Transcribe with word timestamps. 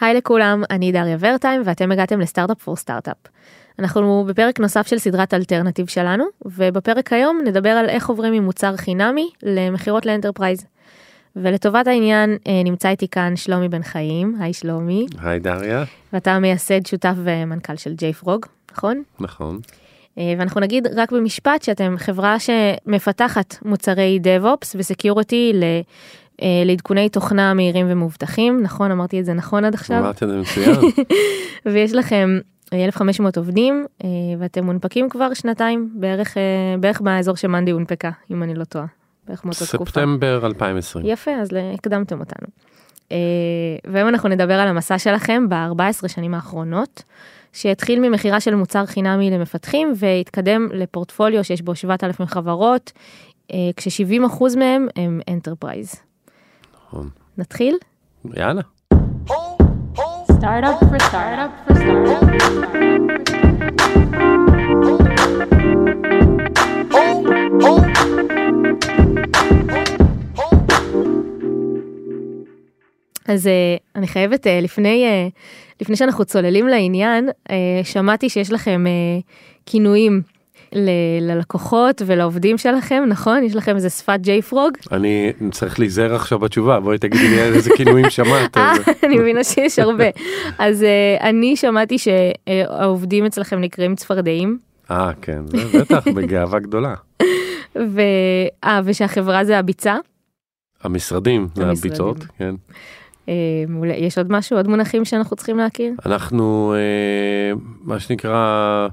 היי 0.00 0.14
לכולם, 0.14 0.62
אני 0.70 0.92
דריה 0.92 1.16
ורטיים 1.20 1.62
ואתם 1.64 1.92
הגעתם 1.92 2.20
לסטארט-אפ 2.20 2.62
for 2.62 2.76
סטארט-אפ. 2.76 3.16
אנחנו 3.78 4.24
בפרק 4.28 4.60
נוסף 4.60 4.86
של 4.86 4.98
סדרת 4.98 5.34
אלטרנטיב 5.34 5.86
שלנו, 5.86 6.24
ובפרק 6.44 7.12
היום 7.12 7.40
נדבר 7.44 7.70
על 7.70 7.88
איך 7.88 8.08
עוברים 8.08 8.32
ממוצר 8.32 8.76
חינמי 8.76 9.30
למכירות 9.42 10.06
לאנטרפרייז. 10.06 10.66
ולטובת 11.36 11.86
העניין 11.86 12.36
אה, 12.46 12.62
נמצא 12.64 12.88
איתי 12.88 13.08
כאן 13.08 13.36
שלומי 13.36 13.68
בן 13.68 13.82
חיים, 13.82 14.36
היי 14.40 14.52
שלומי. 14.52 15.06
היי 15.22 15.38
דריה. 15.38 15.84
ואתה 16.12 16.38
מייסד, 16.38 16.86
שותף 16.86 17.14
ומנכ"ל 17.16 17.76
של 17.76 17.94
ג'יי 17.94 18.12
פרוג, 18.12 18.46
נכון? 18.72 19.02
נכון. 19.20 19.60
אה, 20.18 20.34
ואנחנו 20.38 20.60
נגיד 20.60 20.86
רק 20.96 21.12
במשפט 21.12 21.62
שאתם 21.62 21.94
חברה 21.98 22.36
שמפתחת 22.38 23.56
מוצרי 23.64 24.20
DevOps 24.22 24.74
ו 24.74 24.83
security 24.83 25.52
לעדכוני 26.64 27.08
תוכנה 27.08 27.54
מהירים 27.54 27.86
ומאובטחים, 27.88 28.62
נכון? 28.62 28.90
אמרתי 28.90 29.20
את 29.20 29.24
זה 29.24 29.32
נכון 29.32 29.64
עד 29.64 29.74
עכשיו? 29.74 29.98
אמרת 29.98 30.22
את 30.22 30.28
זה 30.28 30.36
מצוין. 30.36 30.76
ויש 31.72 31.92
לכם 31.92 32.38
1,500 32.72 33.36
עובדים 33.36 33.86
אה, 34.04 34.08
ואתם 34.38 34.64
מונפקים 34.64 35.08
כבר 35.08 35.34
שנתיים 35.34 35.90
בערך 35.94 36.36
בערך 36.80 37.00
באזור 37.00 37.36
שמנדי 37.36 37.70
הונפקה 37.70 38.10
אם 38.30 38.42
אני 38.42 38.54
לא 38.54 38.64
טועה. 38.64 38.86
בערך 39.28 39.44
מאותה 39.44 39.66
תקופה. 39.66 39.84
ספטמבר 39.90 40.46
2020. 40.46 41.06
יפה 41.06 41.30
אז 41.30 41.48
הקדמתם 41.74 42.20
אותנו. 42.20 42.48
והיום 43.86 44.08
אנחנו 44.08 44.28
נדבר 44.28 44.54
על 44.54 44.68
המסע 44.68 44.98
שלכם 44.98 45.48
ב-14 45.48 46.08
שנים 46.08 46.34
האחרונות. 46.34 47.02
שהתחיל 47.52 48.00
ממכירה 48.00 48.40
של 48.40 48.54
מוצר 48.54 48.86
חינמי 48.86 49.30
למפתחים 49.30 49.92
והתקדם 49.96 50.68
לפורטפוליו 50.72 51.44
שיש 51.44 51.62
בו 51.62 51.74
7,000 51.74 52.26
חברות, 52.26 52.92
כש-70% 53.76 54.58
מהם 54.58 54.88
הם 54.96 55.20
אנטרפרייז. 55.30 55.94
נכון. 56.92 57.08
נתחיל? 57.38 57.76
יאללה. 58.36 58.62
סטארט-אפ 60.32 60.82
for 60.82 60.98
סטארט-אפ 60.98 61.74
אז 73.28 73.46
uh, 73.46 73.50
אני 73.96 74.06
חייבת 74.06 74.46
uh, 74.46 74.50
לפני 74.62 75.06
uh, 75.06 75.32
לפני 75.80 75.96
שאנחנו 75.96 76.24
צוללים 76.24 76.68
לעניין 76.68 77.28
שמעתי 77.84 78.28
שיש 78.28 78.52
לכם 78.52 78.84
כינויים 79.66 80.22
ללקוחות 81.20 82.02
ולעובדים 82.06 82.58
שלכם 82.58 83.04
נכון 83.08 83.42
יש 83.42 83.56
לכם 83.56 83.76
איזה 83.76 83.90
שפת 83.90 84.18
ג'יי 84.20 84.42
פרוג 84.42 84.72
אני 84.92 85.32
צריך 85.50 85.78
להיזהר 85.78 86.14
עכשיו 86.14 86.38
בתשובה 86.38 86.80
בואי 86.80 86.98
תגידי 86.98 87.28
לי 87.28 87.40
איזה 87.42 87.70
כינויים 87.76 88.10
שמעת 88.10 88.56
אני 89.02 89.18
מבינה 89.18 89.44
שיש 89.44 89.78
הרבה 89.78 90.04
אז 90.58 90.82
uh, 90.82 91.22
אני 91.22 91.56
שמעתי 91.56 91.96
שהעובדים 91.98 93.26
אצלכם 93.26 93.60
נקראים 93.60 93.94
צפרדעים. 93.94 94.58
אה 94.90 95.10
כן 95.22 95.42
בטח 95.74 96.08
בגאווה 96.08 96.58
גדולה. 96.58 96.94
아, 97.76 98.68
ושהחברה 98.84 99.44
זה 99.44 99.58
הביצה. 99.58 99.96
המשרדים 100.82 101.48
זה 101.54 101.70
הביצות 101.70 102.16
כן. 102.38 102.54
יש 103.96 104.18
עוד 104.18 104.32
משהו 104.32 104.56
עוד 104.56 104.68
מונחים 104.68 105.04
שאנחנו 105.04 105.36
צריכים 105.36 105.58
להכיר 105.58 105.92
אנחנו 106.06 106.74
מה 107.82 108.00
שנקרא 108.00 108.88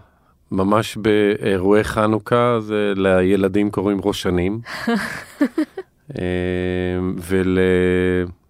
ממש 0.52 0.98
באירועי 0.98 1.84
חנוכה 1.84 2.60
זה 2.60 2.94
לילדים 2.96 3.72
קוראים 3.72 4.00
ראשנים. 4.04 4.60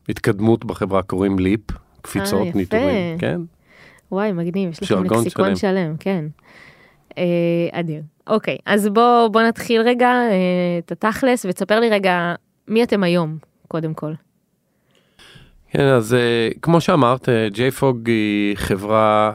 ולהתקדמות 0.07 0.65
בחברה 0.65 1.01
קוראים 1.01 1.39
ליפ, 1.39 1.61
קפיצות, 2.01 2.55
ניטורים, 2.55 3.17
כן. 3.17 3.41
וואי, 4.11 4.31
מגניב, 4.31 4.69
יש 4.69 4.83
לכם 4.83 5.03
לקסיקון 5.03 5.55
שלם, 5.55 5.97
כן. 5.99 6.25
אדיר. 7.71 8.01
אוקיי, 8.27 8.57
אז 8.65 8.89
בוא, 8.89 9.27
בוא 9.27 9.41
נתחיל 9.41 9.81
רגע 9.81 10.11
את 10.79 10.91
התכלס 10.91 11.45
ותספר 11.45 11.79
לי 11.79 11.89
רגע 11.89 12.35
מי 12.67 12.83
אתם 12.83 13.03
היום, 13.03 13.37
קודם 13.67 13.93
כל. 13.93 14.11
כן, 15.71 15.83
אז 15.83 16.15
כמו 16.61 16.81
שאמרת, 16.81 17.29
JFOG 17.53 17.97
היא 18.05 18.55
חברה 18.57 19.31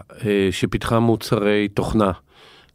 שפיתחה 0.50 0.98
מוצרי 0.98 1.68
תוכנה. 1.68 2.12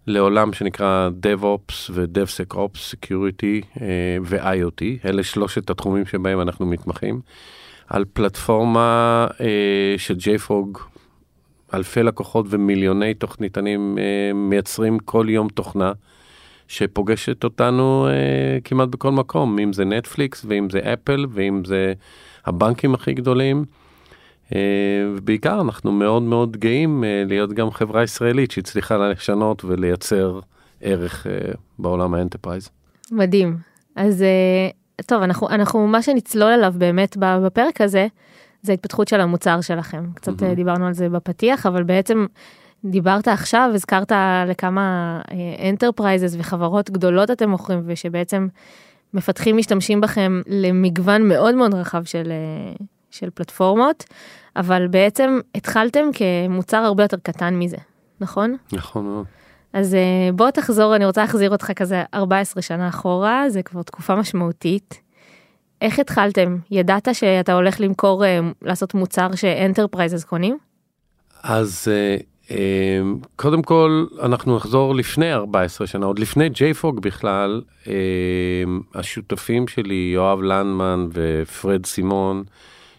לעולם 0.07 0.53
שנקרא 0.53 1.09
DevOps 1.23 1.73
ו-DevSecOps, 1.89 2.93
Security 2.93 3.81
ו-IoT, 4.23 5.05
אלה 5.05 5.23
שלושת 5.23 5.69
התחומים 5.69 6.05
שבהם 6.05 6.41
אנחנו 6.41 6.65
מתמחים, 6.65 7.21
על 7.87 8.05
פלטפורמה 8.13 9.27
של 9.97 10.15
JFrog, 10.15 10.79
אלפי 11.73 12.03
לקוחות 12.03 12.45
ומיליוני 12.49 13.13
תוכניתנים 13.13 13.97
מייצרים 14.35 14.99
כל 14.99 15.25
יום 15.29 15.47
תוכנה 15.49 15.91
שפוגשת 16.67 17.43
אותנו 17.43 18.07
כמעט 18.63 18.89
בכל 18.89 19.11
מקום, 19.11 19.59
אם 19.59 19.73
זה 19.73 19.85
נטפליקס 19.85 20.45
ואם 20.47 20.69
זה 20.69 20.79
אפל 20.93 21.25
ואם 21.29 21.65
זה 21.65 21.93
הבנקים 22.45 22.93
הכי 22.93 23.13
גדולים. 23.13 23.65
ובעיקר 25.15 25.61
אנחנו 25.61 25.91
מאוד 25.91 26.23
מאוד 26.23 26.57
גאים 26.57 27.03
להיות 27.27 27.53
גם 27.53 27.71
חברה 27.71 28.03
ישראלית 28.03 28.51
שהצליחה 28.51 28.97
לשנות 28.97 29.65
ולייצר 29.65 30.39
ערך 30.81 31.27
בעולם 31.79 32.13
האנטרפרייז. 32.13 32.69
מדהים. 33.11 33.57
אז 33.95 34.23
טוב, 35.05 35.21
אנחנו, 35.23 35.49
אנחנו 35.49 35.87
מה 35.87 36.01
שנצלול 36.01 36.51
אליו 36.51 36.73
באמת 36.77 37.17
בפרק 37.19 37.81
הזה, 37.81 38.07
זה 38.61 38.71
ההתפתחות 38.71 39.07
של 39.07 39.21
המוצר 39.21 39.61
שלכם. 39.61 40.05
קצת 40.13 40.41
mm-hmm. 40.41 40.55
דיברנו 40.55 40.87
על 40.87 40.93
זה 40.93 41.09
בפתיח, 41.09 41.65
אבל 41.65 41.83
בעצם 41.83 42.25
דיברת 42.85 43.27
עכשיו, 43.27 43.71
הזכרת 43.73 44.11
לכמה 44.47 45.21
enterprises 45.69 46.35
וחברות 46.39 46.89
גדולות 46.89 47.31
אתם 47.31 47.49
מוכרים, 47.49 47.81
ושבעצם 47.85 48.47
מפתחים 49.13 49.57
משתמשים 49.57 50.01
בכם 50.01 50.41
למגוון 50.47 51.27
מאוד 51.27 51.55
מאוד 51.55 51.73
רחב 51.73 52.03
של, 52.03 52.31
של 53.11 53.29
פלטפורמות, 53.29 54.03
אבל 54.55 54.87
בעצם 54.87 55.39
התחלתם 55.55 56.05
כמוצר 56.13 56.77
הרבה 56.77 57.03
יותר 57.03 57.17
קטן 57.23 57.55
מזה, 57.55 57.77
נכון? 58.21 58.55
נכון 58.71 59.05
מאוד. 59.05 59.25
אז 59.73 59.97
בוא 60.33 60.49
תחזור, 60.49 60.95
אני 60.95 61.05
רוצה 61.05 61.21
להחזיר 61.21 61.51
אותך 61.51 61.71
כזה 61.75 62.03
14 62.13 62.61
שנה 62.61 62.89
אחורה, 62.89 63.49
זה 63.49 63.63
כבר 63.63 63.81
תקופה 63.81 64.15
משמעותית. 64.15 65.01
איך 65.81 65.99
התחלתם? 65.99 66.57
ידעת 66.71 67.07
שאתה 67.13 67.53
הולך 67.53 67.81
למכור, 67.81 68.23
לעשות 68.61 68.93
מוצר 68.93 69.35
ש 69.35 69.49
enterprises 69.49 70.23
קונים? 70.23 70.57
אז 71.43 71.87
קודם 73.35 73.61
כל 73.61 74.05
אנחנו 74.21 74.55
נחזור 74.55 74.95
לפני 74.95 75.33
14 75.33 75.87
שנה, 75.87 76.05
עוד 76.05 76.19
לפני 76.19 76.47
JFrog 76.47 76.99
בכלל, 77.01 77.61
השותפים 78.95 79.67
שלי, 79.67 80.11
יואב 80.13 80.41
לנדמן 80.41 81.07
ופרד 81.13 81.85
סימון, 81.85 82.43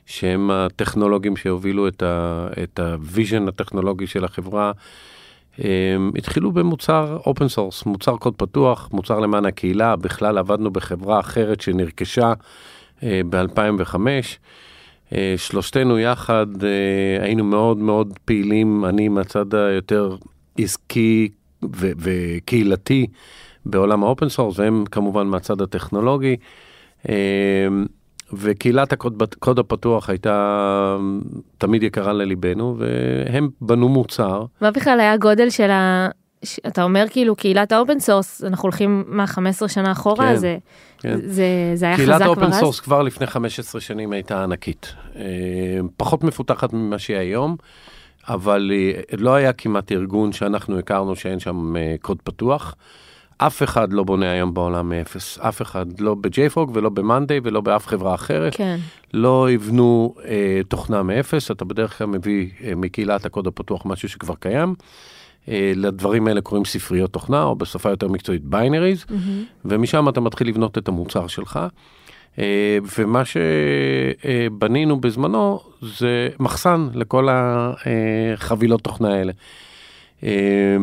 שהם 0.08 0.50
הטכנולוגים 0.50 1.36
שהובילו 1.36 1.88
את 2.62 2.78
ה 2.78 2.88
vision 2.88 3.49
הטכנולוגי 3.48 4.06
של 4.06 4.24
החברה, 4.24 4.72
הם 5.58 6.12
התחילו 6.16 6.52
במוצר 6.52 7.19
open 7.26 7.49
source, 7.49 7.87
מוצר 7.86 8.16
קוד 8.16 8.34
פתוח, 8.36 8.88
מוצר 8.92 9.20
למען 9.20 9.44
הקהילה, 9.44 9.96
בכלל 9.96 10.38
עבדנו 10.38 10.70
בחברה 10.70 11.20
אחרת 11.20 11.60
שנרכשה 11.60 12.32
ב-2005. 13.02 13.96
שלושתנו 15.36 15.98
יחד 15.98 16.46
היינו 17.20 17.44
מאוד 17.44 17.78
מאוד 17.78 18.19
פעילים, 18.25 18.84
אני 18.84 19.08
מהצד 19.08 19.54
היותר 19.54 20.16
עסקי 20.58 21.28
וקהילתי 21.78 23.06
בעולם 23.64 24.04
ה 24.04 24.09
open 24.09 24.28
source, 24.28 24.59
והם 24.58 24.84
כמובן 24.90 25.26
מהצד 25.26 25.60
הטכנולוגי. 25.60 26.36
וקהילת 28.33 28.93
הקוד, 28.93 29.22
הקוד 29.22 29.59
הפתוח 29.59 30.11
הייתה 30.11 30.97
תמיד 31.59 31.83
יקרה 31.83 32.12
לליבנו 32.12 32.77
והם 32.78 33.49
בנו 33.61 33.88
מוצר. 33.88 34.44
מה 34.61 34.70
בכלל 34.70 35.00
היה 35.00 35.12
הגודל 35.12 35.50
של 35.50 35.70
ה... 35.70 36.08
אתה 36.67 36.82
אומר 36.82 37.05
כאילו 37.11 37.37
קהילת 37.37 37.73
ה 37.73 37.78
open 37.78 38.00
source 38.00 38.44
אנחנו 38.44 38.67
הולכים 38.67 39.05
מה 39.06 39.26
15 39.26 39.69
שנה 39.69 39.93
אחורה 39.93 40.29
כן, 40.29 40.37
זה, 40.37 40.56
כן. 40.99 41.19
זה 41.25 41.73
זה 41.75 41.87
היה 41.87 41.97
חזק 41.97 42.05
כבר 42.05 42.14
אז? 42.14 42.20
קהילת 42.20 42.38
ה 42.38 42.41
open 42.41 42.52
source 42.52 42.81
כבר 42.81 43.02
לפני 43.02 43.26
15 43.26 43.81
שנים 43.81 44.12
הייתה 44.12 44.43
ענקית 44.44 44.94
פחות 45.97 46.25
מפותחת 46.25 46.73
ממה 46.73 46.99
שהיא 46.99 47.17
היום 47.17 47.56
אבל 48.29 48.70
לא 49.19 49.35
היה 49.35 49.52
כמעט 49.52 49.93
ארגון 49.93 50.32
שאנחנו 50.32 50.79
הכרנו 50.79 51.17
שאין 51.17 51.41
שם 51.41 51.75
קוד 52.00 52.19
פתוח. 52.25 52.75
אף 53.38 53.62
אחד 53.62 53.93
לא 53.93 54.02
בונה 54.02 54.31
היום 54.31 54.55
בעולם 54.55 54.88
מאפס, 54.88 55.38
אף 55.38 55.62
אחד, 55.62 56.00
לא 56.00 56.14
ב-JFrog 56.14 56.70
ולא 56.73 56.88
ב-Monday 56.88 57.40
ולא 57.43 57.61
באף 57.61 57.87
חברה 57.87 58.14
אחרת. 58.14 58.56
כן. 58.56 58.79
לא 59.14 59.50
יבנו 59.50 60.14
אה, 60.25 60.61
תוכנה 60.69 61.02
מאפס, 61.02 61.50
אתה 61.50 61.64
בדרך 61.64 61.99
כלל 61.99 62.06
מביא 62.06 62.49
אה, 62.64 62.75
מקהילת 62.75 63.26
הקוד 63.26 63.46
הפתוח 63.46 63.87
משהו 63.87 64.08
שכבר 64.08 64.35
קיים. 64.40 64.75
אה, 65.49 65.73
לדברים 65.76 66.29
האלה 66.29 66.40
קוראים 66.40 66.64
ספריות 66.64 67.12
תוכנה, 67.12 67.43
או 67.43 67.56
בשפה 67.56 67.90
יותר 67.90 68.08
מקצועית 68.08 68.44
binaries, 68.44 69.05
mm-hmm. 69.08 69.14
ומשם 69.64 70.08
אתה 70.08 70.20
מתחיל 70.20 70.49
לבנות 70.49 70.79
את 70.79 70.88
המוצר 70.88 71.26
שלך. 71.26 71.61
אה, 72.38 72.79
ומה 72.99 73.23
שבנינו 73.25 75.00
בזמנו 75.00 75.61
זה 75.82 76.29
מחסן 76.38 76.88
לכל 76.94 77.29
החבילות 77.31 78.82
תוכנה 78.82 79.14
האלה. 79.14 79.32
אה, 80.23 80.76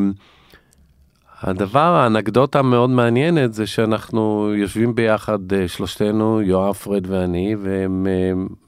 הדבר, 1.46 1.80
האנקדוטה 1.80 2.60
המאוד 2.60 2.90
מעניינת 2.90 3.54
זה 3.54 3.68
שאנחנו 3.68 4.52
יושבים 4.56 4.96
ביחד 4.96 5.40
שלושתנו, 5.68 6.42
יואב, 6.42 6.74
פרד 6.74 7.08
ואני, 7.08 7.56
והם 7.62 8.08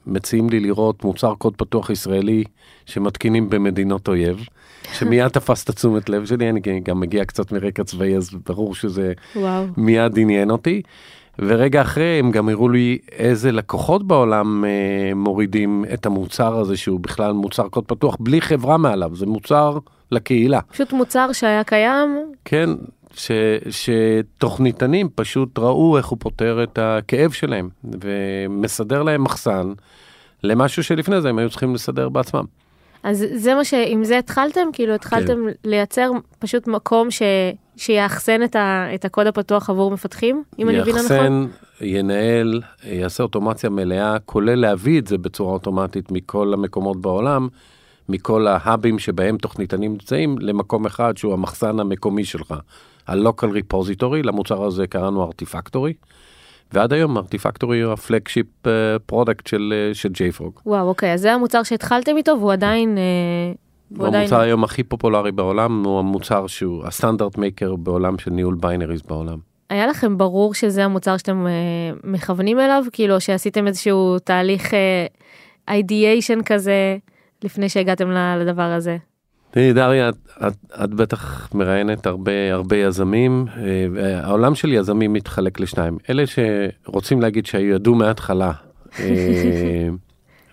מציעים 0.06 0.50
לי 0.50 0.60
לראות 0.60 1.04
מוצר 1.04 1.34
קוד 1.34 1.56
פתוח 1.56 1.90
ישראלי 1.90 2.44
שמתקינים 2.86 3.50
במדינות 3.50 4.08
אויב. 4.08 4.46
שמיד 4.92 5.28
תפס 5.38 5.64
את 5.64 5.68
התשומת 5.68 6.08
לב 6.08 6.26
שלי, 6.26 6.50
אני 6.50 6.60
גם 6.82 7.00
מגיע 7.00 7.24
קצת 7.24 7.52
מרקע 7.52 7.84
צבאי, 7.84 8.16
אז 8.16 8.30
ברור 8.48 8.74
שזה 8.74 9.12
וואו. 9.36 9.66
מיד 9.76 10.18
עניין 10.18 10.50
אותי. 10.50 10.82
ורגע 11.38 11.82
אחרי 11.82 12.18
הם 12.18 12.30
גם 12.30 12.48
הראו 12.48 12.68
לי 12.68 12.98
איזה 13.12 13.52
לקוחות 13.52 14.06
בעולם 14.06 14.64
אה, 14.64 15.14
מורידים 15.14 15.84
את 15.94 16.06
המוצר 16.06 16.58
הזה 16.58 16.76
שהוא 16.76 17.00
בכלל 17.00 17.32
מוצר 17.32 17.68
קוד 17.68 17.84
פתוח 17.84 18.16
בלי 18.20 18.40
חברה 18.40 18.76
מעליו, 18.76 19.16
זה 19.16 19.26
מוצר 19.26 19.78
לקהילה. 20.12 20.60
פשוט 20.60 20.92
מוצר 20.92 21.32
שהיה 21.32 21.64
קיים. 21.64 22.18
כן, 22.44 22.70
ש, 23.14 23.30
שתוכניתנים 23.70 25.08
פשוט 25.14 25.58
ראו 25.58 25.96
איך 25.96 26.06
הוא 26.06 26.18
פותר 26.20 26.62
את 26.62 26.78
הכאב 26.82 27.30
שלהם 27.30 27.68
ומסדר 27.84 29.02
להם 29.02 29.24
מחסן 29.24 29.72
למשהו 30.42 30.84
שלפני 30.84 31.20
זה 31.20 31.28
הם 31.28 31.38
היו 31.38 31.50
צריכים 31.50 31.74
לסדר 31.74 32.08
בעצמם. 32.08 32.44
אז 33.02 33.24
זה 33.34 33.54
מה 33.54 33.64
ש... 33.64 33.74
עם 33.74 34.04
זה 34.04 34.18
התחלתם? 34.18 34.68
כאילו 34.72 34.94
התחלתם 34.94 35.34
כן. 35.46 35.70
לייצר 35.70 36.10
פשוט 36.38 36.66
מקום 36.66 37.10
ש... 37.10 37.22
שיאחסן 37.78 38.42
את, 38.42 38.56
ה... 38.56 38.86
את 38.94 39.04
הקוד 39.04 39.26
הפתוח 39.26 39.70
עבור 39.70 39.90
מפתחים, 39.90 40.42
אם 40.58 40.68
אני 40.68 40.80
מבינה 40.80 40.98
נכון? 40.98 41.16
יאחסן, 41.16 41.46
ינהל, 41.80 42.62
יעשה 42.84 43.22
אוטומציה 43.22 43.70
מלאה, 43.70 44.18
כולל 44.18 44.54
להביא 44.54 45.00
את 45.00 45.06
זה 45.06 45.18
בצורה 45.18 45.52
אוטומטית 45.52 46.12
מכל 46.12 46.54
המקומות 46.54 47.00
בעולם, 47.00 47.48
מכל 48.08 48.46
ההאבים 48.46 48.98
שבהם 48.98 49.38
תוכניתנים 49.38 49.92
נמצאים, 49.92 50.38
למקום 50.38 50.86
אחד 50.86 51.16
שהוא 51.16 51.32
המחסן 51.32 51.80
המקומי 51.80 52.24
שלך. 52.24 52.54
ה-local 53.06 53.46
repository, 53.46 54.22
למוצר 54.22 54.64
הזה 54.64 54.86
קראנו 54.86 55.22
ארטיפקטורי. 55.22 55.92
ועד 56.72 56.92
היום 56.92 57.16
ארטיפקטורי 57.16 57.80
הוא 57.80 57.92
ה 57.92 57.98
flagship 57.98 58.46
product 59.06 59.46
של, 59.46 59.74
uh, 59.92 59.94
של 59.94 60.08
JFrog. 60.08 60.60
וואו, 60.66 60.88
אוקיי, 60.88 61.12
אז 61.12 61.20
זה 61.20 61.32
המוצר 61.32 61.62
שהתחלתם 61.62 62.16
איתו 62.16 62.36
והוא 62.38 62.52
עדיין... 62.52 62.98
Uh, 63.92 63.98
הוא 63.98 64.06
עדיין... 64.06 64.22
המוצר 64.22 64.40
היום 64.40 64.64
הכי 64.64 64.82
פופולרי 64.82 65.32
בעולם, 65.32 65.84
הוא 65.84 65.98
המוצר 65.98 66.46
שהוא 66.46 66.84
הסטנדרט 66.84 67.38
מייקר 67.38 67.76
בעולם 67.76 68.18
של 68.18 68.30
ניהול 68.30 68.54
ביינריז 68.54 69.02
בעולם. 69.02 69.38
היה 69.70 69.86
לכם 69.86 70.18
ברור 70.18 70.54
שזה 70.54 70.84
המוצר 70.84 71.16
שאתם 71.16 71.46
uh, 71.46 72.00
מכוונים 72.04 72.60
אליו? 72.60 72.84
כאילו 72.92 73.20
שעשיתם 73.20 73.66
איזשהו 73.66 74.18
תהליך 74.18 74.70
uh, 74.70 75.70
ideation 75.70 76.42
כזה 76.44 76.96
לפני 77.44 77.68
שהגעתם 77.68 78.10
לדבר 78.10 78.62
הזה? 78.62 78.96
תראי 79.50 79.72
דריה, 79.72 80.08
את, 80.08 80.14
את, 80.46 80.52
את 80.84 80.90
בטח 80.94 81.48
מראיינת 81.54 82.06
הרבה 82.06 82.52
הרבה 82.52 82.76
יזמים, 82.76 83.46
אה, 83.56 84.20
העולם 84.24 84.54
של 84.54 84.72
יזמים 84.72 85.12
מתחלק 85.12 85.60
לשניים, 85.60 85.98
אלה 86.10 86.24
שרוצים 86.26 87.20
להגיד 87.20 87.46
שידעו 87.46 87.94
מההתחלה 87.94 88.52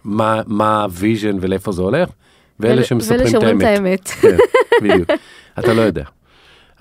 מה, 0.04 0.42
מה 0.48 0.84
ה 0.84 0.92
vision 0.92 1.38
ולאיפה 1.42 1.72
זה 1.72 1.82
הולך, 1.82 2.10
ואלה 2.60 2.84
שמספרים 2.84 3.28
את 3.28 3.44
האמת. 3.44 3.62
את 3.62 3.64
האמת. 3.64 4.08
כן, 4.08 4.38
בדיוק. 4.84 5.10
אתה 5.60 5.74
לא 5.74 5.82
יודע, 5.82 6.04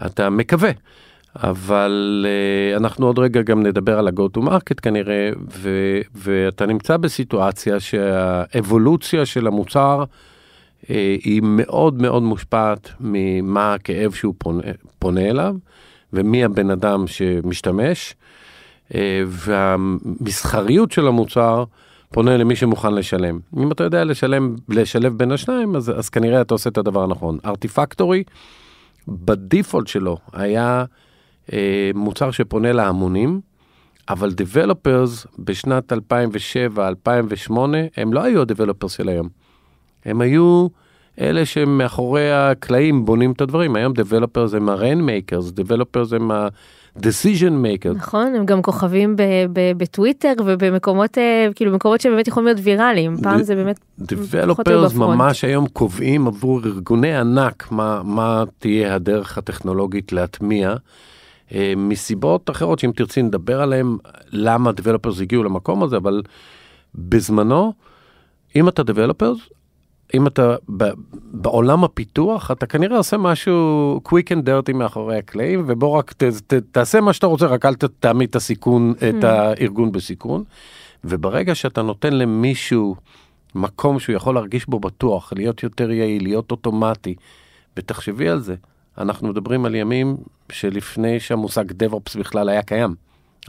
אתה 0.07 0.31
מקווה. 0.31 0.71
אבל 1.37 2.27
uh, 2.27 2.77
אנחנו 2.77 3.07
עוד 3.07 3.19
רגע 3.19 3.43
גם 3.43 3.63
נדבר 3.63 3.99
על 3.99 4.09
ה-go 4.09 4.39
to 4.39 4.41
market 4.41 4.81
כנראה, 4.83 5.31
ו, 5.51 5.71
ואתה 6.15 6.67
נמצא 6.67 6.97
בסיטואציה 6.97 7.81
שהאבולוציה 7.81 9.27
של 9.27 9.47
המוצר 9.47 10.05
אה, 10.91 11.17
היא 11.25 11.41
מאוד 11.45 12.03
מאוד 12.03 12.23
מושפעת 12.23 12.91
ממה 13.01 13.75
הכאב 13.75 14.13
שהוא 14.13 14.35
פונה, 14.39 14.63
פונה 14.99 15.21
אליו 15.21 15.55
ומי 16.13 16.45
הבן 16.45 16.71
אדם 16.71 17.07
שמשתמש 17.07 18.15
אה, 18.95 19.23
והמסחריות 19.27 20.93
של 20.93 21.07
המוצר 21.07 21.65
פונה 22.15 22.37
למי 22.37 22.57
שמוכן 22.57 22.95
לשלם. 22.95 23.39
אם 23.57 23.73
אתה 23.73 23.85
יודע 23.85 24.05
לשלם, 24.05 24.57
לשלב 24.69 25.19
בין 25.19 25.33
השניים 25.33 25.77
אז, 25.77 25.91
אז 25.99 26.09
כנראה 26.09 26.41
אתה 26.41 26.55
עושה 26.55 26.71
את 26.71 26.79
הדבר 26.79 27.03
הנכון. 27.03 27.39
ארטיפקטורי 27.45 28.25
בדיפולט 29.09 29.87
שלו 29.87 30.19
היה 30.33 30.85
אה, 31.53 31.91
מוצר 31.95 32.31
שפונה 32.31 32.73
להמונים. 32.73 33.41
אבל 34.09 34.31
Developers 34.31 35.27
בשנת 35.39 35.93
2007-2008 35.93 37.53
הם 37.97 38.13
לא 38.13 38.23
היו 38.23 38.41
ה-Developers 38.41 38.89
של 38.89 39.09
היום. 39.09 39.29
הם 40.05 40.21
היו 40.21 40.67
אלה 41.21 41.47
שמאחורי 41.47 42.33
הקלעים 42.33 43.05
בונים 43.05 43.33
את 43.33 43.41
הדברים. 43.41 43.77
היום 43.77 43.93
Developers 43.93 44.57
הם 44.57 44.69
ה-Rainmakers, 44.69 45.53
Developers 45.61 46.17
הם 46.17 46.31
ה-Decision 46.97 47.53
Makers. 47.65 47.97
נכון, 47.97 48.35
הם 48.35 48.47
גם 48.47 48.63
כוכבים 48.63 49.17
בטוויטר 49.77 50.33
ובמקומות, 50.45 51.19
אה, 51.19 51.49
כאילו 51.55 51.73
מקומות 51.73 52.01
שבאמת 52.01 52.29
יכולים 52.29 52.47
להיות 52.47 52.59
ויראליים. 52.63 53.17
פעם 53.23 53.43
זה 53.43 53.55
באמת... 53.55 53.81
Developers 54.03 54.99
ממש 54.99 55.45
היום 55.45 55.67
קובעים 55.67 56.27
עבור 56.27 56.61
ארגוני 56.65 57.17
ענק 57.17 57.69
מה, 57.71 58.03
מה 58.03 58.45
תהיה 58.59 58.95
הדרך 58.95 59.39
הטכנולוגית 59.39 60.13
להטמיע. 60.13 60.75
אה, 61.55 61.73
מסיבות 61.77 62.51
אחרות 62.51 62.79
שאם 62.79 62.93
תרצי 62.97 63.23
נדבר 63.23 63.61
עליהם 63.61 63.99
למה 64.33 64.71
Developers 64.71 65.23
הגיעו 65.23 65.43
למקום 65.43 65.83
הזה, 65.83 65.97
אבל 65.97 66.23
בזמנו, 66.95 67.73
אם 68.57 68.69
אתה 68.69 68.83
Developers, 68.83 69.54
אם 70.15 70.27
אתה 70.27 70.57
בעולם 71.33 71.85
הפיתוח, 71.85 72.51
אתה 72.51 72.67
כנראה 72.67 72.97
עושה 72.97 73.17
משהו 73.17 74.01
quick 74.09 74.29
and 74.31 74.47
dirty 74.47 74.73
מאחורי 74.75 75.19
הקלעים, 75.19 75.65
ובוא 75.67 75.99
רק 75.99 76.13
ת, 76.13 76.23
ת, 76.23 76.55
תעשה 76.55 77.01
מה 77.01 77.13
שאתה 77.13 77.27
רוצה, 77.27 77.47
רק 77.47 77.65
אל 77.65 77.75
תעמיד 77.75 78.29
את 78.29 78.37
הסיכון, 78.37 78.95
mm. 78.99 79.19
את 79.19 79.25
הארגון 79.25 79.93
בסיכון. 79.93 80.45
וברגע 81.05 81.55
שאתה 81.55 81.83
נותן 81.83 82.13
למישהו 82.13 82.97
מקום 83.55 84.01
שהוא 84.01 84.17
יכול 84.17 84.35
להרגיש 84.35 84.69
בו 84.69 84.81
בטוח, 84.81 85.33
להיות 85.37 85.63
יותר 85.63 85.91
יעיל, 85.91 86.23
להיות 86.23 86.51
אוטומטי, 86.51 87.15
ותחשבי 87.77 88.29
על 88.29 88.41
זה, 88.41 88.55
אנחנו 88.99 89.29
מדברים 89.29 89.65
על 89.65 89.75
ימים 89.75 90.17
שלפני 90.53 91.21
שהמושג 91.21 91.71
DevOps 91.71 92.19
בכלל 92.19 92.49
היה 92.49 92.63
קיים. 92.63 92.95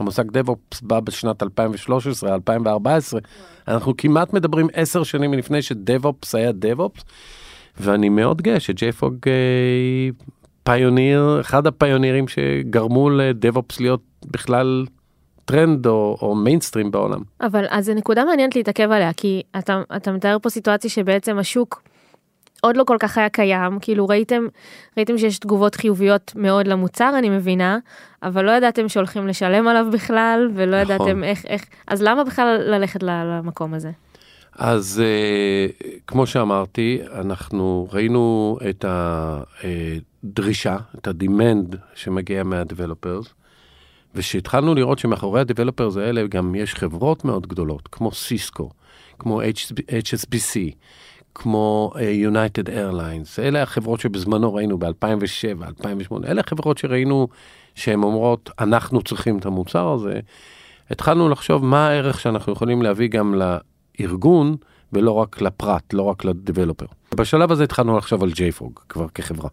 המושג 0.00 0.36
DevOps 0.38 0.78
בא 0.82 1.00
בשנת 1.00 1.42
2013, 1.42 2.34
2014, 2.34 3.20
אנחנו 3.68 3.96
כמעט 3.96 4.32
מדברים 4.32 4.66
עשר 4.72 5.02
שנים 5.02 5.34
לפני 5.34 5.62
ש-DevOps 5.62 6.28
היה 6.32 6.50
DevOps, 6.50 7.02
ואני 7.80 8.08
מאוד 8.08 8.42
גאה 8.42 8.60
ש-JFOG 8.60 9.26
אה, 9.26 10.08
פיוניר, 10.62 11.40
אחד 11.40 11.66
הפיונירים 11.66 12.28
שגרמו 12.28 13.10
ל-DevOps 13.10 13.76
להיות 13.80 14.02
בכלל 14.26 14.86
טרנד 15.44 15.86
או, 15.86 16.18
או 16.22 16.34
מיינסטרים 16.34 16.90
בעולם. 16.90 17.20
אבל 17.40 17.64
אז 17.68 17.86
זו 17.86 17.94
נקודה 17.94 18.24
מעניינת 18.24 18.56
להתעכב 18.56 18.90
עליה, 18.90 19.12
כי 19.12 19.42
אתה, 19.58 19.82
אתה 19.96 20.12
מתאר 20.12 20.36
פה 20.42 20.50
סיטואציה 20.50 20.90
שבעצם 20.90 21.38
השוק 21.38 21.82
עוד 22.60 22.76
לא 22.76 22.84
כל 22.84 22.96
כך 23.00 23.18
היה 23.18 23.28
קיים, 23.28 23.78
כאילו 23.80 24.08
ראיתם, 24.08 24.46
ראיתם 24.96 25.18
שיש 25.18 25.38
תגובות 25.38 25.74
חיוביות 25.74 26.32
מאוד 26.36 26.66
למוצר, 26.66 27.14
אני 27.18 27.30
מבינה, 27.30 27.78
אבל 28.22 28.44
לא 28.44 28.50
ידעתם 28.50 28.88
שהולכים 28.88 29.28
לשלם 29.28 29.68
עליו 29.68 29.86
בכלל, 29.92 30.50
ולא 30.54 30.82
נכון. 30.82 30.94
ידעתם 30.94 31.24
איך, 31.24 31.44
איך, 31.46 31.64
אז 31.86 32.02
למה 32.02 32.24
בכלל 32.24 32.58
ללכת 32.66 33.02
למקום 33.02 33.74
הזה? 33.74 33.90
אז 34.58 35.02
uh, 35.02 35.84
כמו 36.06 36.26
שאמרתי, 36.26 36.98
אנחנו 37.12 37.88
ראינו 37.92 38.58
את 38.70 38.84
הדרישה, 38.88 40.76
את 40.98 41.08
ה-demand 41.08 41.76
שמגיע 41.94 42.42
מה-developers, 42.42 43.28
ושהתחלנו 44.14 44.74
לראות 44.74 44.98
שמאחורי 44.98 45.40
ה-developers 45.40 45.98
האלה 45.98 46.26
גם 46.26 46.54
יש 46.54 46.74
חברות 46.74 47.24
מאוד 47.24 47.46
גדולות, 47.46 47.88
כמו 47.92 48.12
סיסקו, 48.12 48.70
כמו 49.18 49.42
HSBC, 50.02 50.74
כמו 51.38 51.92
יונייטד 52.00 52.68
uh, 52.68 52.72
איירליינס, 52.72 53.38
אלה 53.38 53.62
החברות 53.62 54.00
שבזמנו 54.00 54.54
ראינו 54.54 54.78
ב-2007, 54.78 55.66
2008, 55.66 56.26
אלה 56.26 56.40
החברות 56.46 56.78
שראינו 56.78 57.28
שהן 57.74 58.02
אומרות, 58.02 58.50
אנחנו 58.60 59.02
צריכים 59.02 59.38
את 59.38 59.46
המוצר 59.46 59.92
הזה. 59.92 60.20
התחלנו 60.90 61.28
לחשוב 61.28 61.64
מה 61.64 61.88
הערך 61.88 62.20
שאנחנו 62.20 62.52
יכולים 62.52 62.82
להביא 62.82 63.08
גם 63.08 63.34
לארגון, 64.00 64.56
ולא 64.92 65.10
רק 65.10 65.40
לפרט, 65.40 65.92
לא 65.92 66.02
רק 66.02 66.24
לדבלופר. 66.24 66.86
בשלב 67.14 67.52
הזה 67.52 67.64
התחלנו 67.64 67.98
לחשוב 67.98 68.22
על 68.22 68.30
JFrog 68.30 68.80
כבר 68.88 69.08
כחברה. 69.08 69.48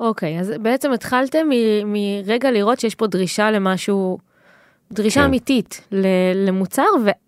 אוקיי, 0.00 0.36
okay, 0.36 0.40
אז 0.40 0.52
בעצם 0.62 0.92
התחלתם 0.92 1.46
מרגע 1.86 2.50
לראות 2.50 2.80
שיש 2.80 2.94
פה 2.94 3.06
דרישה 3.06 3.50
למשהו, 3.50 4.18
דרישה 4.92 5.20
כן. 5.20 5.26
אמיתית 5.26 5.88
למוצר, 6.34 6.82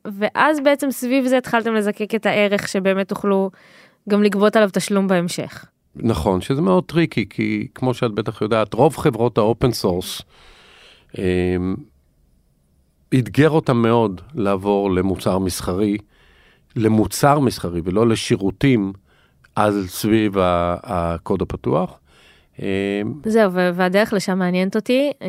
ואז 0.04 0.60
בעצם 0.60 0.90
סביב 0.90 1.26
זה 1.26 1.38
התחלתם 1.38 1.74
לזקק 1.74 2.14
את 2.14 2.26
הערך 2.26 2.68
שבאמת 2.68 3.08
תוכלו 3.08 3.50
גם 4.10 4.22
לגבות 4.22 4.56
עליו 4.56 4.68
תשלום 4.72 5.08
בהמשך. 5.08 5.64
נכון, 5.96 6.40
שזה 6.40 6.62
מאוד 6.62 6.84
טריקי, 6.84 7.28
כי 7.30 7.68
כמו 7.74 7.94
שאת 7.94 8.12
בטח 8.12 8.42
יודעת, 8.42 8.74
רוב 8.74 8.96
חברות 8.96 9.38
ה 9.38 9.45
open 9.45 9.72
source, 9.72 10.22
אמ, 11.18 11.74
אתגר 13.14 13.50
אותם 13.50 13.76
מאוד 13.76 14.20
לעבור 14.34 14.90
למוצר 14.90 15.38
מסחרי, 15.38 15.96
למוצר 16.76 17.38
מסחרי 17.38 17.80
ולא 17.84 18.08
לשירותים 18.08 18.92
על 19.56 19.86
סביב 19.86 20.36
הקוד 20.82 21.42
הפתוח. 21.42 21.98
אה, 22.62 23.02
זהו, 23.24 23.52
והדרך 23.52 24.12
לשם 24.12 24.38
מעניינת 24.38 24.76
אותי. 24.76 25.12
אה, 25.22 25.28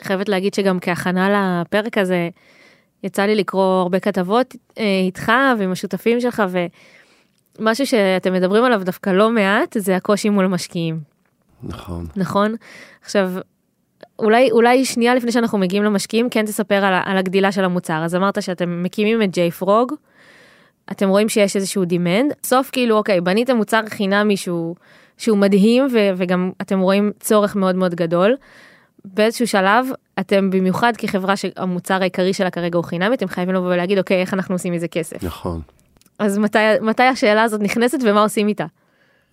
חייבת 0.00 0.28
להגיד 0.28 0.54
שגם 0.54 0.80
כהכנה 0.80 1.60
לפרק 1.60 1.98
הזה, 1.98 2.28
יצא 3.04 3.22
לי 3.22 3.34
לקרוא 3.34 3.80
הרבה 3.80 4.00
כתבות 4.00 4.54
אה, 4.78 5.00
איתך 5.06 5.32
ועם 5.58 5.72
השותפים 5.72 6.20
שלך, 6.20 6.42
ומשהו 7.58 7.86
שאתם 7.86 8.32
מדברים 8.32 8.64
עליו 8.64 8.84
דווקא 8.84 9.10
לא 9.10 9.30
מעט, 9.30 9.76
זה 9.78 9.96
הקושי 9.96 10.28
מול 10.28 10.46
משקיעים. 10.46 11.00
נכון. 11.62 12.06
נכון? 12.16 12.54
עכשיו, 13.02 13.32
אולי, 14.18 14.50
אולי 14.50 14.84
שנייה 14.84 15.14
לפני 15.14 15.32
שאנחנו 15.32 15.58
מגיעים 15.58 15.84
למשקיעים, 15.84 16.30
כן 16.30 16.46
תספר 16.46 16.84
על, 16.84 16.94
על 17.04 17.18
הגדילה 17.18 17.52
של 17.52 17.64
המוצר. 17.64 18.04
אז 18.04 18.14
אמרת 18.14 18.42
שאתם 18.42 18.82
מקימים 18.82 19.22
את 19.22 19.30
ג'יי 19.30 19.50
פרוג, 19.50 19.92
אתם 20.90 21.08
רואים 21.08 21.28
שיש 21.28 21.56
איזשהו 21.56 21.84
דימנד, 21.84 22.32
סוף 22.44 22.70
כאילו, 22.72 22.96
אוקיי, 22.96 23.20
בניתם 23.20 23.56
מוצר 23.56 23.80
חינמי 23.88 24.36
שהוא, 24.36 24.76
שהוא 25.18 25.38
מדהים, 25.38 25.86
ו, 25.92 25.98
וגם 26.16 26.50
אתם 26.62 26.80
רואים 26.80 27.12
צורך 27.20 27.56
מאוד 27.56 27.76
מאוד 27.76 27.94
גדול. 27.94 28.36
באיזשהו 29.04 29.46
שלב, 29.46 29.86
אתם 30.20 30.50
במיוחד 30.50 30.92
כחברה 30.98 31.36
שהמוצר 31.36 32.00
העיקרי 32.00 32.32
שלה 32.32 32.50
כרגע 32.50 32.76
הוא 32.76 32.84
חינמי, 32.84 33.14
אתם 33.14 33.28
חייבים 33.28 33.54
לבוא 33.54 33.66
ולהגיד, 33.66 33.98
אוקיי, 33.98 34.20
איך 34.20 34.34
אנחנו 34.34 34.54
עושים 34.54 34.72
מזה 34.72 34.88
כסף. 34.88 35.24
נכון. 35.24 35.60
אז 36.18 36.38
מתי, 36.38 36.58
מתי 36.82 37.02
השאלה 37.02 37.42
הזאת 37.42 37.60
נכנסת 37.60 37.98
ומה 38.04 38.22
עושים 38.22 38.48
איתה? 38.48 38.66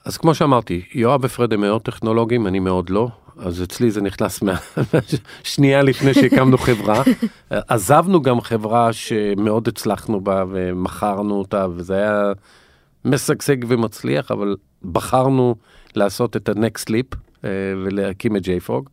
אז 0.06 0.18
כמו 0.18 0.36
שאמרתי, 0.36 0.82
יואב 0.94 1.20
ופרד 1.24 1.54
הם 1.54 1.62
מאוד 1.62 1.82
טכנולוגיים, 1.82 2.48
אני 2.48 2.60
מאוד 2.60 2.90
לא. 2.90 3.10
אז 3.38 3.64
אצלי 3.64 3.92
זה 3.92 4.02
נכנס 4.02 4.42
מהשנייה 4.42 5.82
לפני 5.90 6.14
שהקמנו 6.14 6.58
חברה. 6.58 7.04
עזבנו 7.50 8.22
גם 8.22 8.42
חברה 8.42 8.94
שמאוד 8.94 9.68
הצלחנו 9.68 10.22
בה 10.22 10.44
ומכרנו 10.50 11.36
אותה, 11.36 11.68
וזה 11.76 11.94
היה 11.94 12.32
משגשג 13.06 13.58
ומצליח, 13.68 14.32
אבל 14.32 14.56
בחרנו 14.84 15.56
לעשות 15.96 16.36
את 16.36 16.50
ה-next 16.50 16.90
leap 16.90 17.16
אה, 17.44 17.50
ולהקים 17.86 18.36
את 18.36 18.42
JFrog. 18.46 18.90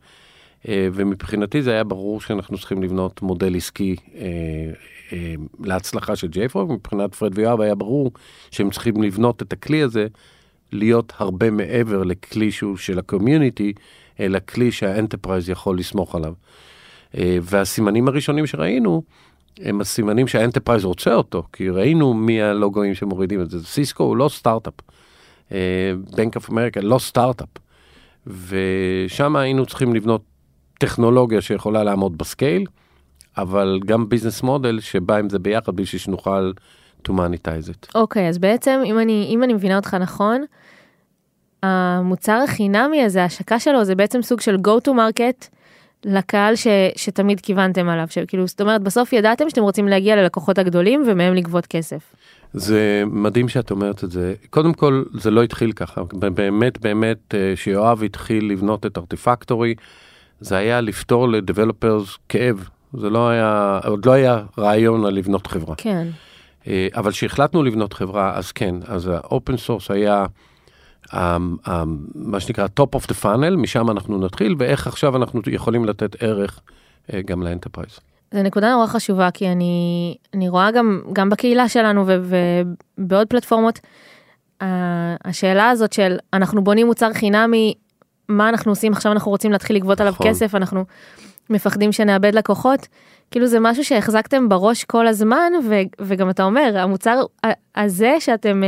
אה, 0.69 0.89
ומבחינתי 0.93 1.63
זה 1.63 1.71
היה 1.73 1.85
ברור 1.85 2.21
שאנחנו 2.21 2.59
צריכים 2.59 2.83
לבנות 2.83 3.23
מודל 3.23 3.57
עסקי 3.57 3.97
אה, 4.15 4.27
להצלחה 5.65 6.17
של 6.17 6.29
JFrog. 6.29 6.73
מבחינת 6.73 7.15
פרד 7.15 7.39
ויואב 7.39 7.61
היה 7.61 7.75
ברור 7.75 8.11
שהם 8.51 8.71
צריכים 8.71 9.03
לבנות 9.03 9.43
את 9.43 9.53
הכלי 9.53 9.83
הזה 9.83 10.07
להיות 10.73 11.13
הרבה 11.17 11.51
מעבר 11.51 12.03
לכלי 12.03 12.53
שהוא 12.53 12.77
של 12.77 12.99
הקומיוניטי, 12.99 13.73
אלא 14.21 14.39
כלי 14.49 14.73
שה-enterprise 14.73 15.51
יכול 15.51 15.79
לסמוך 15.79 16.15
עליו. 16.15 16.33
אה, 17.17 17.39
והסימנים 17.43 18.09
הראשונים 18.09 18.47
שראינו, 18.47 19.03
הם 19.61 19.81
הסימנים 19.81 20.29
שה-enterprise 20.29 20.85
רוצה 20.85 21.15
אותו, 21.15 21.43
כי 21.53 21.71
ראינו 21.71 22.15
מי 22.15 22.43
הלוגוים 22.43 22.95
שמורידים 22.95 23.41
את 23.41 23.51
זה. 23.51 23.65
סיסקו 23.65 24.05
הוא 24.05 24.17
לא 24.17 24.29
סטארט-אפ. 24.29 24.75
בנק 26.17 26.37
אוף 26.37 26.51
אמריקה 26.51 26.81
לא 26.81 26.99
סטארט-אפ. 26.99 27.49
ושם 28.27 29.37
היינו 29.37 29.67
צריכים 29.67 29.95
לבנות 29.95 30.23
טכנולוגיה 30.79 31.41
שיכולה 31.41 31.85
לעמוד 31.85 32.19
ב-scale, 32.19 32.65
אבל 33.39 33.81
גם 33.87 34.09
business 34.09 34.43
model 34.43 34.81
שבא 34.81 35.17
עם 35.17 35.31
זה 35.31 35.39
ביחד 35.39 35.77
בשביל 35.77 36.01
שנוכל 36.01 36.53
to 37.09 37.11
monetize 37.11 37.69
it. 37.71 37.91
אוקיי, 37.95 38.27
okay, 38.27 38.29
אז 38.29 38.39
בעצם 38.39 38.81
אם 38.85 38.99
אני, 38.99 39.27
אם 39.31 39.43
אני 39.43 39.55
מבינה 39.55 39.77
אותך 39.77 39.95
נכון, 39.95 40.45
המוצר 41.63 42.41
החינמי 42.45 43.03
הזה, 43.03 43.23
ההשקה 43.23 43.61
שלו 43.61 43.85
זה 43.85 43.95
בעצם 43.95 44.23
סוג 44.23 44.41
של 44.41 44.57
go 44.67 44.89
to 44.89 44.91
market 44.91 45.49
לקהל 46.05 46.57
ש, 46.57 46.67
שתמיד 46.97 47.41
כיוונתם 47.41 47.89
עליו, 47.89 48.07
שכאילו, 48.11 48.47
זאת 48.47 48.61
אומרת, 48.61 48.83
בסוף 48.83 49.13
ידעתם 49.13 49.51
שאתם 49.51 49.63
רוצים 49.63 49.89
להגיע 49.89 50.17
ללקוחות 50.17 50.59
הגדולים 50.59 51.05
ומהם 51.07 51.35
לגבות 51.35 51.67
כסף. 51.67 52.15
זה 52.53 53.03
מדהים 53.07 53.49
שאת 53.49 53.71
אומרת 53.71 54.05
את 54.05 54.11
זה. 54.11 54.35
קודם 54.51 54.75
כל, 54.75 55.03
זה 55.15 55.31
לא 55.31 55.43
התחיל 55.43 55.73
ככה. 55.73 56.03
באמת, 56.13 56.79
באמת, 56.81 57.35
אה, 57.35 57.53
שיואב 57.57 58.03
התחיל 58.05 58.51
לבנות 58.51 58.87
את 58.87 58.99
ארטיפקטורי, 58.99 59.75
זה 60.41 60.57
היה 60.57 60.81
לפתור 60.81 61.29
לדבלופרס 61.29 62.17
כאב. 62.29 62.69
זה 62.93 63.11
לא 63.11 63.29
היה, 63.29 63.81
עוד 63.87 64.07
לא 64.07 64.13
היה 64.13 64.43
רעיון 64.59 65.05
על 65.05 65.15
לבנות 65.15 65.47
חברה. 65.47 65.75
כן. 65.77 66.09
אה, 66.67 66.89
אבל 66.95 67.11
כשהחלטנו 67.11 67.63
לבנות 67.63 67.93
חברה, 67.93 68.37
אז 68.37 68.53
כן, 68.53 68.75
אז 68.87 69.07
ה-open 69.07 69.57
source 69.57 69.91
היה 69.91 70.27
um, 71.07 71.13
um, 71.13 71.69
מה 72.15 72.41
שנקרא 72.41 72.67
top 72.81 72.99
of 72.99 73.03
the 73.03 73.23
funnel, 73.23 73.57
משם 73.57 73.91
אנחנו 73.91 74.19
נתחיל, 74.19 74.55
ואיך 74.59 74.87
עכשיו 74.87 75.17
אנחנו 75.17 75.41
יכולים 75.47 75.85
לתת 75.85 76.23
ערך 76.23 76.61
uh, 77.07 77.13
גם 77.27 77.43
ל-enterprise. 77.43 77.99
זו 78.35 78.43
נקודה 78.43 78.73
נורא 78.73 78.87
חשובה, 78.87 79.31
כי 79.31 79.49
אני, 79.49 80.17
אני 80.35 80.49
רואה 80.49 80.71
גם, 80.71 81.01
גם 81.13 81.31
בקהילה 81.31 81.69
שלנו 81.69 82.05
ובעוד 82.07 83.27
פלטפורמות, 83.27 83.81
השאלה 85.25 85.71
הזאת 85.71 85.93
של 85.93 86.17
אנחנו 86.33 86.65
בונים 86.65 86.87
מוצר 86.87 87.13
חינמי, 87.13 87.75
מה 88.29 88.49
אנחנו 88.49 88.73
עושים 88.73 88.93
עכשיו 88.93 89.13
אנחנו 89.13 89.31
רוצים 89.31 89.53
להתחיל 89.53 89.77
לגבות 89.77 90.01
נכון. 90.01 90.07
עליו 90.07 90.35
כסף, 90.35 90.55
אנחנו 90.55 90.85
מפחדים 91.51 91.93
שנאבד 91.93 92.35
לקוחות. 92.35 92.89
כאילו 93.31 93.47
זה 93.47 93.61
משהו 93.61 93.85
שהחזקתם 93.85 94.49
בראש 94.49 94.85
כל 94.85 95.07
הזמן 95.07 95.53
ו, 95.65 95.75
וגם 96.01 96.31
אתה 96.31 96.45
אומר 96.45 96.79
המוצר 96.79 97.23
הזה 97.77 98.17
שאתם 98.21 98.63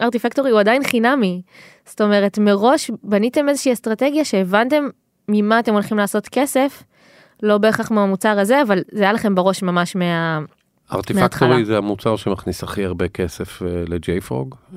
ארטיפקטורי 0.00 0.50
הוא 0.50 0.60
עדיין 0.60 0.84
חינמי. 0.84 1.42
זאת 1.86 2.00
אומרת 2.00 2.38
מראש 2.38 2.90
בניתם 3.02 3.48
איזושהי 3.48 3.72
אסטרטגיה 3.72 4.24
שהבנתם 4.24 4.88
ממה 5.28 5.58
אתם 5.58 5.72
הולכים 5.72 5.98
לעשות 5.98 6.28
כסף. 6.28 6.82
לא 7.42 7.58
בהכרח 7.58 7.90
מהמוצר 7.90 8.38
הזה 8.38 8.62
אבל 8.62 8.82
זה 8.92 9.02
היה 9.02 9.12
לכם 9.12 9.34
בראש 9.34 9.62
ממש 9.62 9.96
מה... 9.96 10.40
ארטיפקטורי 10.92 11.64
זה 11.64 11.78
המוצר 11.78 12.16
שמכניס 12.16 12.62
הכי 12.62 12.84
הרבה 12.84 13.08
כסף 13.08 13.62
uh, 13.62 13.64
לג'ייפרוג 13.90 14.54
uh, 14.54 14.76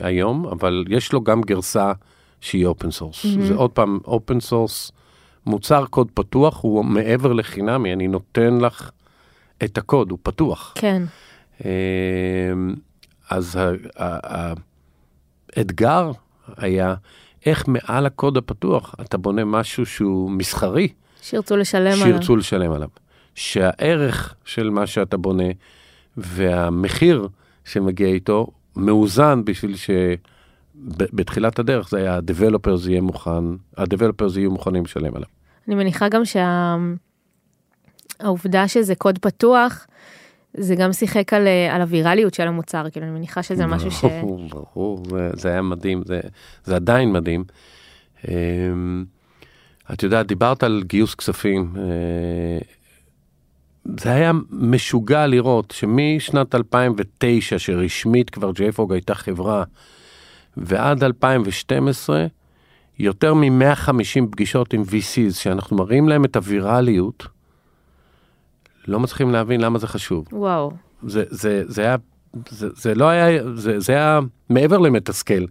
היום 0.00 0.46
אבל 0.46 0.84
יש 0.88 1.12
לו 1.12 1.20
גם 1.20 1.40
גרסה 1.40 1.92
שהיא 2.40 2.66
open 2.66 2.90
source 2.90 3.24
mm-hmm. 3.24 3.40
זה 3.40 3.54
עוד 3.54 3.70
פעם 3.70 3.98
open 4.04 4.40
source 4.40 4.92
מוצר 5.46 5.84
קוד 5.86 6.08
פתוח 6.14 6.62
הוא 6.62 6.84
מעבר 6.84 7.32
לחינמי, 7.32 7.92
אני 7.92 8.08
נותן 8.08 8.58
לך 8.58 8.90
את 9.64 9.78
הקוד, 9.78 10.10
הוא 10.10 10.18
פתוח. 10.22 10.72
כן. 10.74 11.02
אמ, 11.64 12.74
אז 13.30 13.58
האתגר 15.56 16.10
היה 16.56 16.94
איך 17.46 17.68
מעל 17.68 18.06
הקוד 18.06 18.36
הפתוח 18.36 18.94
אתה 19.00 19.18
בונה 19.18 19.44
משהו 19.44 19.86
שהוא 19.86 20.30
מסחרי. 20.30 20.88
שירצו 21.22 21.56
לשלם 21.56 21.90
שירצו 21.90 22.04
עליו. 22.04 22.16
שירצו 22.16 22.36
לשלם 22.36 22.72
עליו. 22.72 22.88
שהערך 23.34 24.34
של 24.44 24.70
מה 24.70 24.86
שאתה 24.86 25.16
בונה 25.16 25.44
והמחיר 26.16 27.28
שמגיע 27.64 28.08
איתו 28.08 28.46
מאוזן 28.76 29.44
בשביל 29.44 29.74
שבתחילת 30.74 31.58
הדרך 31.58 31.90
זה 31.90 31.98
היה 31.98 32.16
ה-Developers 32.16 32.88
יהיה 32.88 33.00
מוכן, 33.00 33.44
ה-Developers 33.76 34.38
יהיו 34.38 34.50
מוכנים 34.50 34.84
לשלם 34.84 35.16
עליו. 35.16 35.28
אני 35.68 35.74
מניחה 35.74 36.08
גם 36.08 36.22
שהעובדה 38.20 38.68
שה... 38.68 38.74
שזה 38.74 38.94
קוד 38.94 39.18
פתוח, 39.18 39.86
זה 40.54 40.74
גם 40.74 40.92
שיחק 40.92 41.32
על, 41.32 41.48
על 41.70 41.80
הווירליות 41.80 42.34
של 42.34 42.48
המוצר, 42.48 42.90
כאילו 42.90 43.06
אני 43.06 43.14
מניחה 43.14 43.42
שזה 43.42 43.66
משהו 43.66 43.90
ש... 43.90 44.04
ברור, 44.50 45.04
זה, 45.10 45.30
זה 45.32 45.48
היה 45.48 45.62
מדהים, 45.62 46.02
זה, 46.06 46.20
זה 46.64 46.76
עדיין 46.76 47.12
מדהים. 47.12 47.44
אמ, 48.28 49.04
את 49.92 50.02
יודעת, 50.02 50.26
דיברת 50.26 50.62
על 50.62 50.82
גיוס 50.86 51.14
כספים. 51.14 51.72
אה, 51.76 52.58
זה 54.00 54.12
היה 54.12 54.32
משוגע 54.50 55.26
לראות 55.26 55.70
שמשנת 55.70 56.54
2009, 56.54 57.58
שרשמית 57.58 58.30
כבר 58.30 58.50
JFOG 58.50 58.92
הייתה 58.92 59.14
חברה, 59.14 59.64
ועד 60.56 61.04
2012, 61.04 62.26
יותר 62.98 63.34
מ-150 63.34 64.26
פגישות 64.30 64.72
עם 64.72 64.82
VCs, 64.82 65.34
שאנחנו 65.34 65.76
מראים 65.76 66.08
להם 66.08 66.24
את 66.24 66.36
הווירליות, 66.36 67.26
לא 68.88 69.00
מצליחים 69.00 69.30
להבין 69.30 69.60
למה 69.60 69.78
זה 69.78 69.86
חשוב. 69.86 70.26
וואו. 70.32 70.72
זה, 71.06 71.24
זה, 71.30 71.62
זה 71.66 71.82
היה, 71.82 71.96
זה, 72.48 72.68
זה 72.74 72.94
לא 72.94 73.08
היה, 73.08 73.52
זה, 73.54 73.80
זה 73.80 73.92
היה 73.92 74.20
מעבר 74.48 74.78
למתסכל. 74.78 75.44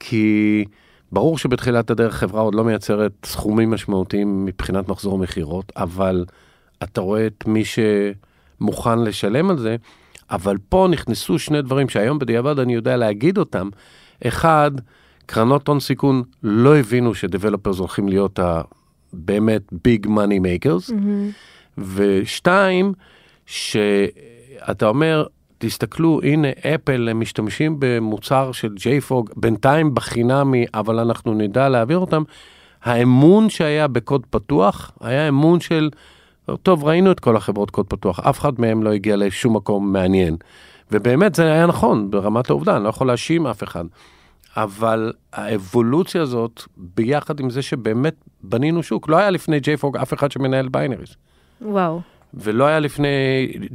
כי 0.00 0.64
ברור 1.12 1.38
שבתחילת 1.38 1.90
הדרך 1.90 2.14
חברה 2.14 2.40
עוד 2.40 2.54
לא 2.54 2.64
מייצרת 2.64 3.12
סכומים 3.24 3.70
משמעותיים 3.70 4.44
מבחינת 4.44 4.88
מחזור 4.88 5.18
מכירות, 5.18 5.72
אבל 5.76 6.24
אתה 6.82 7.00
רואה 7.00 7.26
את 7.26 7.44
מי 7.46 7.62
שמוכן 7.64 8.98
לשלם 8.98 9.50
על 9.50 9.58
זה, 9.58 9.76
אבל 10.30 10.56
פה 10.68 10.88
נכנסו 10.90 11.38
שני 11.38 11.62
דברים 11.62 11.88
שהיום 11.88 12.18
בדיעבד 12.18 12.58
אני 12.58 12.74
יודע 12.74 12.96
להגיד 12.96 13.38
אותם. 13.38 13.68
אחד, 14.24 14.70
קרנות 15.26 15.68
הון 15.68 15.80
סיכון 15.80 16.22
לא 16.42 16.76
הבינו 16.76 17.14
ש-developers 17.14 17.78
הולכים 17.78 18.08
להיות 18.08 18.38
הבאמת 18.42 19.62
big 19.84 20.06
money 20.08 20.38
makers, 20.38 20.90
ושתיים, 21.78 22.92
שאתה 23.46 24.86
אומר, 24.86 25.26
תסתכלו, 25.58 26.20
הנה 26.22 26.48
אפל, 26.74 27.08
הם 27.08 27.20
משתמשים 27.20 27.76
במוצר 27.78 28.52
של 28.52 28.74
JFrog, 28.78 29.32
בינתיים 29.36 29.94
בחינמי, 29.94 30.64
אבל 30.74 30.98
אנחנו 30.98 31.34
נדע 31.34 31.68
להעביר 31.68 31.98
אותם. 31.98 32.22
האמון 32.82 33.50
שהיה 33.50 33.88
בקוד 33.88 34.26
פתוח 34.30 34.92
היה 35.00 35.28
אמון 35.28 35.60
של, 35.60 35.90
טוב, 36.62 36.84
ראינו 36.84 37.10
את 37.10 37.20
כל 37.20 37.36
החברות 37.36 37.70
קוד 37.70 37.86
פתוח, 37.86 38.20
אף 38.20 38.40
אחד 38.40 38.52
מהם 38.58 38.82
לא 38.82 38.92
הגיע 38.92 39.16
לשום 39.16 39.56
מקום 39.56 39.92
מעניין. 39.92 40.36
ובאמת 40.92 41.34
זה 41.34 41.52
היה 41.52 41.66
נכון 41.66 42.10
ברמת 42.10 42.50
העובדה, 42.50 42.76
אני 42.76 42.84
לא 42.84 42.88
יכול 42.88 43.06
להאשים 43.06 43.46
אף 43.46 43.62
אחד. 43.62 43.84
אבל 44.56 45.12
האבולוציה 45.32 46.22
הזאת, 46.22 46.62
ביחד 46.76 47.40
עם 47.40 47.50
זה 47.50 47.62
שבאמת 47.62 48.14
בנינו 48.42 48.82
שוק, 48.82 49.08
לא 49.08 49.16
היה 49.16 49.30
לפני 49.30 49.58
JFrog 49.58 50.02
אף 50.02 50.14
אחד 50.14 50.32
שמנהל 50.32 50.68
ביינריס. 50.68 51.16
וואו. 51.60 52.00
ולא 52.34 52.64
היה 52.66 52.80
לפני 52.80 53.08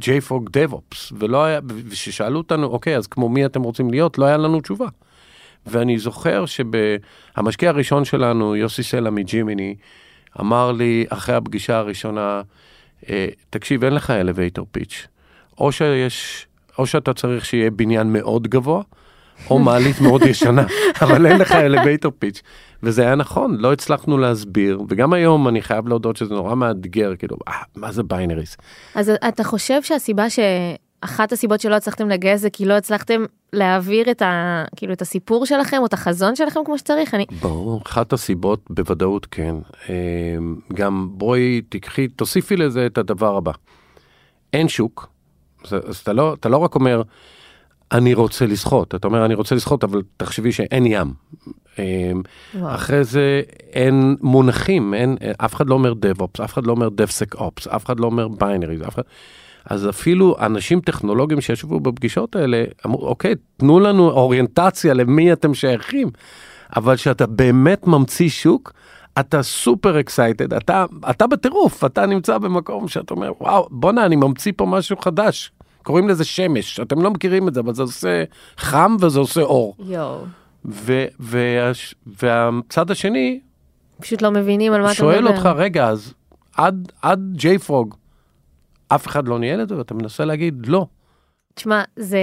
JFrog 0.00 0.50
DevOps, 0.50 1.12
ולא 1.18 1.44
היה, 1.44 1.60
וכששאלו 1.66 2.38
אותנו, 2.38 2.66
אוקיי, 2.66 2.96
אז 2.96 3.06
כמו 3.06 3.28
מי 3.28 3.46
אתם 3.46 3.62
רוצים 3.62 3.90
להיות, 3.90 4.18
לא 4.18 4.24
היה 4.24 4.36
לנו 4.36 4.60
תשובה. 4.60 4.86
ואני 5.66 5.98
זוכר 5.98 6.44
שהמשקיע 6.46 7.70
הראשון 7.70 8.04
שלנו, 8.04 8.56
יוסי 8.56 8.82
סלע 8.82 9.10
מג'ימיני, 9.10 9.74
אמר 10.40 10.72
לי 10.72 11.06
אחרי 11.08 11.34
הפגישה 11.34 11.78
הראשונה, 11.78 12.42
אה, 13.08 13.26
תקשיב, 13.50 13.84
אין 13.84 13.94
לך 13.94 14.10
elevator 14.10 14.66
pitch. 14.70 15.06
או 15.58 15.72
שיש, 15.72 16.46
או 16.78 16.86
שאתה 16.86 17.14
צריך 17.14 17.44
שיהיה 17.44 17.70
בניין 17.70 18.12
מאוד 18.12 18.48
גבוה, 18.48 18.82
או 19.50 19.58
מעלית 19.58 20.00
מאוד 20.00 20.22
ישנה, 20.22 20.64
אבל 21.02 21.26
אין 21.26 21.38
לך 21.38 21.52
elevator 21.52 22.12
pitch. 22.18 22.42
וזה 22.82 23.02
היה 23.02 23.14
נכון, 23.14 23.56
לא 23.56 23.72
הצלחנו 23.72 24.18
להסביר, 24.18 24.82
וגם 24.88 25.12
היום 25.12 25.48
אני 25.48 25.62
חייב 25.62 25.88
להודות 25.88 26.16
שזה 26.16 26.34
נורא 26.34 26.54
מאתגר, 26.54 27.16
כאילו, 27.16 27.36
אה, 27.48 27.52
מה 27.76 27.92
זה 27.92 28.02
binaries? 28.02 28.56
אז 28.94 29.12
אתה 29.28 29.44
חושב 29.44 29.82
שהסיבה 29.82 30.30
ש... 30.30 30.38
אחת 31.04 31.32
הסיבות 31.32 31.60
שלא 31.60 31.74
הצלחתם 31.74 32.08
לגייס 32.08 32.40
זה 32.40 32.50
כי 32.50 32.64
לא 32.64 32.74
הצלחתם 32.74 33.24
להעביר 33.52 34.10
את, 34.10 34.22
ה, 34.22 34.64
כאילו, 34.76 34.92
את 34.92 35.02
הסיפור 35.02 35.46
שלכם 35.46 35.76
או 35.80 35.86
את 35.86 35.92
החזון 35.92 36.36
שלכם 36.36 36.60
כמו 36.64 36.78
שצריך? 36.78 37.14
אני... 37.14 37.26
ברור, 37.40 37.82
אחת 37.86 38.12
הסיבות 38.12 38.64
בוודאות 38.70 39.26
כן. 39.30 39.54
אמ, 39.88 40.56
גם 40.74 41.08
בואי 41.10 41.60
תקחי, 41.68 42.08
תוסיפי 42.08 42.56
לזה 42.56 42.86
את 42.86 42.98
הדבר 42.98 43.36
הבא. 43.36 43.52
אין 44.52 44.68
שוק, 44.68 45.08
אז 45.64 45.96
אתה 45.96 46.12
לא, 46.12 46.34
אתה 46.34 46.48
לא 46.48 46.56
רק 46.56 46.74
אומר, 46.74 47.02
אני 47.92 48.14
רוצה 48.14 48.46
לשחות, 48.46 48.94
אתה 48.94 49.08
אומר, 49.08 49.24
אני 49.24 49.34
רוצה 49.34 49.54
לשחות, 49.54 49.84
אבל 49.84 50.02
תחשבי 50.16 50.52
שאין 50.52 50.86
ים. 50.86 51.12
אמ, 51.78 52.22
וואו. 52.54 52.74
אחרי 52.74 53.04
זה 53.04 53.42
אין 53.72 54.16
מונחים, 54.20 54.94
אין, 54.94 55.16
אף 55.38 55.54
אחד 55.54 55.68
לא 55.68 55.74
אומר 55.74 55.92
DevOps, 55.92 56.44
אף 56.44 56.52
אחד 56.52 56.66
לא 56.66 56.72
אומר 56.72 56.88
DevSecOps, 56.88 57.76
אף 57.76 57.86
אחד 57.86 58.00
לא 58.00 58.06
אומר 58.06 58.28
ביינריז, 58.28 58.82
אף 58.82 58.94
אחד... 58.94 59.02
אז 59.66 59.88
אפילו 59.88 60.36
אנשים 60.40 60.80
טכנולוגיים 60.80 61.40
שישבו 61.40 61.80
בפגישות 61.80 62.36
האלה, 62.36 62.64
אמרו, 62.86 63.06
אוקיי, 63.06 63.34
תנו 63.56 63.80
לנו 63.80 64.10
אוריינטציה 64.10 64.94
למי 64.94 65.32
אתם 65.32 65.54
שייכים, 65.54 66.10
אבל 66.76 66.96
כשאתה 66.96 67.26
באמת 67.26 67.86
ממציא 67.86 68.28
שוק, 68.28 68.72
אתה 69.20 69.42
super 69.42 70.00
excited, 70.00 70.54
אתה, 70.54 70.84
אתה 71.10 71.26
בטירוף, 71.26 71.84
אתה 71.84 72.06
נמצא 72.06 72.38
במקום 72.38 72.88
שאתה 72.88 73.14
אומר, 73.14 73.32
וואו, 73.40 73.68
בואנה, 73.70 74.06
אני 74.06 74.16
ממציא 74.16 74.52
פה 74.56 74.66
משהו 74.66 74.96
חדש. 74.96 75.52
קוראים 75.82 76.08
לזה 76.08 76.24
שמש, 76.24 76.80
אתם 76.80 77.02
לא 77.02 77.10
מכירים 77.10 77.48
את 77.48 77.54
זה, 77.54 77.60
אבל 77.60 77.74
זה 77.74 77.82
עושה 77.82 78.24
חם 78.56 78.96
וזה 79.00 79.18
עושה 79.18 79.40
אור. 79.40 79.76
יואו. 79.78 80.24
והצד 82.06 82.90
השני, 82.90 83.40
פשוט 84.00 84.22
לא 84.22 84.30
מבינים 84.30 84.72
על 84.72 84.82
מה 84.82 84.92
אתה 84.92 85.02
מדבר. 85.02 85.12
שואל 85.12 85.28
אותך, 85.28 85.48
רגע, 85.56 85.88
אז 85.88 86.14
עד, 86.56 86.92
עד 87.02 87.32
ג'ייפרוג, 87.34 87.94
אף 88.88 89.06
אחד 89.06 89.28
לא 89.28 89.38
ניהל 89.38 89.62
את 89.62 89.68
זה, 89.68 89.78
ואתה 89.78 89.94
מנסה 89.94 90.24
להגיד 90.24 90.66
לא. 90.66 90.86
תשמע, 91.54 91.82
זה, 91.96 92.18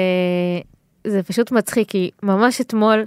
זה 1.07 1.23
פשוט 1.23 1.51
מצחיק, 1.51 1.89
כי 1.89 2.11
ממש 2.23 2.61
אתמול 2.61 3.05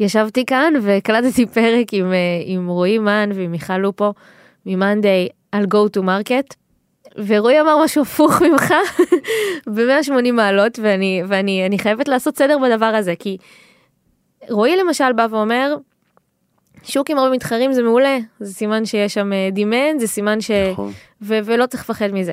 ישבתי 0.00 0.44
כאן 0.46 0.72
והקלטתי 0.82 1.46
פרק 1.46 1.86
עם, 1.92 2.12
אה, 2.12 2.18
עם 2.44 2.68
רועי 2.68 2.98
מן 2.98 3.30
ועם 3.34 3.50
מיכל 3.50 3.78
לופו 3.78 4.12
ממאנדיי 4.66 5.28
על 5.52 5.64
go 5.64 5.98
to 5.98 6.02
market. 6.02 6.54
ורועי 7.26 7.60
אמר 7.60 7.84
משהו 7.84 8.02
הפוך 8.02 8.42
ממך 8.50 8.74
ב-180 9.66 10.32
מעלות 10.32 10.78
ואני 10.82 11.22
ואני 11.28 11.66
אני 11.66 11.78
חייבת 11.78 12.08
לעשות 12.08 12.36
סדר 12.36 12.58
בדבר 12.58 12.86
הזה 12.86 13.14
כי 13.18 13.36
רועי 14.50 14.76
למשל 14.76 15.12
בא 15.12 15.26
ואומר 15.30 15.74
שוק 16.82 17.10
עם 17.10 17.18
הרבה 17.18 17.30
מתחרים 17.30 17.72
זה 17.72 17.82
מעולה 17.82 18.18
זה 18.40 18.54
סימן 18.54 18.84
שיש 18.84 19.14
שם 19.14 19.30
דימנד 19.52 19.94
אה, 19.94 19.98
זה 19.98 20.06
סימן 20.06 20.40
ש... 20.40 20.50
נכון. 20.50 20.92
ו- 21.22 21.38
ולא 21.44 21.66
צריך 21.66 21.82
לפחד 21.82 22.10
מזה. 22.12 22.32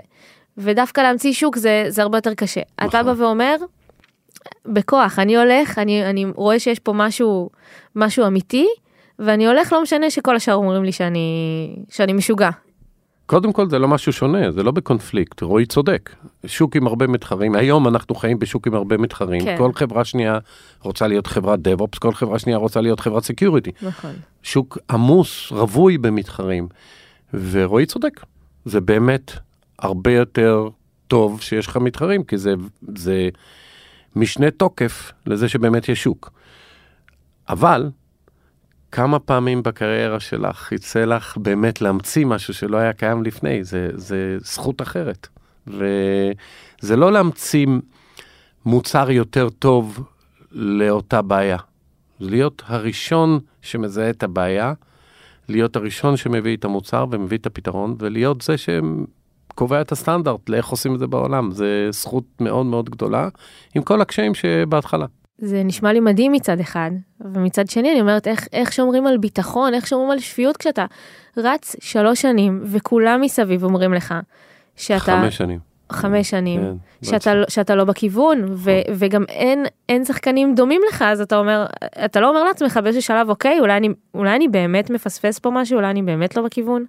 ודווקא 0.58 1.02
להמציא 1.02 1.34
שוק 1.34 1.56
זה, 1.56 1.86
זה 1.88 2.02
הרבה 2.02 2.18
יותר 2.18 2.34
קשה. 2.34 2.62
נכון. 2.82 2.90
אתה 2.90 3.04
בא 3.04 3.22
ואומר, 3.22 3.56
בכוח, 4.66 5.20
אני 5.20 5.38
הולך, 5.38 5.80
אני, 5.80 6.10
אני 6.10 6.26
רואה 6.36 6.60
שיש 6.60 6.80
פה 6.80 6.94
משהו, 6.94 7.50
משהו 7.96 8.28
אמיתי, 8.28 8.68
ואני 9.20 9.48
הולך, 9.48 9.74
לא 9.74 9.82
משנה 9.82 10.10
שכל 10.10 10.36
השאר 10.36 10.54
אומרים 10.54 10.84
לי 10.84 10.92
שאני, 10.92 11.76
שאני 11.90 12.14
משוגע. 12.14 12.50
קודם 13.26 13.54
כל 13.54 13.70
זה 13.70 13.80
לא 13.80 13.88
משהו 13.88 14.14
שונה, 14.14 14.52
זה 14.52 14.64
לא 14.64 14.72
בקונפליקט, 14.72 15.42
רועי 15.42 15.66
צודק. 15.66 16.16
שוק 16.46 16.76
עם 16.76 16.88
הרבה 16.88 17.08
מתחרים, 17.08 17.56
היום 17.56 17.88
אנחנו 17.88 18.16
חיים 18.16 18.40
בשוק 18.40 18.68
עם 18.68 18.74
הרבה 18.74 18.98
מתחרים, 18.98 19.44
כן. 19.44 19.58
כל 19.58 19.74
חברה 19.74 20.06
שנייה 20.06 20.40
רוצה 20.82 21.08
להיות 21.08 21.28
חברת 21.28 21.60
DevOps, 21.60 22.00
כל 22.00 22.14
חברה 22.14 22.40
שנייה 22.40 22.58
רוצה 22.58 22.82
להיות 22.82 23.00
חברת 23.00 23.24
security. 23.24 23.72
נכון. 23.82 24.12
שוק 24.44 24.78
עמוס, 24.90 25.52
רווי 25.52 25.98
במתחרים, 25.98 26.68
ורועי 27.34 27.86
צודק. 27.86 28.26
זה 28.66 28.82
באמת 28.82 29.32
הרבה 29.80 30.12
יותר 30.12 30.68
טוב 31.08 31.42
שיש 31.42 31.68
לך 31.68 31.78
מתחרים, 31.78 32.24
כי 32.24 32.38
זה, 32.38 32.54
זה 32.96 33.30
משנה 34.16 34.52
תוקף 34.52 35.12
לזה 35.26 35.50
שבאמת 35.50 35.90
יש 35.90 36.04
שוק. 36.04 36.32
אבל, 37.50 37.90
כמה 38.92 39.20
פעמים 39.20 39.64
בקריירה 39.64 40.20
שלך 40.20 40.72
יצא 40.72 41.06
לך 41.06 41.38
באמת 41.38 41.82
להמציא 41.82 42.26
משהו 42.26 42.54
שלא 42.54 42.78
היה 42.78 42.94
קיים 42.94 43.24
לפני, 43.24 43.64
זה, 43.64 43.90
זה 43.94 44.38
זכות 44.40 44.82
אחרת. 44.82 45.28
וזה 45.68 46.96
לא 46.96 47.12
להמציא 47.12 47.68
מוצר 48.66 49.12
יותר 49.12 49.50
טוב 49.50 50.00
לאותה 50.52 51.22
בעיה. 51.22 51.58
זה 52.20 52.26
להיות 52.30 52.62
הראשון 52.66 53.40
שמזהה 53.62 54.10
את 54.10 54.24
הבעיה, 54.24 54.74
להיות 55.50 55.76
הראשון 55.76 56.18
שמביא 56.18 56.58
את 56.58 56.66
המוצר 56.66 57.06
ומביא 57.12 57.38
את 57.38 57.46
הפתרון, 57.46 57.96
ולהיות 58.00 58.42
זה 58.42 58.56
קובע 59.56 59.82
את 59.82 59.92
הסטנדרט 59.92 60.50
לאיך 60.50 60.68
עושים 60.68 60.94
את 60.94 61.00
זה 61.00 61.08
בעולם. 61.08 61.52
זה 61.52 61.88
זכות 61.92 62.24
מאוד 62.42 62.66
מאוד 62.66 62.90
גדולה, 62.90 63.30
עם 63.76 63.84
כל 63.84 64.02
הקשיים 64.02 64.34
שבהתחלה. 64.36 65.06
זה 65.38 65.64
נשמע 65.64 65.94
לי 65.94 66.00
מדהים 66.00 66.32
מצד 66.32 66.60
אחד, 66.60 66.92
ומצד 67.22 67.70
שני 67.70 67.92
אני 67.92 68.02
אומרת 68.02 68.28
איך, 68.28 68.48
איך 68.54 68.74
שומרים 68.74 69.08
על 69.08 69.18
ביטחון, 69.18 69.74
איך 69.74 69.88
שומרים 69.88 70.12
על 70.12 70.20
שפיות 70.20 70.58
כשאתה 70.58 70.86
רץ 71.38 71.76
שלוש 71.80 72.22
שנים 72.22 72.62
וכולם 72.66 73.22
מסביב 73.22 73.64
אומרים 73.64 73.94
לך 73.94 74.14
שאתה... 74.76 75.00
חמש 75.00 75.38
שנים. 75.38 75.60
חמש 75.92 76.30
שנים, 76.30 76.62
כן, 76.62 77.06
שאתה, 77.06 77.36
לא- 77.36 77.46
שאתה 77.50 77.76
לא 77.76 77.84
בכיוון, 77.84 78.44
ו, 78.44 78.48
נכון. 78.50 78.96
וגם 79.00 79.24
אין, 79.30 79.66
אין 79.90 80.06
שחקנים 80.06 80.56
דומים 80.56 80.82
לך, 80.90 81.02
אז 81.02 81.22
אתה 81.22 81.38
אומר, 81.38 81.66
אתה 82.06 82.20
לא 82.20 82.30
אומר 82.30 82.44
לעצמך 82.44 82.80
באיזה 82.84 83.02
שלב, 83.02 83.30
אוקיי, 83.30 83.60
אולי 83.60 83.78
אני, 83.78 83.90
אולי 84.14 84.36
אני 84.36 84.48
באמת 84.48 84.90
מפספס 84.90 85.40
פה 85.40 85.50
משהו, 85.50 85.76
אולי 85.76 85.90
אני 85.90 86.02
באמת 86.02 86.38
לא 86.38 86.44
בכיוון. 86.44 86.86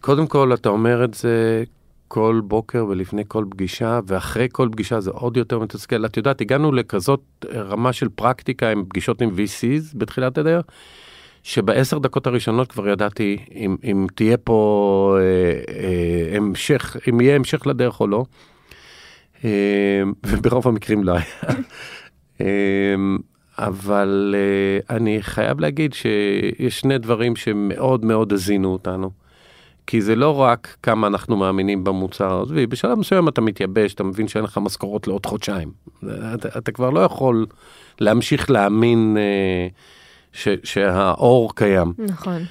קודם 0.00 0.26
כל, 0.26 0.54
אתה 0.54 0.68
אומר 0.68 1.04
את 1.04 1.14
זה 1.14 1.64
כל 2.08 2.40
בוקר 2.44 2.86
ולפני 2.88 3.22
כל 3.28 3.44
פגישה, 3.50 4.00
ואחרי 4.06 4.48
כל 4.52 4.68
פגישה 4.72 5.00
זה 5.00 5.10
עוד 5.10 5.36
יותר 5.36 5.58
מתסכל. 5.58 6.06
את 6.06 6.16
יודעת, 6.16 6.40
הגענו 6.40 6.72
לכזאת 6.72 7.20
רמה 7.54 7.92
של 7.92 8.08
פרקטיקה 8.08 8.70
עם 8.70 8.84
פגישות 8.88 9.22
עם 9.22 9.30
VCs 9.30 9.98
בתחילת 9.98 10.38
הדרך, 10.38 10.64
שבעשר 11.42 11.98
דקות 11.98 12.26
הראשונות 12.26 12.72
כבר 12.72 12.88
ידעתי 12.88 13.36
אם, 13.54 13.76
אם 13.84 14.06
תהיה 14.14 14.36
פה 14.36 15.18
אה, 15.20 15.74
אה, 15.74 16.36
המשך, 16.36 16.96
אם 17.08 17.20
יהיה 17.20 17.36
המשך 17.36 17.66
לדרך 17.66 18.00
או 18.00 18.06
לא. 18.06 18.24
אה, 19.44 20.02
וברוב 20.26 20.68
המקרים 20.68 21.04
לא 21.04 21.12
היה. 21.12 21.24
אה, 22.40 22.94
אבל 23.58 24.34
אה, 24.38 24.96
אני 24.96 25.22
חייב 25.22 25.60
להגיד 25.60 25.94
שיש 25.94 26.80
שני 26.80 26.98
דברים 26.98 27.36
שמאוד 27.36 28.04
מאוד 28.04 28.32
הזינו 28.32 28.72
אותנו. 28.72 29.25
כי 29.86 30.00
זה 30.00 30.16
לא 30.16 30.40
רק 30.40 30.76
כמה 30.82 31.06
אנחנו 31.06 31.36
מאמינים 31.36 31.84
במוצר, 31.84 32.42
עזבי, 32.42 32.66
בשלב 32.66 32.98
מסוים 32.98 33.28
אתה 33.28 33.40
מתייבש, 33.40 33.94
אתה 33.94 34.04
מבין 34.04 34.28
שאין 34.28 34.44
לך 34.44 34.58
משכורות 34.58 35.06
לעוד 35.06 35.26
חודשיים. 35.26 35.70
אתה, 36.34 36.58
אתה 36.58 36.72
כבר 36.72 36.90
לא 36.90 37.00
יכול 37.00 37.46
להמשיך 38.00 38.50
להאמין 38.50 39.16
אה, 39.18 39.68
ש, 40.32 40.48
שהאור 40.64 41.54
קיים. 41.54 41.92
נכון. 41.98 42.42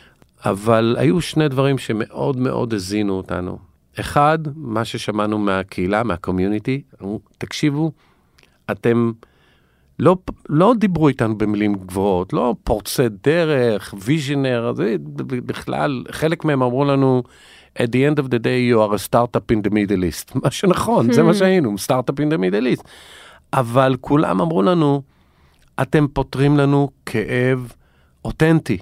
אבל 0.45 0.95
היו 0.99 1.21
שני 1.21 1.49
דברים 1.49 1.77
שמאוד 1.77 2.37
מאוד 2.37 2.73
הזינו 2.73 3.13
אותנו. 3.13 3.57
אחד, 3.99 4.39
מה 4.55 4.85
ששמענו 4.85 5.37
מהקהילה, 5.37 6.03
מהקומיוניטי, 6.03 6.81
תקשיבו, 7.37 7.91
אתם... 8.71 9.11
לא, 9.99 10.17
לא 10.49 10.73
דיברו 10.77 11.07
איתנו 11.07 11.37
במילים 11.37 11.75
גבוהות, 11.75 12.33
לא 12.33 12.55
פורצי 12.63 13.09
דרך, 13.23 13.93
ויז'נר, 13.97 14.73
זה 14.75 14.95
בכלל, 15.25 16.03
חלק 16.11 16.45
מהם 16.45 16.61
אמרו 16.63 16.85
לנו, 16.85 17.23
at 17.79 17.87
the 17.87 18.13
end 18.13 18.19
of 18.19 18.27
the 18.27 18.39
day 18.39 18.71
you 18.71 18.77
are 18.79 18.93
a 18.93 19.09
startup 19.09 19.51
in 19.51 19.67
the 19.67 19.71
middle 19.71 20.03
east, 20.03 20.31
מה 20.43 20.51
שנכון, 20.51 21.13
זה 21.13 21.23
מה 21.23 21.31
hmm. 21.31 21.33
שהיינו, 21.33 21.75
startup 21.87 22.19
in 22.19 22.33
the 22.33 22.37
middle 22.37 22.79
east. 22.79 22.87
אבל 23.53 23.95
כולם 24.01 24.41
אמרו 24.41 24.61
לנו, 24.61 25.01
אתם 25.81 26.07
פותרים 26.13 26.57
לנו 26.57 26.89
כאב 27.05 27.71
אותנטי, 28.25 28.77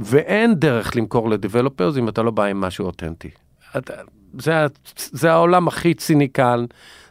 ואין 0.00 0.54
דרך 0.54 0.96
למכור 0.96 1.30
לדבלופרס 1.30 1.96
אם 1.96 2.08
אתה 2.08 2.22
לא 2.22 2.30
בא 2.30 2.44
עם 2.44 2.60
משהו 2.60 2.86
אותנטי. 2.86 3.30
אתה, 3.76 3.94
זה, 4.38 4.66
זה 4.96 5.32
העולם 5.32 5.68
הכי 5.68 5.94
ציניקל, 5.94 6.66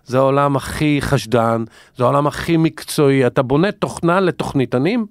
זה 0.06 0.18
העולם 0.18 0.56
הכי 0.56 0.98
חשדן, 1.02 1.63
זה 1.98 2.04
העולם 2.04 2.28
הכי 2.28 2.58
מקצועי. 2.58 3.28
אתה 3.28 3.41
בונה 3.41 3.72
תוכנה 3.72 4.20
לתוכניתנים, 4.20 5.06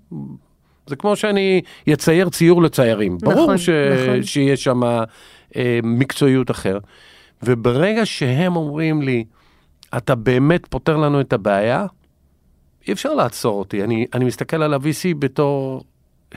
זה 0.87 0.96
כמו 0.96 1.16
שאני 1.16 1.61
אצייר 1.92 2.28
ציור 2.28 2.62
לציירים. 2.62 3.18
נכון, 3.22 3.35
ברור 3.35 3.57
ש, 3.57 3.68
נכון. 3.68 4.22
שיש 4.22 4.64
שם 4.64 4.83
אה, 5.57 5.80
מקצועיות 5.83 6.50
אחר. 6.50 6.78
וברגע 7.42 8.07
שהם 8.07 8.57
אומרים 8.57 9.02
לי, 9.02 9.24
אתה 9.96 10.14
באמת 10.14 10.66
פותר 10.66 10.96
לנו 10.96 11.20
את 11.20 11.33
הבעיה, 11.33 11.87
אי 12.88 12.92
אפשר 12.92 13.14
לעצור 13.14 13.59
אותי. 13.59 13.85
אני, 13.85 14.07
אני 14.14 14.24
מסתכל 14.24 14.62
על 14.62 14.74
ה-VC 14.74 15.14
בתור 15.18 15.85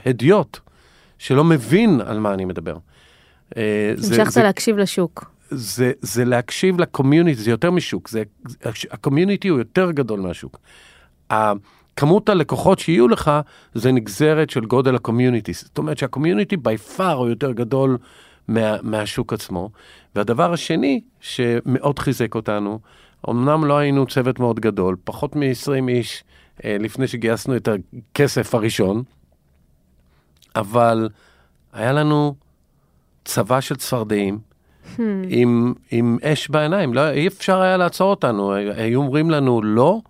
הדיוט, 0.06 0.58
שלא 1.18 1.44
מבין 1.44 2.00
על 2.00 2.18
מה 2.18 2.34
אני 2.34 2.44
מדבר. 2.44 2.76
אה, 3.56 3.92
המשכת 3.96 4.36
להקשיב 4.36 4.78
לשוק. 4.78 5.37
זה, 5.50 5.92
זה 6.00 6.24
להקשיב 6.24 6.80
ל-community, 6.80 7.40
זה 7.40 7.50
יותר 7.50 7.70
משוק, 7.70 8.08
זה, 8.08 8.22
ה-community 8.90 9.48
הוא 9.48 9.58
יותר 9.58 9.90
גדול 9.90 10.20
מהשוק. 10.20 10.58
כמות 11.96 12.28
הלקוחות 12.28 12.78
שיהיו 12.78 13.08
לך 13.08 13.30
זה 13.74 13.92
נגזרת 13.92 14.50
של 14.50 14.64
גודל 14.64 14.94
ה-community. 14.94 15.52
זאת 15.52 15.78
אומרת 15.78 15.98
שה-community 15.98 16.56
by 16.56 16.98
far 16.98 17.02
הוא 17.02 17.28
יותר 17.28 17.52
גדול 17.52 17.98
מה, 18.48 18.82
מהשוק 18.82 19.32
עצמו. 19.32 19.70
והדבר 20.14 20.52
השני 20.52 21.00
שמאוד 21.20 21.98
חיזק 21.98 22.34
אותנו, 22.34 22.80
אמנם 23.30 23.64
לא 23.64 23.78
היינו 23.78 24.06
צוות 24.06 24.38
מאוד 24.38 24.60
גדול, 24.60 24.96
פחות 25.04 25.36
מ-20 25.36 25.88
איש 25.88 26.24
אה, 26.64 26.76
לפני 26.80 27.06
שגייסנו 27.06 27.56
את 27.56 27.68
הכסף 27.68 28.54
הראשון, 28.54 29.02
אבל 30.56 31.08
היה 31.72 31.92
לנו 31.92 32.34
צבא 33.24 33.60
של 33.60 33.76
צפרדעים, 33.76 34.38
עם, 35.28 35.74
עם 35.90 36.18
אש 36.22 36.48
בעיניים, 36.48 36.94
לא, 36.94 37.10
אי 37.10 37.26
אפשר 37.26 37.60
היה 37.60 37.76
לעצור 37.76 38.10
אותנו, 38.10 38.52
היו 38.52 39.00
אומרים 39.00 39.30
לנו 39.30 39.62
לא, 39.62 40.00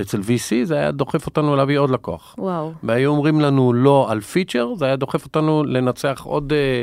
אצל 0.00 0.20
VC 0.20 0.64
זה 0.64 0.74
היה 0.74 0.90
דוחף 0.90 1.26
אותנו 1.26 1.56
להביא 1.56 1.78
עוד 1.78 1.90
לקוח. 1.90 2.34
וואו. 2.38 2.72
והיו 2.82 3.10
אומרים 3.10 3.40
לנו 3.40 3.72
לא 3.72 4.06
על 4.10 4.20
פיצ'ר, 4.20 4.74
זה 4.74 4.84
היה 4.84 4.96
דוחף 4.96 5.24
אותנו 5.24 5.64
לנצח 5.64 6.22
עוד 6.24 6.52
אה, 6.52 6.82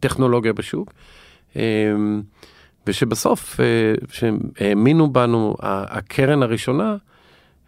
טכנולוגיה 0.00 0.52
בשוק. 0.52 0.92
אה, 1.56 1.62
ושבסוף, 2.86 3.60
אה, 3.60 3.94
שהאמינו 4.10 5.12
בנו, 5.12 5.56
הקרן 5.60 6.42
הראשונה, 6.42 6.96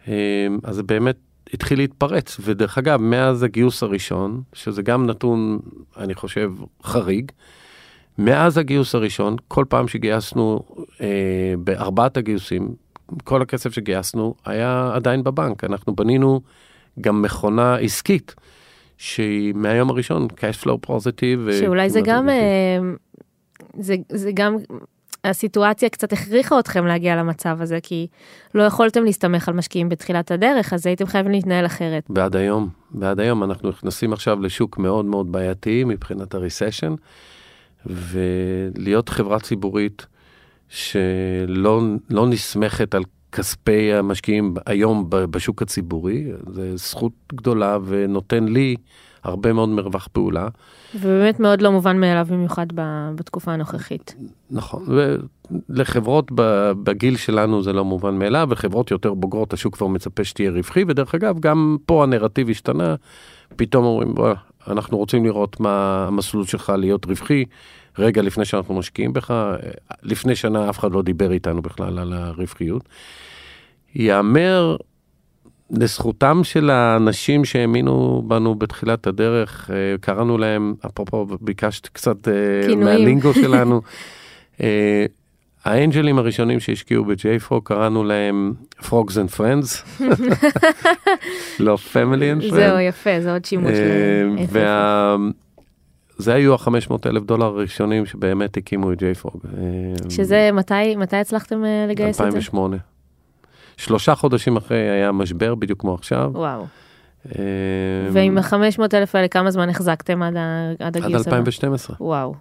אה, 0.07 0.47
אז 0.63 0.75
זה 0.75 0.83
באמת 0.83 1.17
התחיל 1.53 1.79
להתפרץ. 1.79 2.37
ודרך 2.41 2.77
אגב, 2.77 3.01
מאז 3.01 3.43
הגיוס 3.43 3.83
הראשון, 3.83 4.41
שזה 4.53 4.81
גם 4.81 5.05
נתון, 5.05 5.59
אני 5.97 6.13
חושב, 6.13 6.51
חריג, 6.83 7.31
מאז 8.17 8.57
הגיוס 8.57 8.95
הראשון, 8.95 9.35
כל 9.47 9.65
פעם 9.69 9.87
שגייסנו 9.87 10.59
אה, 11.01 11.53
בארבעת 11.59 12.17
הגיוסים, 12.17 12.75
כל 13.23 13.41
הכסף 13.41 13.73
שגייסנו 13.73 14.35
היה 14.45 14.91
עדיין 14.93 15.23
בבנק. 15.23 15.63
אנחנו 15.63 15.95
בנינו 15.95 16.41
גם 17.01 17.21
מכונה 17.21 17.75
עסקית, 17.75 18.35
שהיא 18.97 19.53
מהיום 19.55 19.89
הראשון 19.89 20.27
cash 20.31 20.63
flow 20.63 20.87
positive. 20.87 21.53
שאולי 21.59 21.89
זה 21.89 22.01
גם. 22.03 22.29
אה, 22.29 22.79
זה, 23.79 23.95
זה 24.09 24.31
גם, 24.33 24.57
הסיטואציה 25.29 25.89
קצת 25.89 26.13
הכריחה 26.13 26.59
אתכם 26.59 26.85
להגיע 26.85 27.15
למצב 27.15 27.57
הזה, 27.61 27.79
כי 27.83 28.07
לא 28.55 28.63
יכולתם 28.63 29.03
להסתמך 29.03 29.49
על 29.49 29.55
משקיעים 29.55 29.89
בתחילת 29.89 30.31
הדרך, 30.31 30.73
אז 30.73 30.87
הייתם 30.87 31.05
חייבים 31.05 31.31
להתנהל 31.31 31.65
אחרת. 31.65 32.03
ועד 32.09 32.35
היום, 32.35 32.69
ועד 32.91 33.19
היום 33.19 33.43
אנחנו 33.43 33.69
נכנסים 33.69 34.13
עכשיו 34.13 34.41
לשוק 34.41 34.77
מאוד 34.77 35.05
מאוד 35.05 35.31
בעייתי 35.31 35.83
מבחינת 35.83 36.33
הריסשן, 36.33 36.95
ולהיות 37.85 39.09
חברה 39.09 39.39
ציבורית 39.39 40.05
שלא 40.69 41.81
לא 42.09 42.27
נסמכת 42.27 42.95
על 42.95 43.03
כספי 43.31 43.93
המשקיעים 43.93 44.53
היום 44.65 45.05
בשוק 45.09 45.61
הציבורי, 45.61 46.25
זה 46.53 46.77
זכות 46.77 47.11
גדולה 47.33 47.77
ונותן 47.85 48.43
לי 48.43 48.75
הרבה 49.25 49.53
מאוד 49.53 49.69
מרווח 49.69 50.07
פעולה. 50.11 50.47
ובאמת 50.95 51.39
מאוד 51.39 51.61
לא 51.61 51.71
מובן 51.71 51.99
מאליו 51.99 52.27
במיוחד 52.29 52.67
ב- 52.75 53.09
בתקופה 53.15 53.51
הנוכחית. 53.53 54.15
נכון, 54.51 54.85
ולחברות 55.69 56.31
בגיל 56.83 57.17
שלנו 57.17 57.63
זה 57.63 57.73
לא 57.73 57.85
מובן 57.85 58.15
מאליו, 58.19 58.47
וחברות 58.51 58.91
יותר 58.91 59.13
בוגרות 59.13 59.53
השוק 59.53 59.75
כבר 59.75 59.87
מצפה 59.87 60.23
שתהיה 60.23 60.51
רווחי, 60.51 60.83
ודרך 60.87 61.15
אגב, 61.15 61.39
גם 61.39 61.77
פה 61.85 62.03
הנרטיב 62.03 62.49
השתנה, 62.49 62.95
פתאום 63.55 63.85
אומרים, 63.85 64.13
אנחנו 64.67 64.97
רוצים 64.97 65.25
לראות 65.25 65.59
מה 65.59 66.05
המסלול 66.07 66.45
שלך 66.45 66.73
להיות 66.77 67.05
רווחי, 67.05 67.45
רגע 67.99 68.21
לפני 68.21 68.45
שאנחנו 68.45 68.75
משקיעים 68.75 69.13
בך, 69.13 69.33
לפני 70.03 70.35
שנה 70.35 70.69
אף 70.69 70.79
אחד 70.79 70.91
לא 70.91 71.01
דיבר 71.01 71.31
איתנו 71.31 71.61
בכלל 71.61 71.99
על 71.99 72.13
הרווחיות. 72.13 72.83
ייאמר 73.95 74.75
לזכותם 75.71 76.41
של 76.43 76.69
האנשים 76.69 77.45
שהאמינו 77.45 78.23
בנו 78.27 78.55
בתחילת 78.55 79.07
הדרך, 79.07 79.71
אה, 79.73 79.97
קראנו 80.01 80.37
להם, 80.37 80.73
אפרופו 80.85 81.27
ביקשת 81.41 81.87
קצת 81.87 82.27
אה, 82.27 82.33
כינויים. 82.61 82.83
מהלינגו 82.83 83.33
שלנו, 83.43 83.81
אה, 84.61 85.05
האנג'לים 85.65 86.17
הראשונים 86.17 86.59
שהשקיעו 86.59 87.05
ב-JFO 87.05 87.55
קראנו 87.63 88.03
להם 88.03 88.53
Frogs 88.79 89.13
and 89.13 89.37
Friends, 89.37 90.01
לא 91.59 91.77
Family 91.93 92.41
and 92.41 92.43
Friends. 92.43 92.55
זהו, 92.55 92.79
יפה, 92.79 93.21
זה 93.21 93.33
עוד 93.33 93.45
שימוש. 93.45 93.71
וה... 94.49 95.15
זה 96.17 96.33
היו 96.33 96.53
ה-500 96.53 96.93
אלף 97.05 97.23
דולר 97.23 97.45
הראשונים 97.45 98.05
שבאמת 98.05 98.57
הקימו 98.57 98.91
את 98.91 98.97
JFrog. 99.01 99.47
שזה, 100.09 100.49
מתי, 100.53 100.95
מתי 100.95 101.15
הצלחתם 101.15 101.63
לגייס 101.89 102.21
את 102.21 102.31
זה? 102.31 102.37
2008. 102.37 102.77
שלושה 103.77 104.15
חודשים 104.15 104.57
אחרי 104.57 104.89
היה 104.89 105.11
משבר, 105.11 105.55
בדיוק 105.55 105.81
כמו 105.81 105.93
עכשיו. 105.93 106.31
וואו. 106.33 106.65
אה, 107.39 107.41
ועם 108.11 108.37
ה-500 108.37 108.53
אלף 108.93 109.15
האלה, 109.15 109.27
כמה 109.27 109.51
זמן 109.51 109.69
החזקתם 109.69 110.21
עד 110.23 110.35
ה- 110.37 110.39
עד 110.79 110.95
עד 110.95 110.97
הגיוס? 110.97 111.27
הבא? 111.27 111.35
2012. 111.37 111.95
וואו. 111.99 112.33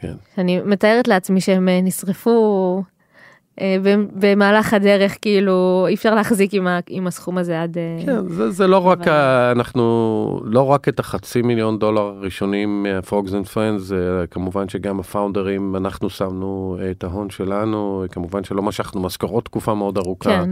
כן. 0.00 0.14
אני 0.38 0.60
מתארת 0.64 1.08
לעצמי 1.08 1.40
שהם 1.40 1.68
אה, 1.68 1.80
נשרפו 1.82 2.82
במהלך 4.20 4.74
הדרך, 4.74 5.16
כאילו, 5.22 5.84
אי 5.88 5.94
אפשר 5.94 6.14
להחזיק 6.14 6.54
עם, 6.54 6.66
ה- 6.66 6.78
עם 6.88 7.06
הסכום 7.06 7.38
הזה 7.38 7.62
עד... 7.62 7.78
אה, 7.78 8.06
כן, 8.06 8.28
זה, 8.28 8.50
זה 8.50 8.66
לא 8.66 8.86
רק, 8.86 9.00
אבל- 9.00 9.10
ה, 9.12 9.52
אנחנו, 9.52 10.40
לא 10.44 10.66
רק 10.66 10.88
את 10.88 11.00
החצי 11.00 11.42
מיליון 11.42 11.78
דולר 11.78 12.00
הראשונים 12.02 12.86
and 13.10 13.54
Friends, 13.54 13.78
זה 13.78 14.24
כמובן 14.30 14.68
שגם 14.68 15.00
הפאונדרים, 15.00 15.76
אנחנו 15.76 16.10
שמנו 16.10 16.78
את 16.90 17.04
ההון 17.04 17.30
שלנו, 17.30 18.04
כמובן 18.10 18.44
שלא 18.44 18.62
משכנו 18.62 19.00
משכורות 19.00 19.44
תקופה 19.44 19.74
מאוד 19.74 19.98
ארוכה. 19.98 20.30
כן, 20.30 20.50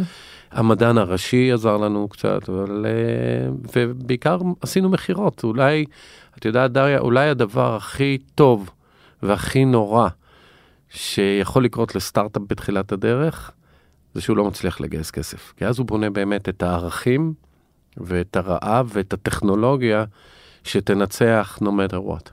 המדען 0.52 0.98
הראשי 0.98 1.52
עזר 1.52 1.76
לנו 1.76 2.08
קצת, 2.08 2.48
אבל... 2.48 2.86
אה, 2.88 3.50
ובעיקר 3.76 4.38
עשינו 4.62 4.88
מכירות. 4.88 5.44
אולי, 5.44 5.84
את 6.38 6.44
יודעת, 6.44 6.72
דריה, 6.72 6.98
אולי 6.98 7.28
הדבר 7.28 7.76
הכי 7.76 8.18
טוב 8.34 8.70
והכי 9.22 9.64
נורא 9.64 10.08
שיכול 10.90 11.64
לקרות 11.64 11.94
לסטארט-אפ 11.94 12.42
בתחילת 12.48 12.92
הדרך, 12.92 13.52
זה 14.14 14.20
שהוא 14.20 14.36
לא 14.36 14.44
מצליח 14.44 14.80
לגייס 14.80 15.10
כסף. 15.10 15.52
כי 15.56 15.66
אז 15.66 15.78
הוא 15.78 15.86
בונה 15.86 16.10
באמת 16.10 16.48
את 16.48 16.62
הערכים 16.62 17.34
ואת 17.96 18.36
הרעב 18.36 18.90
ואת 18.92 19.12
הטכנולוגיה 19.12 20.04
שתנצח 20.64 21.58
no 21.62 21.66
matter 21.66 21.96
what. 21.96 22.30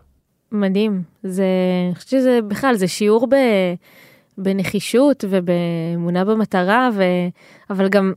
מדהים. 0.52 1.04
זה, 1.24 1.46
אני 1.88 1.96
חושבת 1.96 2.10
שזה 2.10 2.40
בכלל, 2.48 2.76
זה 2.76 2.88
שיעור 2.88 3.28
ב, 3.28 3.36
בנחישות 4.38 5.24
ובאמונה 5.30 6.26
במטרה, 6.26 6.90
ו, 6.94 7.04
אבל 7.70 7.90
גם, 7.90 8.14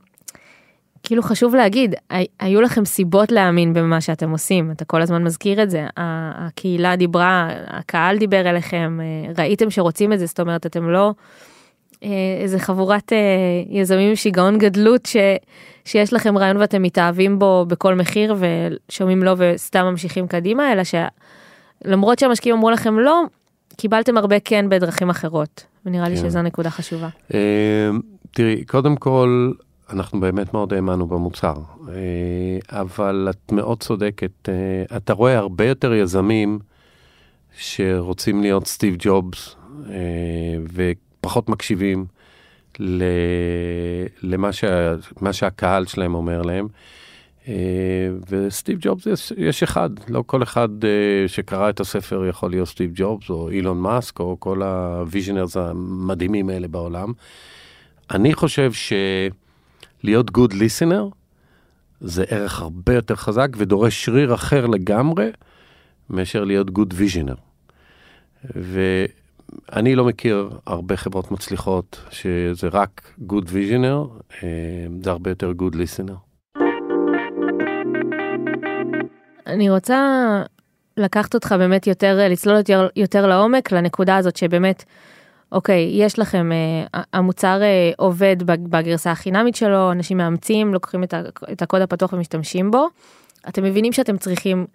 כאילו 1.02 1.22
חשוב 1.22 1.54
להגיד, 1.54 1.94
הי- 2.10 2.26
היו 2.40 2.60
לכם 2.60 2.84
סיבות 2.84 3.32
להאמין 3.32 3.72
במה 3.74 4.00
שאתם 4.00 4.30
עושים, 4.30 4.70
אתה 4.70 4.84
כל 4.84 5.02
הזמן 5.02 5.24
מזכיר 5.24 5.62
את 5.62 5.70
זה, 5.70 5.86
הקהילה 5.96 6.96
דיברה, 6.96 7.48
הקהל 7.66 8.18
דיבר 8.18 8.50
אליכם, 8.50 8.98
אה, 9.02 9.32
ראיתם 9.42 9.70
שרוצים 9.70 10.12
את 10.12 10.18
זה, 10.18 10.26
זאת 10.26 10.40
אומרת, 10.40 10.66
אתם 10.66 10.90
לא 10.90 11.12
אה, 12.04 12.08
איזה 12.40 12.58
חבורת 12.58 13.12
אה, 13.12 13.18
יזמים 13.70 14.08
עם 14.08 14.16
שיגעון 14.16 14.58
גדלות 14.58 15.06
ש, 15.06 15.16
שיש 15.84 16.12
לכם 16.12 16.38
רעיון 16.38 16.56
ואתם 16.56 16.82
מתאהבים 16.82 17.38
בו 17.38 17.64
בכל 17.68 17.94
מחיר 17.94 18.34
ושומעים 18.38 19.22
לו 19.22 19.32
וסתם 19.38 19.84
ממשיכים 19.84 20.26
קדימה, 20.26 20.72
אלא 20.72 20.82
שלמרות 21.84 22.18
שהמשקיעים 22.18 22.56
אמרו 22.56 22.70
לכם 22.70 22.98
לא, 22.98 23.22
קיבלתם 23.76 24.16
הרבה 24.18 24.40
כן 24.40 24.68
בדרכים 24.68 25.10
אחרות, 25.10 25.64
ונראה 25.86 26.08
לי 26.08 26.16
כן. 26.16 26.22
שזו 26.22 26.42
נקודה 26.42 26.70
חשובה. 26.70 27.08
תראי, 28.30 28.64
קודם 28.64 28.96
כל, 28.96 29.52
אנחנו 29.90 30.20
באמת 30.20 30.54
מאוד 30.54 30.72
האמנו 30.72 31.06
במוצר, 31.06 31.54
אה, 31.88 32.80
אבל 32.80 33.28
את 33.30 33.52
מאוד 33.52 33.80
צודקת. 33.80 34.48
אה, 34.48 34.96
אתה 34.96 35.12
רואה 35.12 35.38
הרבה 35.38 35.64
יותר 35.64 35.94
יזמים 35.94 36.58
שרוצים 37.58 38.42
להיות 38.42 38.66
סטיב 38.66 38.96
ג'ובס 38.98 39.56
אה, 39.90 39.94
ופחות 40.72 41.48
מקשיבים 41.48 42.06
למה 44.22 44.52
שה, 44.52 44.94
שהקהל 45.32 45.86
שלהם 45.86 46.14
אומר 46.14 46.42
להם. 46.42 46.68
וסטיב 48.28 48.78
ג'ובס 48.80 49.06
יש, 49.06 49.32
יש 49.36 49.62
אחד, 49.62 49.90
לא 50.08 50.24
כל 50.26 50.42
אחד 50.42 50.68
שקרא 51.26 51.70
את 51.70 51.80
הספר 51.80 52.26
יכול 52.26 52.50
להיות 52.50 52.68
סטיב 52.68 52.90
ג'ובס 52.94 53.30
או 53.30 53.50
אילון 53.50 53.78
מאסק 53.78 54.20
או 54.20 54.36
כל 54.38 54.62
ה-visioners 54.62 55.56
המדהימים 55.56 56.48
האלה 56.48 56.68
בעולם. 56.68 57.12
אני 58.10 58.34
חושב 58.34 58.72
שלהיות 60.02 60.30
good 60.30 60.52
listener 60.52 61.14
זה 62.00 62.24
ערך 62.28 62.60
הרבה 62.60 62.94
יותר 62.94 63.14
חזק 63.14 63.48
ודורש 63.56 64.04
שריר 64.04 64.34
אחר 64.34 64.66
לגמרי 64.66 65.30
מאשר 66.10 66.44
להיות 66.44 66.68
good 66.68 66.92
visioner. 66.92 67.40
ואני 68.44 69.94
לא 69.94 70.04
מכיר 70.04 70.50
הרבה 70.66 70.96
חברות 70.96 71.30
מצליחות 71.30 72.00
שזה 72.10 72.68
רק 72.72 73.14
good 73.28 73.44
visioner, 73.44 74.22
אה, 74.42 74.86
זה 75.02 75.10
הרבה 75.10 75.30
יותר 75.30 75.52
good 75.58 75.74
listener. 75.74 76.14
אני 79.46 79.70
רוצה 79.70 79.98
לקחת 80.96 81.34
אותך 81.34 81.54
באמת 81.58 81.86
יותר, 81.86 82.18
לצלול 82.30 82.56
יותר, 82.56 82.88
יותר 82.96 83.26
לעומק 83.26 83.72
לנקודה 83.72 84.16
הזאת 84.16 84.36
שבאמת, 84.36 84.84
אוקיי, 85.52 85.90
יש 85.94 86.18
לכם, 86.18 86.52
אה, 86.52 87.02
המוצר 87.12 87.62
אה, 87.62 87.90
עובד 87.96 88.36
בגרסה 88.42 89.10
החינמית 89.10 89.54
שלו, 89.54 89.92
אנשים 89.92 90.16
מאמצים, 90.16 90.74
לוקחים 90.74 91.04
את, 91.04 91.14
את 91.52 91.62
הקוד 91.62 91.82
הפתוח 91.82 92.12
ומשתמשים 92.12 92.70
בו. 92.70 92.86
אתם 93.48 93.64
מבינים 93.64 93.92
שאתם 93.92 94.16
צריכים 94.16 94.66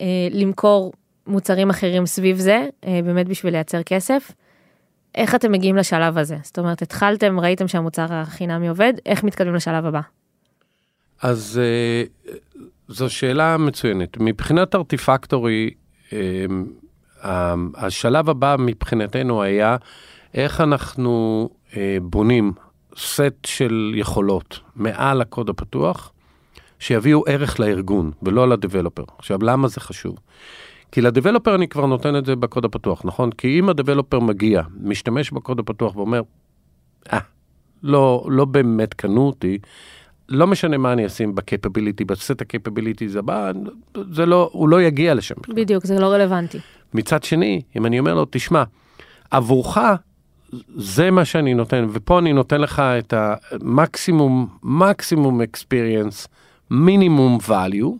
אה, 0.00 0.28
למכור 0.30 0.92
מוצרים 1.26 1.70
אחרים 1.70 2.06
סביב 2.06 2.36
זה, 2.36 2.68
אה, 2.86 3.00
באמת 3.04 3.28
בשביל 3.28 3.52
לייצר 3.52 3.82
כסף. 3.82 4.32
איך 5.14 5.34
אתם 5.34 5.52
מגיעים 5.52 5.76
לשלב 5.76 6.18
הזה? 6.18 6.36
זאת 6.42 6.58
אומרת, 6.58 6.82
התחלתם, 6.82 7.40
ראיתם 7.40 7.68
שהמוצר 7.68 8.06
החינמי 8.10 8.68
עובד, 8.68 8.92
איך 9.06 9.24
מתקדמים 9.24 9.54
לשלב 9.54 9.86
הבא? 9.86 10.00
אז 11.22 11.60
אה, 11.62 12.32
זו 12.88 13.10
שאלה 13.10 13.56
מצוינת. 13.56 14.16
מבחינת 14.20 14.74
ארטיפקטורי, 14.74 15.70
אה, 16.12 16.18
השלב 17.74 18.30
הבא 18.30 18.56
מבחינתנו 18.58 19.42
היה 19.42 19.76
איך 20.34 20.60
אנחנו 20.60 21.48
אה, 21.76 21.98
בונים 22.02 22.52
סט 22.96 23.44
של 23.46 23.92
יכולות 23.96 24.60
מעל 24.76 25.20
הקוד 25.20 25.48
הפתוח, 25.48 26.12
שיביאו 26.78 27.22
ערך 27.26 27.60
לארגון 27.60 28.10
ולא 28.22 28.48
לדבלופר. 28.48 29.04
עכשיו, 29.18 29.38
למה 29.42 29.68
זה 29.68 29.80
חשוב? 29.80 30.16
כי 30.92 31.00
לדבלופר 31.00 31.54
אני 31.54 31.68
כבר 31.68 31.86
נותן 31.86 32.16
את 32.16 32.26
זה 32.26 32.36
בקוד 32.36 32.64
הפתוח, 32.64 33.02
נכון? 33.04 33.32
כי 33.32 33.58
אם 33.58 33.68
הדבלופר 33.68 34.20
מגיע, 34.20 34.62
משתמש 34.80 35.30
בקוד 35.30 35.58
הפתוח 35.58 35.96
ואומר, 35.96 36.22
אה, 37.12 37.18
לא, 37.82 38.26
לא 38.28 38.44
באמת 38.44 38.94
קנו 38.94 39.26
אותי, 39.26 39.58
לא 40.28 40.46
משנה 40.46 40.78
מה 40.78 40.92
אני 40.92 41.06
אשים 41.06 41.34
בקפביליטי, 41.34 42.04
בסט 42.04 42.40
הקפביליטי 42.40 43.08
זה 43.08 43.22
בא, 43.22 43.52
זה 44.10 44.26
לא, 44.26 44.50
הוא 44.52 44.68
לא 44.68 44.82
יגיע 44.82 45.14
לשם. 45.14 45.34
בדיוק, 45.48 45.86
זה 45.86 45.98
לא 45.98 46.06
רלוונטי. 46.06 46.58
מצד 46.94 47.22
שני, 47.22 47.62
אם 47.76 47.86
אני 47.86 47.98
אומר 47.98 48.14
לו, 48.14 48.26
תשמע, 48.30 48.62
עבורך 49.30 49.78
זה 50.76 51.10
מה 51.10 51.24
שאני 51.24 51.54
נותן, 51.54 51.86
ופה 51.92 52.18
אני 52.18 52.32
נותן 52.32 52.60
לך 52.60 52.80
את 52.80 53.14
המקסימום, 53.16 54.48
מקסימום 54.62 55.40
אקספיריאנס, 55.40 56.28
מינימום 56.70 57.38
value, 57.48 57.90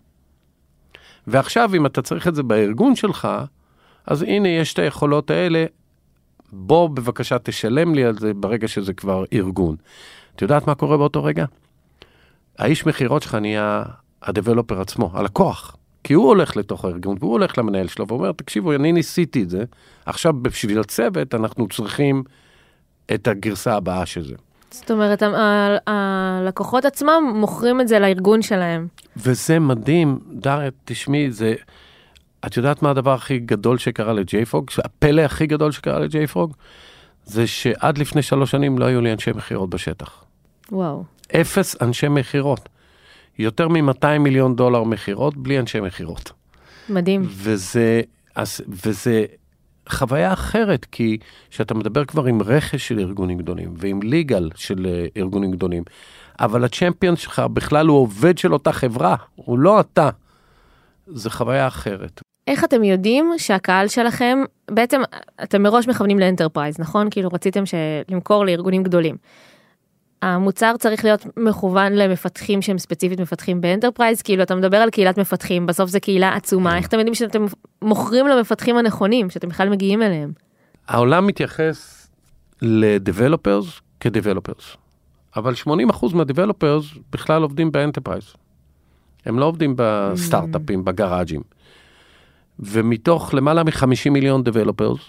ועכשיו 1.26 1.74
אם 1.74 1.86
אתה 1.86 2.02
צריך 2.02 2.28
את 2.28 2.34
זה 2.34 2.42
בארגון 2.42 2.96
שלך, 2.96 3.28
אז 4.06 4.22
הנה 4.22 4.48
יש 4.48 4.74
את 4.74 4.78
היכולות 4.78 5.30
האלה, 5.30 5.64
בוא 6.52 6.88
בבקשה 6.88 7.38
תשלם 7.38 7.94
לי 7.94 8.04
על 8.04 8.18
זה 8.18 8.34
ברגע 8.34 8.68
שזה 8.68 8.92
כבר 8.92 9.24
ארגון. 9.32 9.76
את 10.36 10.42
יודעת 10.42 10.66
מה 10.66 10.74
קורה 10.74 10.96
באותו 10.96 11.24
רגע? 11.24 11.44
האיש 12.58 12.86
מכירות 12.86 13.22
שלך 13.22 13.34
נהיה 13.34 13.82
הדבלופר 14.22 14.80
עצמו, 14.80 15.10
הלקוח. 15.14 15.76
כי 16.04 16.14
הוא 16.14 16.28
הולך 16.28 16.56
לתוך 16.56 16.84
הארגון 16.84 17.16
והוא 17.20 17.32
הולך 17.32 17.58
למנהל 17.58 17.88
שלו 17.88 18.08
ואומר, 18.08 18.32
תקשיבו, 18.32 18.72
אני 18.72 18.92
ניסיתי 18.92 19.42
את 19.42 19.50
זה, 19.50 19.64
עכשיו 20.06 20.32
בשביל 20.42 20.80
הצוות 20.80 21.34
אנחנו 21.34 21.68
צריכים 21.68 22.22
את 23.14 23.28
הגרסה 23.28 23.74
הבאה 23.74 24.06
של 24.06 24.24
זה. 24.24 24.34
זאת 24.70 24.90
אומרת, 24.90 25.22
הלקוחות 25.86 26.84
עצמם 26.84 27.32
מוכרים 27.34 27.80
את 27.80 27.88
זה 27.88 27.98
לארגון 27.98 28.42
שלהם. 28.42 28.86
וזה 29.16 29.58
מדהים, 29.58 30.18
דריה, 30.32 30.70
תשמעי, 30.84 31.30
זה... 31.30 31.54
את 32.46 32.56
יודעת 32.56 32.82
מה 32.82 32.90
הדבר 32.90 33.14
הכי 33.14 33.38
גדול 33.38 33.78
שקרה 33.78 34.12
לג'ייפרוג? 34.12 34.70
הפלא 34.84 35.22
הכי 35.22 35.46
גדול 35.46 35.72
שקרה 35.72 35.98
לג'ייפרוג? 35.98 36.54
זה 37.24 37.46
שעד 37.46 37.98
לפני 37.98 38.22
שלוש 38.22 38.50
שנים 38.50 38.78
לא 38.78 38.84
היו 38.84 39.00
לי 39.00 39.12
אנשי 39.12 39.30
מכירות 39.30 39.70
בשטח. 39.70 40.24
וואו. 40.72 41.04
אפס 41.40 41.82
אנשי 41.82 42.08
מכירות. 42.08 42.68
יותר 43.40 43.68
מ-200 43.68 44.18
מיליון 44.20 44.56
דולר 44.56 44.82
מכירות 44.82 45.36
בלי 45.36 45.58
אנשי 45.58 45.80
מכירות. 45.80 46.32
מדהים. 46.88 47.22
וזה, 47.26 48.00
אז, 48.36 48.60
וזה 48.68 49.24
חוויה 49.88 50.32
אחרת, 50.32 50.84
כי 50.84 51.18
כשאתה 51.50 51.74
מדבר 51.74 52.04
כבר 52.04 52.24
עם 52.24 52.42
רכש 52.42 52.88
של 52.88 52.98
ארגונים 52.98 53.38
גדולים 53.38 53.74
ועם 53.76 54.02
legal 54.02 54.50
של 54.54 54.86
אה, 54.86 55.06
ארגונים 55.16 55.50
גדולים, 55.50 55.82
אבל 56.40 56.64
ה-champion 56.64 57.16
שלך 57.16 57.42
בכלל 57.52 57.86
הוא 57.86 57.98
עובד 57.98 58.38
של 58.38 58.52
אותה 58.52 58.72
חברה, 58.72 59.16
הוא 59.34 59.58
לא 59.58 59.80
אתה. 59.80 60.10
זה 61.06 61.30
חוויה 61.30 61.66
אחרת. 61.66 62.20
איך 62.46 62.64
אתם 62.64 62.84
יודעים 62.84 63.32
שהקהל 63.38 63.88
שלכם, 63.88 64.38
בעצם 64.70 65.00
אתם 65.42 65.62
מראש 65.62 65.88
מכוונים 65.88 66.18
ל-enterprise, 66.18 66.78
נכון? 66.78 67.08
כאילו 67.10 67.28
רציתם 67.32 67.62
למכור 68.08 68.46
לארגונים 68.46 68.82
גדולים. 68.82 69.16
המוצר 70.22 70.74
צריך 70.78 71.04
להיות 71.04 71.26
מכוון 71.36 71.92
למפתחים 71.92 72.62
שהם 72.62 72.78
ספציפית 72.78 73.20
מפתחים 73.20 73.60
ב-enterprise, 73.60 74.22
כאילו 74.22 74.42
אתה 74.42 74.54
מדבר 74.54 74.76
על 74.76 74.90
קהילת 74.90 75.18
מפתחים, 75.18 75.66
בסוף 75.66 75.90
זה 75.90 76.00
קהילה 76.00 76.34
עצומה, 76.34 76.76
איך 76.76 76.86
אתם 76.86 76.98
יודעים 76.98 77.14
שאתם 77.14 77.44
מוכרים 77.82 78.28
למפתחים 78.28 78.76
הנכונים, 78.76 79.30
שאתם 79.30 79.48
בכלל 79.48 79.68
מגיעים 79.68 80.02
אליהם? 80.02 80.32
העולם 80.88 81.26
מתייחס 81.26 82.08
ל-developers 82.62 83.80
כ-developers, 84.00 84.76
אבל 85.36 85.54
80% 85.66 86.14
מה-developers 86.14 86.84
בכלל 87.12 87.42
עובדים 87.42 87.72
ב-enterprise. 87.72 88.24
הם 89.26 89.38
לא 89.38 89.44
עובדים 89.44 89.74
בסטארט-אפים, 89.76 90.84
בגראז'ים. 90.84 91.40
ומתוך 92.58 93.34
למעלה 93.34 93.64
מ-50 93.64 94.10
מיליון 94.10 94.44
developers, 94.44 95.00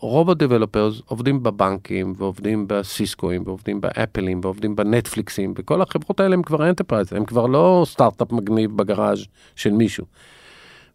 רוב 0.00 0.30
ה-developers 0.30 1.00
עובדים 1.06 1.42
בבנקים 1.42 2.14
ועובדים 2.16 2.64
בסיסקואים 2.68 3.42
ועובדים 3.46 3.80
באפלים 3.80 4.40
ועובדים 4.42 4.76
בנטפליקסים 4.76 5.54
וכל 5.56 5.82
החברות 5.82 6.20
האלה 6.20 6.34
הם 6.34 6.42
כבר 6.42 6.68
enterprise, 6.68 7.12
הם 7.12 7.24
כבר 7.24 7.46
לא 7.46 7.82
סטארט-אפ 7.86 8.32
מגניב 8.32 8.76
בגראז' 8.76 9.26
של 9.56 9.70
מישהו. 9.70 10.06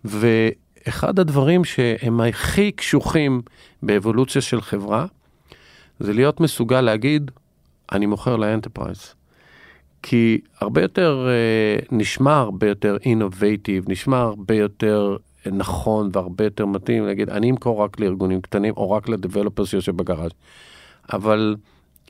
ואחד 0.05 1.19
הדברים 1.19 1.65
שהם 1.65 2.21
הכי 2.21 2.71
קשוחים 2.71 3.41
באבולוציה 3.83 4.41
של 4.41 4.61
חברה, 4.61 5.05
זה 5.99 6.13
להיות 6.13 6.39
מסוגל 6.39 6.81
להגיד, 6.81 7.31
אני 7.91 8.05
מוכר 8.05 8.35
ל 8.35 8.42
enterprise. 8.42 9.13
כי 10.03 10.39
הרבה 10.59 10.81
יותר, 10.81 11.27
אה, 11.27 11.97
נשמע 11.97 12.37
הרבה 12.37 12.67
יותר 12.67 12.97
innovative, 13.05 13.85
נשמע 13.87 14.17
הרבה 14.17 14.55
יותר 14.55 15.17
נכון 15.51 16.09
והרבה 16.13 16.43
יותר 16.43 16.65
מתאים 16.65 17.05
להגיד, 17.05 17.29
אני 17.29 17.51
אמכור 17.51 17.83
רק 17.83 17.99
לארגונים 17.99 18.41
קטנים 18.41 18.73
או 18.77 18.91
רק 18.91 19.09
ל 19.09 19.15
developer 19.15 19.65
שיושב 19.65 19.97
בגראז'. 19.97 20.31
אבל 21.13 21.55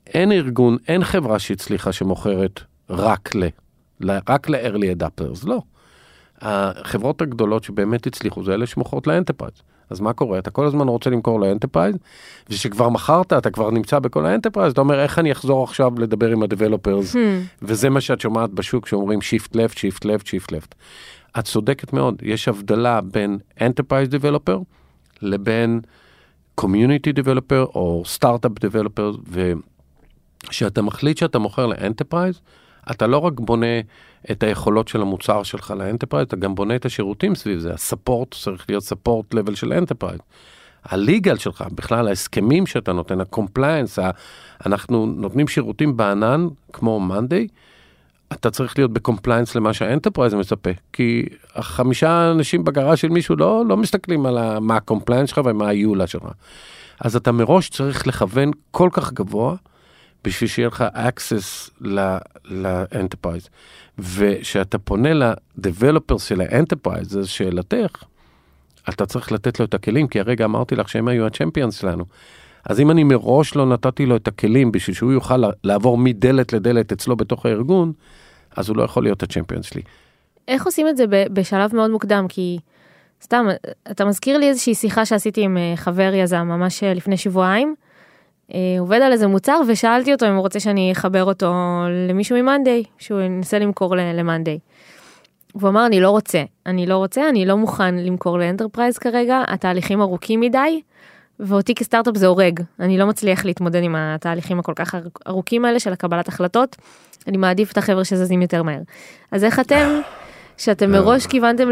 אין 0.07 0.31
ארגון, 0.31 0.77
אין 0.87 1.03
חברה 1.03 1.39
שהצליחה 1.39 1.91
שמוכרת 1.91 2.59
רק 2.89 3.35
ל... 3.35 3.47
רק 4.29 4.49
ל- 4.49 4.64
early 4.64 5.01
adopters, 5.01 5.47
לא. 5.47 5.61
החברות 6.41 7.21
הגדולות 7.21 7.63
שבאמת 7.63 8.07
הצליחו 8.07 8.43
זה 8.43 8.53
אלה 8.53 8.65
שמוכרות 8.65 9.07
ל 9.07 9.11
enterprise. 9.11 9.53
אז 9.89 9.99
מה 9.99 10.13
קורה? 10.13 10.39
אתה 10.39 10.51
כל 10.51 10.65
הזמן 10.65 10.87
רוצה 10.87 11.09
למכור 11.09 11.39
ל 11.39 11.44
enterprise, 11.44 11.95
ושכבר 12.49 12.89
מכרת, 12.89 13.33
אתה 13.33 13.49
כבר 13.49 13.71
נמצא 13.71 13.99
בכל 13.99 14.25
ה 14.25 14.29
enterprise, 14.29 14.71
אתה 14.71 14.81
אומר, 14.81 14.99
איך 14.99 15.19
אני 15.19 15.31
אחזור 15.31 15.63
עכשיו 15.63 15.99
לדבר 15.99 16.31
עם 16.31 16.43
ה 16.43 16.49
developers? 16.49 17.15
Hmm. 17.15 17.17
וזה 17.61 17.89
מה 17.89 18.01
שאת 18.01 18.21
שומעת 18.21 18.49
בשוק, 18.49 18.87
שאומרים 18.87 19.19
shift 19.19 19.49
left, 19.49 19.75
shift 19.75 20.03
left, 20.03 20.23
shift 20.23 20.51
left. 20.51 20.75
את 21.39 21.45
צודקת 21.45 21.93
מאוד, 21.93 22.21
יש 22.21 22.47
הבדלה 22.47 23.01
בין 23.01 23.37
Enterprise 23.59 24.11
Developer 24.11 24.57
לבין 25.21 25.81
Community 26.61 27.23
Developer 27.23 27.75
או 27.75 28.03
Startup 28.19 28.65
Developer, 28.65 29.33
וכשאתה 30.43 30.81
מחליט 30.81 31.17
שאתה 31.17 31.39
מוכר 31.39 31.65
ל 31.65 31.72
enterprise, 31.72 32.41
אתה 32.91 33.07
לא 33.07 33.17
רק 33.17 33.33
בונה 33.39 33.79
את 34.31 34.43
היכולות 34.43 34.87
של 34.87 35.01
המוצר 35.01 35.43
שלך 35.43 35.71
ל 35.77 35.81
enterprise, 35.81 36.25
אתה 36.27 36.35
גם 36.35 36.55
בונה 36.55 36.75
את 36.75 36.85
השירותים 36.85 37.35
סביב 37.35 37.59
זה, 37.59 37.73
ה 37.73 37.81
support 37.81 38.33
צריך 38.33 38.65
להיות 38.69 38.83
support 38.83 39.33
level 39.33 39.55
של 39.55 39.73
enterprise. 39.73 40.19
ה 40.83 40.92
legal 40.92 41.37
שלך, 41.37 41.63
בכלל 41.75 42.07
ההסכמים 42.07 42.65
שאתה 42.65 42.93
נותן, 42.93 43.21
ה 43.21 43.28
compliance, 43.28 43.99
אנחנו 44.65 45.05
נותנים 45.05 45.47
שירותים 45.47 45.97
בענן 45.97 46.47
כמו 46.73 46.99
monday, 46.99 47.47
אתה 48.35 48.51
צריך 48.51 48.77
להיות 48.77 48.91
ב 48.93 48.99
compliance 48.99 49.55
למה 49.55 49.73
שה 49.73 49.87
enterprise 49.87 50.33
מצפה, 50.33 50.69
כי 50.93 51.25
החמישה 51.55 52.31
אנשים 52.31 52.63
בגראז' 52.63 52.97
של 52.97 53.09
מישהו 53.09 53.35
לא, 53.35 53.63
לא 53.67 53.77
מסתכלים 53.77 54.25
על 54.25 54.59
מה 54.59 54.75
ה 54.75 54.80
compliance 54.80 55.29
שלך 55.29 55.41
ומה 55.45 55.67
ה 55.67 55.75
EULA 55.75 56.07
שלך. 56.07 56.23
אז 56.99 57.15
אתה 57.15 57.31
מראש 57.31 57.69
צריך 57.69 58.07
לכוון 58.07 58.51
כל 58.71 58.89
כך 58.93 59.13
גבוה, 59.13 59.55
בשביל 60.23 60.49
שיהיה 60.49 60.67
לך 60.67 60.83
access 60.93 61.71
ל 62.45 62.54
enterprise. 62.54 63.49
וכשאתה 63.99 64.77
פונה 64.77 65.13
ל-developers 65.13 66.19
של 66.19 66.41
ה 66.41 66.47
enterprise, 66.47 67.09
זו 67.09 67.31
שאלתך, 67.31 68.03
אתה 68.89 69.05
צריך 69.05 69.31
לתת 69.31 69.59
לו 69.59 69.65
את 69.65 69.73
הכלים, 69.73 70.07
כי 70.07 70.19
הרגע 70.19 70.45
אמרתי 70.45 70.75
לך 70.75 70.89
שהם 70.89 71.07
היו 71.07 71.25
הצ'מפיונס 71.25 71.75
שלנו. 71.75 72.05
אז 72.65 72.79
אם 72.79 72.91
אני 72.91 73.03
מראש 73.03 73.55
לא 73.55 73.65
נתתי 73.65 74.05
לו 74.05 74.15
את 74.15 74.27
הכלים 74.27 74.71
בשביל 74.71 74.95
שהוא 74.95 75.11
יוכל 75.11 75.43
לעבור 75.63 75.97
מדלת 75.97 76.53
לדלת 76.53 76.91
אצלו 76.91 77.15
בתוך 77.15 77.45
הארגון, 77.45 77.93
אז 78.55 78.69
הוא 78.69 78.77
לא 78.77 78.83
יכול 78.83 79.03
להיות 79.03 79.23
הצ'מפיונס 79.23 79.65
שלי. 79.65 79.81
איך 80.47 80.65
עושים 80.65 80.87
את 80.87 80.97
זה 80.97 81.05
בשלב 81.09 81.75
מאוד 81.75 81.91
מוקדם? 81.91 82.25
כי 82.29 82.57
סתם, 83.21 83.47
אתה 83.91 84.05
מזכיר 84.05 84.37
לי 84.37 84.49
איזושהי 84.49 84.75
שיחה 84.75 85.05
שעשיתי 85.05 85.41
עם 85.41 85.57
אה, 85.57 85.73
חבר 85.75 86.11
יזם 86.13 86.37
ממש 86.37 86.83
אה, 86.83 86.93
לפני 86.93 87.17
שבועיים. 87.17 87.75
אה, 88.53 88.59
עובד 88.79 88.99
על 89.01 89.11
איזה 89.11 89.27
מוצר 89.27 89.61
ושאלתי 89.67 90.13
אותו 90.13 90.27
אם 90.27 90.33
הוא 90.33 90.41
רוצה 90.41 90.59
שאני 90.59 90.91
אחבר 90.91 91.23
אותו 91.23 91.53
למישהו 92.09 92.37
ממאנדיי, 92.37 92.83
שהוא 92.97 93.21
ינסה 93.21 93.59
למכור 93.59 93.95
למאנדיי. 93.95 94.59
והוא 95.55 95.69
אמר 95.69 95.85
אני 95.85 95.99
לא 95.99 96.09
רוצה, 96.09 96.43
אני 96.65 96.85
לא 96.85 96.97
רוצה, 96.97 97.29
אני 97.29 97.45
לא 97.45 97.57
מוכן 97.57 97.95
למכור 97.95 98.39
ל 98.39 98.45
enterprise 98.45 98.97
כרגע, 98.97 99.43
התהליכים 99.47 100.01
ארוכים 100.01 100.39
מדי, 100.39 100.81
ואותי 101.39 101.75
כסטארט-אפ 101.75 102.17
זה 102.17 102.27
הורג, 102.27 102.59
אני 102.79 102.97
לא 102.97 103.05
מצליח 103.05 103.45
להתמודד 103.45 103.83
עם 103.83 103.95
התהליכים 103.95 104.59
הכל 104.59 104.73
כך 104.75 104.95
ארוכים 105.27 105.65
האלה 105.65 105.79
של 105.79 105.93
הקבלת 105.93 106.27
החלטות, 106.27 106.75
אני 107.27 107.37
מעדיף 107.37 107.71
את 107.71 107.77
החבר'ה 107.77 108.05
שזזים 108.05 108.41
יותר 108.41 108.63
מהר. 108.63 108.81
אז 109.31 109.43
איך 109.43 109.59
אתם, 109.59 109.99
שאתם 110.57 110.91
מראש 110.91 111.27
כיוונתם 111.27 111.69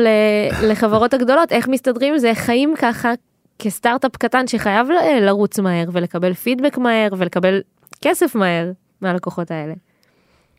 לחברות 0.64 1.14
הגדולות, 1.14 1.52
איך 1.52 1.68
מסתדרים 1.68 2.14
עם 2.14 2.20
זה, 2.20 2.30
איך 2.30 2.40
חיים 2.40 2.74
ככה 2.78 3.12
כסטארט-אפ 3.60 4.18
קטן 4.18 4.48
שחייב 4.48 4.88
לרוץ 5.22 5.60
מהר 5.60 5.86
ולקבל 5.92 6.34
פידבק 6.34 6.78
מהר 6.78 7.10
ולקבל 7.18 7.62
כסף 8.02 8.36
מהר 8.36 8.72
מהלקוחות 9.02 9.52
האלה. 9.52 9.74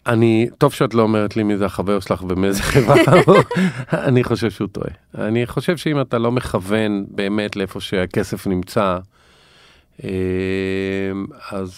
אני, 0.06 0.48
טוב 0.58 0.72
שאת 0.72 0.94
לא 0.94 1.02
אומרת 1.02 1.36
לי 1.36 1.42
מי 1.42 1.56
זה 1.56 1.66
החבר 1.66 2.00
שלך 2.00 2.24
ומאיזה 2.28 2.62
חברה, 2.62 2.96
אני 4.08 4.24
חושב 4.24 4.50
שהוא 4.50 4.68
טועה. 4.68 4.90
אני 5.14 5.46
חושב 5.46 5.76
שאם 5.76 6.00
אתה 6.00 6.18
לא 6.18 6.32
מכוון 6.32 7.04
באמת 7.08 7.56
לאיפה 7.56 7.80
שהכסף 7.80 8.46
נמצא, 8.46 8.98
אה, 10.04 10.10
אז 11.50 11.72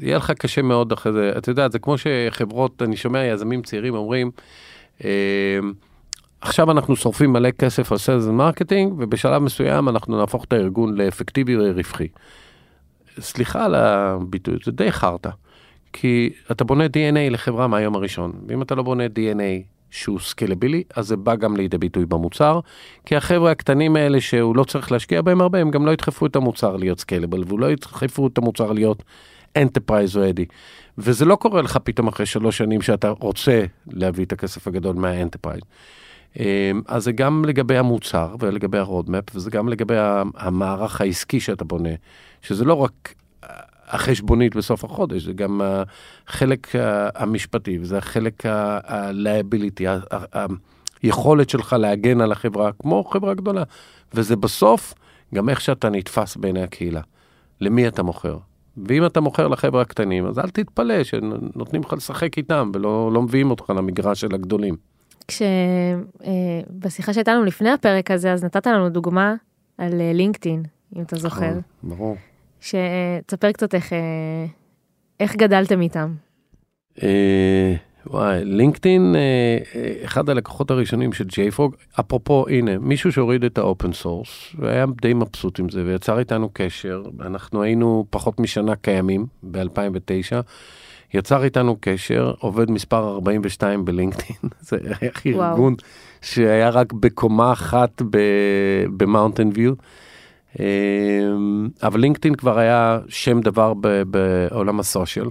יהיה 0.00 0.16
לך 0.16 0.30
קשה 0.30 0.62
מאוד 0.62 0.92
אחרי 0.92 1.12
זה. 1.12 1.32
אתה 1.38 1.50
יודע, 1.50 1.68
זה 1.68 1.78
כמו 1.78 1.94
שחברות, 1.98 2.82
אני 2.82 2.96
שומע 2.96 3.24
יזמים 3.24 3.62
צעירים 3.62 3.94
אומרים, 3.94 4.30
אה, 5.04 5.10
עכשיו 6.40 6.70
אנחנו 6.70 6.96
שורפים 6.96 7.32
מלא 7.32 7.50
כסף 7.50 7.92
על 7.92 7.98
sales 7.98 8.24
marketing, 8.24 8.92
ובשלב 8.98 9.42
מסוים 9.42 9.88
אנחנו 9.88 10.18
נהפוך 10.18 10.44
את 10.44 10.52
הארגון 10.52 10.94
לאפקטיבי 10.94 11.56
ורווחי. 11.56 12.08
סליחה 13.20 13.64
על 13.64 13.74
הביטוי, 13.74 14.56
זה 14.64 14.72
די 14.72 14.92
חרטא. 14.92 15.30
כי 15.92 16.30
אתה 16.50 16.64
בונה 16.64 16.86
DNA 16.86 17.30
לחברה 17.30 17.66
מהיום 17.66 17.94
הראשון, 17.94 18.32
ואם 18.48 18.62
אתה 18.62 18.74
לא 18.74 18.82
בונה 18.82 19.06
DNA 19.06 19.62
שהוא 19.90 20.20
סקלבילי, 20.20 20.82
אז 20.94 21.06
זה 21.06 21.16
בא 21.16 21.34
גם 21.34 21.56
לידי 21.56 21.78
ביטוי 21.78 22.06
במוצר, 22.06 22.60
כי 23.06 23.16
החבר'ה 23.16 23.50
הקטנים 23.50 23.96
האלה 23.96 24.20
שהוא 24.20 24.56
לא 24.56 24.64
צריך 24.64 24.92
להשקיע 24.92 25.22
בהם 25.22 25.40
הרבה, 25.40 25.58
הם 25.58 25.70
גם 25.70 25.86
לא 25.86 25.90
ידחפו 25.90 26.26
את 26.26 26.36
המוצר 26.36 26.76
להיות 26.76 27.00
scalable, 27.00 27.44
ולא 27.48 27.70
ידחפו 27.72 28.26
את 28.26 28.38
המוצר 28.38 28.72
להיות 28.72 29.02
ready. 30.16 30.44
וזה 30.98 31.24
לא 31.24 31.36
קורה 31.36 31.62
לך 31.62 31.78
פתאום 31.84 32.08
אחרי 32.08 32.26
שלוש 32.26 32.58
שנים 32.58 32.82
שאתה 32.82 33.08
רוצה 33.08 33.64
להביא 33.86 34.24
את 34.24 34.32
הכסף 34.32 34.66
הגדול 34.66 34.96
מה 34.96 35.06
enterprise. 35.06 35.60
אמ, 36.38 36.42
אז 36.86 37.04
זה 37.04 37.12
גם 37.12 37.44
לגבי 37.44 37.76
המוצר 37.76 38.34
ולגבי 38.38 38.78
ה 38.78 38.83
roadmap, 38.83 39.24
וזה 39.34 39.50
גם 39.50 39.68
לגבי 39.68 39.96
המערך 40.36 41.00
העסקי 41.00 41.40
שאתה 41.40 41.64
בונה, 41.64 41.90
שזה 42.42 42.64
לא 42.64 42.74
רק 42.74 43.14
החשבונית 43.88 44.56
בסוף 44.56 44.84
החודש, 44.84 45.22
זה 45.22 45.32
גם 45.32 45.60
החלק 46.28 46.72
המשפטי, 47.14 47.78
וזה 47.80 47.98
החלק 47.98 48.46
ה-liability, 48.46 49.82
היכולת 51.02 51.50
שלך 51.50 51.72
להגן 51.72 52.20
על 52.20 52.32
החברה 52.32 52.70
כמו 52.72 53.04
חברה 53.04 53.34
גדולה. 53.34 53.62
וזה 54.14 54.36
בסוף 54.36 54.94
גם 55.34 55.48
איך 55.48 55.60
שאתה 55.60 55.90
נתפס 55.90 56.36
בעיני 56.36 56.62
הקהילה. 56.62 57.00
למי 57.60 57.88
אתה 57.88 58.02
מוכר? 58.02 58.38
ואם 58.86 59.06
אתה 59.06 59.20
מוכר 59.20 59.48
לחבר'ה 59.48 59.82
הקטנים, 59.82 60.26
אז 60.26 60.38
אל 60.38 60.50
תתפלא 60.50 61.04
שנותנים 61.04 61.82
לך 61.82 61.92
לשחק 61.92 62.38
איתם 62.38 62.70
ולא 62.74 63.10
לא 63.12 63.22
מביאים 63.22 63.50
אותך 63.50 63.70
למגרש 63.70 64.20
של 64.20 64.34
הגדולים. 64.34 64.76
כשבשיחה 65.28 67.08
אה, 67.08 67.14
שהייתה 67.14 67.34
לנו 67.34 67.44
לפני 67.44 67.70
הפרק 67.70 68.10
הזה, 68.10 68.32
אז 68.32 68.44
נתת 68.44 68.66
לנו 68.66 68.88
דוגמה 68.88 69.34
על 69.78 70.12
לינקדאין, 70.12 70.62
אם 70.96 71.02
אתה 71.02 71.16
זוכר. 71.16 71.50
נכון, 71.50 71.60
ברור. 71.82 72.16
שתספר 72.60 73.52
קצת 73.52 73.74
איך, 73.74 73.92
אה, 73.92 74.46
איך 75.20 75.36
גדלתם 75.36 75.80
איתם. 75.80 76.14
אה, 77.02 77.74
וואי, 78.06 78.44
לינקדאין, 78.44 79.16
אה, 79.16 79.58
אחד 80.04 80.28
הלקוחות 80.28 80.70
הראשונים 80.70 81.12
של 81.12 81.24
JFrog, 81.24 82.00
אפרופו, 82.00 82.48
הנה, 82.48 82.78
מישהו 82.78 83.12
שהוריד 83.12 83.44
את 83.44 83.58
ה 83.58 83.65
open 83.65 83.92
source, 83.92 84.28
והיה 84.58 84.86
די 85.02 85.14
מבסוט 85.14 85.60
עם 85.60 85.68
זה, 85.68 85.84
ויצר 85.86 86.18
איתנו 86.18 86.50
קשר, 86.52 87.02
אנחנו 87.20 87.62
היינו 87.62 88.06
פחות 88.10 88.40
משנה 88.40 88.76
קיימים, 88.76 89.26
ב-2009, 89.42 90.36
יצר 91.14 91.44
איתנו 91.44 91.76
קשר, 91.80 92.32
עובד 92.38 92.70
מספר 92.70 93.08
42 93.08 93.84
בלינקדאין, 93.84 94.50
זה 94.68 94.76
היה 95.00 95.10
ארגון 95.26 95.74
שהיה 96.22 96.70
רק 96.70 96.92
בקומה 96.92 97.52
אחת 97.52 98.02
במאונטן 98.96 99.50
ויו. 99.54 99.72
אמ, 100.60 101.68
אבל 101.82 102.00
לינקדאין 102.00 102.34
כבר 102.34 102.58
היה 102.58 102.98
שם 103.08 103.40
דבר 103.40 103.72
בעולם 104.06 104.80
ה 104.80 104.86
social. 104.86 105.28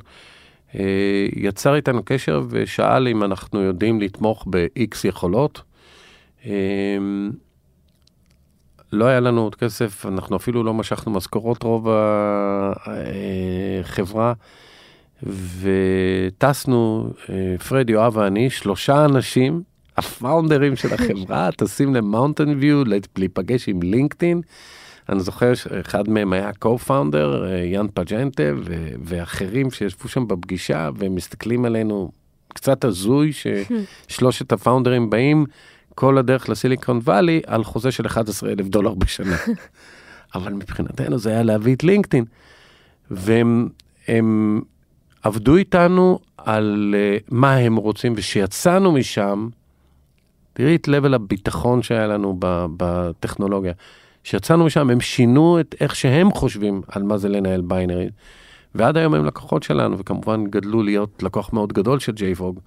אה, 0.75 1.27
יצר 1.35 1.75
איתנו 1.75 2.01
קשר 2.05 2.41
ושאל 2.49 3.07
אם 3.07 3.23
אנחנו 3.23 3.61
יודעים 3.61 4.01
לתמוך 4.01 4.45
ב-X 4.49 4.95
יכולות. 5.03 5.61
אמ, 6.45 7.31
לא 8.93 9.05
היה 9.05 9.19
לנו 9.19 9.41
עוד 9.41 9.55
כסף, 9.55 10.05
אנחנו 10.05 10.35
אפילו 10.35 10.63
לא 10.63 10.73
משכנו 10.73 11.11
משכורות 11.11 11.63
רוב 11.63 11.87
החברה, 13.85 14.33
וטסנו, 15.61 17.09
אה, 17.29 17.55
פרד, 17.67 17.89
יואב 17.89 18.17
ואני, 18.17 18.49
שלושה 18.49 19.05
אנשים, 19.05 19.61
הפאונדרים 19.97 20.75
של 20.75 20.93
החברה, 20.93 21.49
טסים 21.51 21.95
למאונטן 21.95 22.49
ויו, 22.59 22.83
להיפגש 23.17 23.69
עם 23.69 23.81
לינקדאין. 23.81 24.41
אני 25.09 25.19
זוכר 25.19 25.53
שאחד 25.53 26.09
מהם 26.09 26.33
היה 26.33 26.49
co-founder, 26.65 27.43
אה, 27.45 27.63
יאן 27.65 27.87
פג'נטה, 27.93 28.43
ואחרים 29.03 29.71
שישבו 29.71 30.07
שם 30.07 30.27
בפגישה 30.27 30.89
ומסתכלים 30.97 31.65
עלינו 31.65 32.11
קצת 32.47 32.85
הזוי, 32.85 33.31
ששלושת 33.33 34.51
הפאונדרים 34.51 35.09
באים 35.09 35.45
כל 35.95 36.17
הדרך 36.17 36.49
לסיליקון 36.49 36.97
וואלי 37.03 37.41
על 37.47 37.63
חוזה 37.63 37.91
של 37.91 38.05
11 38.05 38.49
אלף 38.49 38.67
דולר 38.67 38.93
בשנה. 38.93 39.35
אבל 40.35 40.53
מבחינתנו 40.53 41.17
זה 41.17 41.29
היה 41.29 41.43
להביא 41.43 41.75
את 41.75 41.83
לינקדאין. 41.83 42.25
והם 43.11 43.69
הם 44.07 44.61
עבדו 45.23 45.55
איתנו 45.55 46.19
על 46.37 46.95
uh, 46.95 47.23
מה 47.31 47.55
הם 47.55 47.75
רוצים, 47.75 48.13
ושיצאנו 48.17 48.91
משם, 48.91 49.49
תראי 50.53 50.75
את 50.75 50.87
level 50.87 51.13
הביטחון 51.13 51.81
שהיה 51.81 52.07
לנו 52.07 52.37
בטכנולוגיה. 52.77 53.73
כשיצאנו 54.27 54.65
משם 54.65 54.89
הם 54.89 55.01
שינו 55.01 55.59
את 55.59 55.75
איך 55.79 55.95
שהם 55.95 56.31
חושבים 56.31 56.81
על 56.87 57.03
מה 57.03 57.17
זה 57.17 57.29
לנהל 57.29 57.61
binary. 57.61 58.09
ועד 58.75 58.97
היום 58.97 59.13
הם 59.13 59.25
לקוחות 59.25 59.63
שלנו, 59.63 59.99
וכמובן 59.99 60.47
גדלו 60.47 60.83
להיות 60.83 61.23
לקוח 61.23 61.53
מאוד 61.53 61.73
גדול 61.73 61.99
של 61.99 62.11
JFrog. 62.11 62.59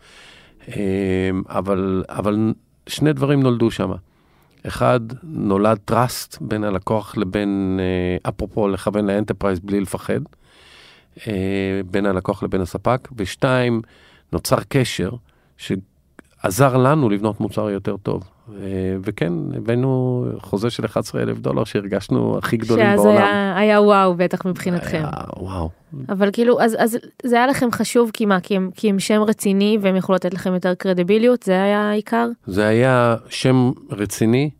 אמ, 0.68 1.42
אבל, 1.48 2.04
אבל 2.08 2.52
שני 2.86 3.12
דברים 3.12 3.42
נולדו 3.42 3.70
שם. 3.70 3.92
אחד, 4.66 5.00
נולד 5.22 5.78
trust 5.90 6.36
בין 6.40 6.64
הלקוח 6.64 7.16
לבין, 7.16 7.80
אה, 7.80 8.30
אפרופו 8.30 8.68
לכוון 8.68 9.06
ל 9.06 9.11
enterprise 9.11 9.60
בלי 9.60 9.80
לפחד, 9.80 10.20
אה, 11.26 11.80
בין 11.90 12.06
הלקוח 12.06 12.42
לבין 12.42 12.60
הספק, 12.60 13.08
ושתיים, 13.16 13.82
נוצר 14.32 14.58
קשר 14.68 15.10
שעזר 15.56 16.76
לנו 16.76 17.10
לבנות 17.10 17.40
מוצר 17.40 17.70
יותר 17.70 17.96
טוב. 17.96 18.28
אה, 18.62 18.96
וכן, 19.02 19.32
הבאנו 19.56 20.26
חוזה 20.38 20.70
של 20.70 20.84
11 20.84 21.22
אלף 21.22 21.38
דולר 21.38 21.64
שהרגשנו 21.64 22.38
הכי 22.38 22.56
גדולים 22.56 22.86
שאז 22.86 23.00
בעולם. 23.00 23.16
שאז 23.16 23.28
היה, 23.28 23.58
היה 23.58 23.80
וואו 23.80 24.14
בטח 24.14 24.46
מבחינתכם. 24.46 25.02
היה 25.02 25.24
וואו. 25.36 25.70
אבל 26.08 26.30
כאילו, 26.32 26.60
אז, 26.60 26.76
אז 26.78 26.98
זה 27.22 27.36
היה 27.36 27.46
לכם 27.46 27.72
חשוב 27.72 28.10
כי 28.12 28.26
מה, 28.26 28.40
כי 28.40 28.56
הם, 28.56 28.70
כי 28.76 28.90
הם 28.90 28.98
שם 28.98 29.22
רציני 29.22 29.78
והם 29.80 29.96
יכלו 29.96 30.14
לתת 30.14 30.34
לכם 30.34 30.54
יותר 30.54 30.74
קרדיביליות? 30.74 31.42
זה 31.42 31.62
היה 31.62 31.90
העיקר? 31.90 32.26
זה 32.46 32.66
היה 32.66 33.16
שם 33.28 33.70
רציני 33.90 34.50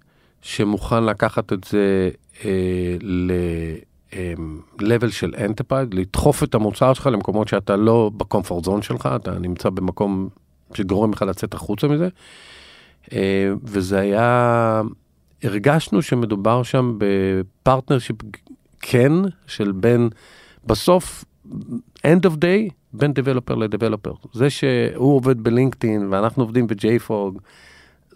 שמוכן 0.43 1.05
לקחת 1.05 1.53
את 1.53 1.64
זה 1.64 2.11
אה, 2.45 2.97
ל-level 3.01 5.05
אה, 5.05 5.11
של 5.11 5.34
enterprise, 5.45 5.95
לדחוף 5.95 6.43
את 6.43 6.55
המוצר 6.55 6.95
שלך 6.95 7.07
למקומות 7.07 7.49
שאתה 7.49 7.76
לא 7.76 8.11
ב 8.16 8.22
comfort 8.22 8.64
zone 8.64 8.82
שלך, 8.82 9.09
אתה 9.16 9.38
נמצא 9.38 9.70
במקום 9.70 10.28
שגורם 10.74 11.12
לך 11.12 11.22
לצאת 11.22 11.55
החוצה 11.55 11.88
מזה. 11.88 12.09
אה, 13.12 13.53
וזה 13.62 13.98
היה, 13.98 14.82
הרגשנו 15.42 16.03
שמדובר 16.03 16.62
שם 16.62 16.98
ב 16.99 17.08
partnership 17.08 18.16
כן, 18.80 19.12
של 19.46 19.72
בין, 19.72 20.09
בסוף, 20.66 21.24
end 21.98 22.24
of 22.24 22.34
day, 22.34 22.72
בין 22.92 23.12
developer 23.12 23.55
ל 23.55 23.60
developer. 23.60 24.12
זה 24.32 24.51
שהוא 24.51 25.16
עובד 25.16 25.40
בלינקדאין 25.40 26.09
ואנחנו 26.11 26.42
עובדים 26.42 26.66
ב-JFrog, 26.66 27.38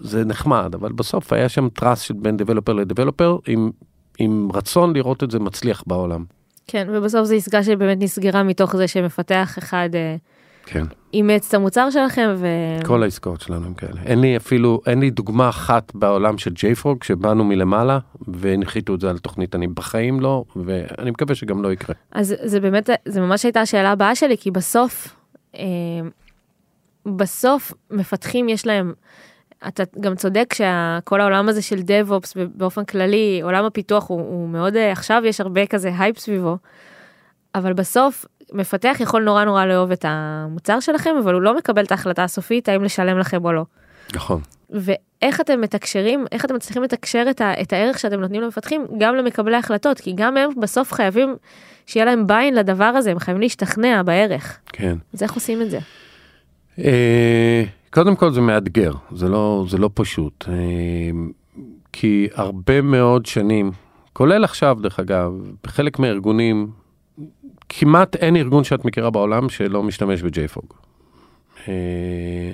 זה 0.01 0.24
נחמד, 0.24 0.74
אבל 0.74 0.93
בסוף 0.93 1.32
היה 1.32 1.49
שם 1.49 1.68
טראסט 1.68 2.05
של 2.05 2.14
בין 2.14 2.37
דבלופר 2.37 2.72
לדבלופר, 2.72 3.39
עם, 3.47 3.70
עם 4.18 4.49
רצון 4.55 4.97
לראות 4.97 5.22
את 5.22 5.30
זה 5.30 5.39
מצליח 5.39 5.82
בעולם. 5.87 6.24
כן, 6.66 6.89
ובסוף 6.93 7.24
זו 7.26 7.35
עסקה 7.35 7.62
שבאמת 7.62 7.99
נסגרה 8.01 8.43
מתוך 8.43 8.76
זה 8.76 8.89
שמפתח 8.89 9.55
אחד 9.59 9.89
אה, 9.95 10.16
כן. 10.66 10.85
אימץ 11.15 11.49
את 11.49 11.55
המוצר 11.55 11.91
שלכם, 11.91 12.35
ו... 12.37 12.47
כל 12.85 13.03
העסקאות 13.03 13.41
שלנו 13.41 13.67
הם 13.67 13.75
כאלה. 13.75 14.01
אין 14.05 14.21
לי 14.21 14.37
אפילו, 14.37 14.81
אין 14.87 15.01
לי 15.01 15.11
דוגמה 15.11 15.49
אחת 15.49 15.95
בעולם 15.95 16.39
של 16.39 16.51
JFrog 16.51 17.05
שבאנו 17.05 17.45
מלמעלה 17.45 17.99
והנחיתו 18.29 18.95
את 18.95 19.01
זה 19.01 19.11
על 19.11 19.19
תוכנית, 19.19 19.55
אני 19.55 19.67
בחיים 19.67 20.21
לא, 20.21 20.45
ואני 20.57 21.11
מקווה 21.11 21.35
שגם 21.35 21.62
לא 21.62 21.73
יקרה. 21.73 21.95
אז 22.12 22.35
זה 22.43 22.61
באמת, 22.61 22.91
זה 23.05 23.21
ממש 23.21 23.45
הייתה 23.45 23.61
השאלה 23.61 23.91
הבאה 23.91 24.15
שלי, 24.15 24.37
כי 24.39 24.51
בסוף, 24.51 25.17
אה, 25.57 25.62
בסוף 27.07 27.73
מפתחים 27.91 28.49
יש 28.49 28.67
להם, 28.67 28.93
אתה 29.69 29.83
גם 30.01 30.15
צודק 30.15 30.55
שכל 30.55 31.21
העולם 31.21 31.49
הזה 31.49 31.62
של 31.62 31.79
DevOps 31.79 32.39
באופן 32.55 32.85
כללי, 32.85 33.41
עולם 33.43 33.65
הפיתוח 33.65 34.09
הוא, 34.09 34.21
הוא 34.21 34.49
מאוד, 34.49 34.77
אה, 34.77 34.93
עכשיו 34.93 35.23
יש 35.27 35.41
הרבה 35.41 35.67
כזה 35.67 35.91
הייפ 35.99 36.19
סביבו, 36.19 36.57
אבל 37.55 37.73
בסוף 37.73 38.27
מפתח 38.53 38.97
יכול 39.01 39.24
נורא 39.24 39.45
נורא 39.45 39.64
לאהוב 39.64 39.90
את 39.90 40.05
המוצר 40.09 40.80
שלכם, 40.80 41.11
אבל 41.22 41.34
הוא 41.34 41.42
לא 41.42 41.57
מקבל 41.57 41.84
את 41.84 41.90
ההחלטה 41.90 42.24
הסופית 42.24 42.68
האם 42.68 42.84
לשלם 42.84 43.18
לכם 43.18 43.45
או 43.45 43.53
לא. 43.53 43.64
נכון. 44.14 44.40
ואיך 44.70 45.40
אתם 45.40 45.61
מתקשרים, 45.61 46.24
איך 46.32 46.45
אתם 46.45 46.55
מצליחים 46.55 46.82
לתקשר 46.82 47.26
את, 47.30 47.40
ה, 47.40 47.53
את 47.62 47.72
הערך 47.72 47.99
שאתם 47.99 48.20
נותנים 48.20 48.42
למפתחים 48.42 48.86
גם 48.99 49.16
למקבלי 49.16 49.57
החלטות, 49.57 50.01
כי 50.01 50.12
גם 50.16 50.36
הם 50.36 50.51
בסוף 50.61 50.92
חייבים 50.92 51.36
שיהיה 51.86 52.07
להם 52.07 52.26
ביין 52.26 52.55
לדבר 52.55 52.84
הזה, 52.84 53.11
הם 53.11 53.18
חייבים 53.18 53.42
להשתכנע 53.42 54.03
בערך. 54.03 54.59
כן. 54.66 54.97
אז 55.14 55.22
איך 55.22 55.34
עושים 55.34 55.62
את 55.62 55.70
זה? 55.70 55.78
אה, 56.78 57.64
קודם 57.90 58.16
כל 58.16 58.32
זה 58.32 58.40
מאתגר, 58.40 58.92
זה 59.12 59.28
לא, 59.28 59.64
זה 59.68 59.78
לא 59.78 59.90
פשוט. 59.95 60.45
אה, 60.49 60.55
כי 61.92 62.28
הרבה 62.34 62.80
מאוד 62.80 63.26
שנים, 63.26 63.70
כולל 64.12 64.45
עכשיו 64.45 64.78
דרך 64.82 65.01
אגב, 65.01 65.32
בחלק 65.64 65.99
מהארגונים, 65.99 66.70
כמעט 67.79 68.16
אין 68.16 68.37
ארגון 68.37 68.64
שאת 68.64 68.85
מכירה 68.85 69.11
בעולם 69.11 69.49
שלא 69.49 69.83
משתמש 69.83 70.22
ב-JFOG. 70.22 70.75
אה, 71.68 72.53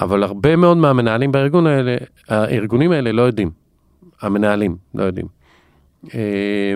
אבל 0.00 0.22
הרבה 0.22 0.56
מאוד 0.56 0.76
מהמנהלים 0.76 1.32
בארגון 1.32 1.66
האלה, 1.66 1.96
הארגונים 2.28 2.92
האלה 2.92 3.12
לא 3.12 3.22
יודעים. 3.22 3.50
המנהלים 4.20 4.76
לא 4.94 5.04
יודעים. 5.04 5.26
אה, 6.14 6.74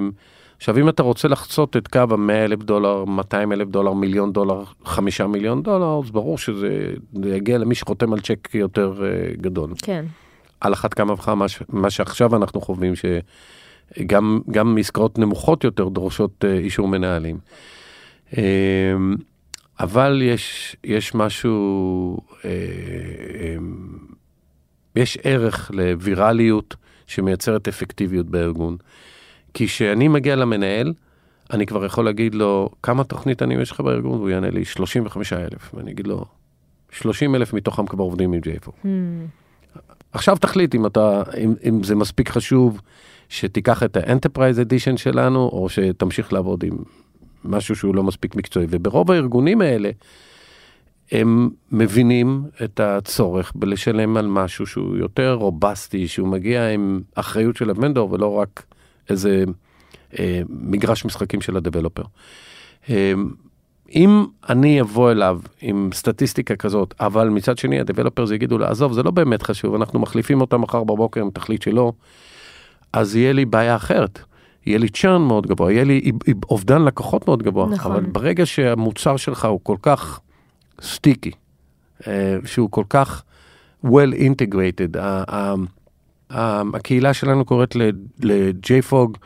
עכשיו, 0.56 0.78
אם 0.78 0.88
אתה 0.88 1.02
רוצה 1.02 1.28
לחצות 1.28 1.76
את 1.76 1.88
קו 1.88 1.98
ה-100 1.98 2.32
אלף 2.32 2.58
דולר, 2.58 3.04
200 3.04 3.52
אלף 3.52 3.68
דולר, 3.68 3.92
מיליון 3.92 4.32
דולר, 4.32 4.64
5 4.84 5.20
מיליון 5.20 5.62
דולר, 5.62 6.00
אז 6.04 6.10
ברור 6.10 6.38
שזה 6.38 6.92
יגיע 7.24 7.58
למי 7.58 7.74
שחותם 7.74 8.12
על 8.12 8.20
צ'ק 8.20 8.54
יותר 8.54 8.94
uh, 8.98 9.40
גדול. 9.40 9.70
כן. 9.82 10.04
על 10.60 10.72
אחת 10.72 10.94
כמה 10.94 11.12
וכמה, 11.12 11.46
מה 11.68 11.90
שעכשיו 11.90 12.36
אנחנו 12.36 12.60
חווים, 12.60 12.96
שגם 13.98 14.76
עסקאות 14.78 15.18
נמוכות 15.18 15.64
יותר 15.64 15.88
דורשות 15.88 16.44
uh, 16.44 16.46
אישור 16.46 16.88
מנהלים. 16.88 17.38
Uh, 18.30 18.36
אבל 19.80 20.22
יש, 20.24 20.76
יש 20.84 21.14
משהו, 21.14 22.18
uh, 22.42 22.44
יש 24.96 25.18
ערך 25.22 25.70
לווירליות 25.74 26.76
שמייצרת 27.06 27.68
אפקטיביות 27.68 28.26
בארגון. 28.26 28.76
כי 29.54 29.66
כשאני 29.66 30.08
מגיע 30.08 30.36
למנהל, 30.36 30.92
אני 31.52 31.66
כבר 31.66 31.84
יכול 31.84 32.04
להגיד 32.04 32.34
לו, 32.34 32.70
כמה 32.82 33.04
תוכניתנים 33.04 33.60
יש 33.60 33.70
לך 33.70 33.80
בארגון? 33.80 34.18
והוא 34.18 34.30
יענה 34.30 34.50
לי 34.50 34.64
35 34.64 35.32
אלף. 35.32 35.74
ואני 35.74 35.90
אגיד 35.90 36.06
לו, 36.06 36.24
30 36.90 37.34
אלף 37.34 37.52
מתוכם 37.52 37.86
כבר 37.86 38.04
עובדים 38.04 38.32
עם 38.32 38.40
JFO. 38.40 38.70
Hmm. 38.82 39.78
עכשיו 40.12 40.36
תחליט 40.36 40.74
אם, 40.74 40.86
אתה, 40.86 41.22
אם, 41.44 41.54
אם 41.68 41.82
זה 41.82 41.94
מספיק 41.94 42.30
חשוב 42.30 42.80
שתיקח 43.30 43.82
את 43.82 43.96
ה-Enterprise 43.96 44.66
Edition 44.66 44.96
שלנו, 44.96 45.38
או 45.38 45.68
שתמשיך 45.68 46.32
לעבוד 46.32 46.64
עם 46.64 46.76
משהו 47.44 47.76
שהוא 47.76 47.94
לא 47.94 48.02
מספיק 48.02 48.36
מקצועי. 48.36 48.66
וברוב 48.70 49.10
הארגונים 49.10 49.60
האלה, 49.60 49.90
הם 51.12 51.50
מבינים 51.72 52.42
את 52.64 52.80
הצורך 52.80 53.52
בלשלם 53.54 54.16
על 54.16 54.26
משהו 54.26 54.66
שהוא 54.66 54.96
יותר 54.96 55.32
רובסטי, 55.32 56.08
שהוא 56.08 56.28
מגיע 56.28 56.68
עם 56.68 57.00
אחריות 57.14 57.56
של 57.56 57.70
הוונדור 57.70 58.12
ולא 58.12 58.32
רק 58.32 58.62
איזה 59.10 59.44
אה, 60.18 60.42
מגרש 60.48 61.04
משחקים 61.04 61.40
של 61.40 61.56
הדבלופר. 61.56 62.02
אה, 62.90 63.12
אם 63.94 64.26
אני 64.48 64.80
אבוא 64.80 65.10
אליו 65.10 65.40
עם 65.60 65.90
סטטיסטיקה 65.92 66.56
כזאת, 66.56 66.94
אבל 67.00 67.28
מצד 67.28 67.58
שני 67.58 67.80
הדבלופרס 67.80 68.30
יגידו 68.30 68.58
לו, 68.58 68.66
עזוב, 68.66 68.92
זה 68.92 69.02
לא 69.02 69.10
באמת 69.10 69.42
חשוב, 69.42 69.74
אנחנו 69.74 69.98
מחליפים 69.98 70.40
אותם 70.40 70.60
מחר 70.60 70.84
בבוקר 70.84 71.20
עם 71.20 71.30
תכלית 71.30 71.62
שלו, 71.62 71.92
אז 72.92 73.16
יהיה 73.16 73.32
לי 73.32 73.44
בעיה 73.44 73.76
אחרת. 73.76 74.18
יהיה 74.66 74.78
לי 74.78 74.88
צ'רן 74.88 75.22
מאוד 75.22 75.46
גבוה, 75.46 75.72
יהיה 75.72 75.84
לי 75.84 76.12
אובדן 76.50 76.82
לקוחות 76.82 77.26
מאוד 77.26 77.42
גבוה. 77.42 77.66
נכון. 77.66 77.92
אבל 77.92 78.04
ברגע 78.04 78.46
שהמוצר 78.46 79.16
שלך 79.16 79.44
הוא 79.44 79.60
כל 79.62 79.76
כך 79.82 80.20
סטיקי, 80.82 81.30
אה, 82.06 82.36
שהוא 82.44 82.70
כל 82.70 82.84
כך 82.88 83.22
well 83.84 84.14
integrated, 84.18 84.98
הקהילה 86.30 87.14
שלנו 87.14 87.44
קוראת 87.44 87.76
ל-JFOG 88.20 89.18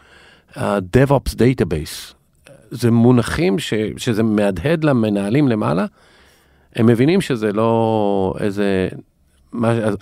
DevOps 0.97 1.35
Database. 1.35 2.15
זה 2.71 2.91
מונחים 2.91 3.59
ש, 3.59 3.75
שזה 3.97 4.23
מהדהד 4.23 4.85
למנהלים 4.85 5.49
למעלה, 5.49 5.87
הם 6.77 6.87
מבינים 6.87 7.21
שזה 7.21 7.53
לא 7.53 8.35
איזה 8.41 8.89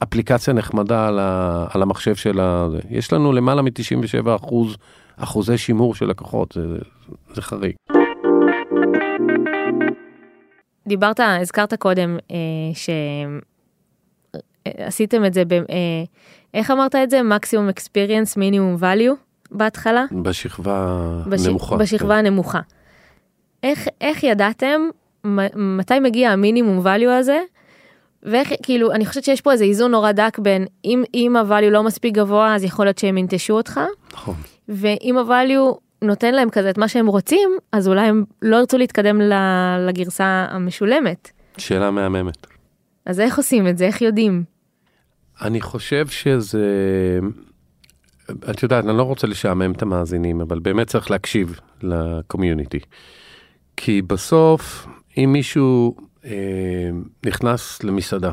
אפליקציה 0.03 0.55
נחמדה 0.55 1.09
על, 1.09 1.19
ה, 1.19 1.67
על 1.71 1.83
המחשב 1.83 2.15
של 2.15 2.41
ה... 2.41 2.69
יש 2.91 3.13
לנו 3.13 3.33
למעלה 3.33 3.63
מ-97 3.63 4.37
אחוז, 4.37 4.77
אחוזי 5.17 5.59
שימור 5.59 5.95
של 5.95 6.07
לקוחות, 6.07 6.53
זה, 6.53 6.79
זה 7.35 7.43
חריג. 7.43 7.73
דיברת, 10.87 11.21
הזכרת 11.21 11.75
קודם 11.75 12.19
אה, 12.31 12.37
שעשיתם 14.79 15.25
את 15.25 15.35
זה, 15.35 15.45
ב, 15.45 15.53
אה, 15.53 15.59
איך 16.55 16.71
אמרת 16.71 16.95
את 16.95 17.11
זה? 17.11 17.23
מקסימום 17.23 17.69
אקספיריאנס 17.69 18.37
מינימום 18.37 18.77
value 18.77 19.15
בהתחלה? 19.51 20.05
בשכבה 20.23 20.99
בש... 21.27 21.47
נמוכה. 21.47 21.77
בשכבה 21.77 22.15
כן. 22.15 22.27
הנמוכה. 22.27 22.61
איך, 23.63 23.89
איך 24.01 24.25
ידעתם 24.25 24.81
מתי 25.55 26.01
מגיע 26.01 26.31
המינימום 26.31 26.87
value 26.87 27.11
הזה? 27.11 27.39
ואיך 28.23 28.53
כאילו 28.63 28.93
אני 28.93 29.07
חושבת 29.07 29.25
שיש 29.25 29.41
פה 29.41 29.53
איזה 29.53 29.65
איזון 29.65 29.91
נורא 29.91 30.13
דק 30.13 30.39
בין 30.39 30.67
אם 30.85 31.05
אם 31.15 31.37
הvalue 31.37 31.71
לא 31.71 31.83
מספיק 31.83 32.15
גבוה 32.15 32.55
אז 32.55 32.65
יכול 32.65 32.87
להיות 32.87 32.99
שהם 32.99 33.19
ינטשו 33.19 33.55
אותך. 33.55 33.81
נכון. 34.13 34.35
ואם 34.69 35.17
הvalue 35.19 35.79
נותן 36.03 36.35
להם 36.35 36.51
כזה 36.51 36.71
את 36.71 36.79
מה 36.79 36.89
שהם 36.89 37.07
רוצים 37.07 37.51
אז 37.73 37.89
אולי 37.89 38.07
הם 38.07 38.25
לא 38.43 38.57
ירצו 38.57 38.79
להתקדם 38.79 39.21
לגרסה 39.89 40.47
המשולמת. 40.51 41.31
שאלה 41.59 41.91
מהממת. 41.91 42.47
אז 43.07 43.21
איך 43.21 43.37
עושים 43.37 43.69
את 43.69 43.79
זה 43.79 43.87
איך 43.87 44.03
יודעים? 44.03 44.45
אני 45.43 45.61
חושב 45.61 46.07
שזה, 46.07 46.69
את 48.51 48.63
יודעת, 48.63 48.85
אני 48.85 48.97
לא 48.99 49.03
רוצה 49.03 49.27
לשעמם 49.27 49.73
את 49.73 49.83
המאזינים, 49.83 50.41
אבל 50.41 50.59
באמת 50.59 50.87
צריך 50.87 51.11
להקשיב 51.11 51.61
לקומיוניטי. 51.83 52.79
כי 53.77 54.03
בסוף, 54.03 54.87
אם 55.19 55.31
מישהו 55.33 55.97
נכנס 57.27 57.83
למסעדה, 57.83 58.33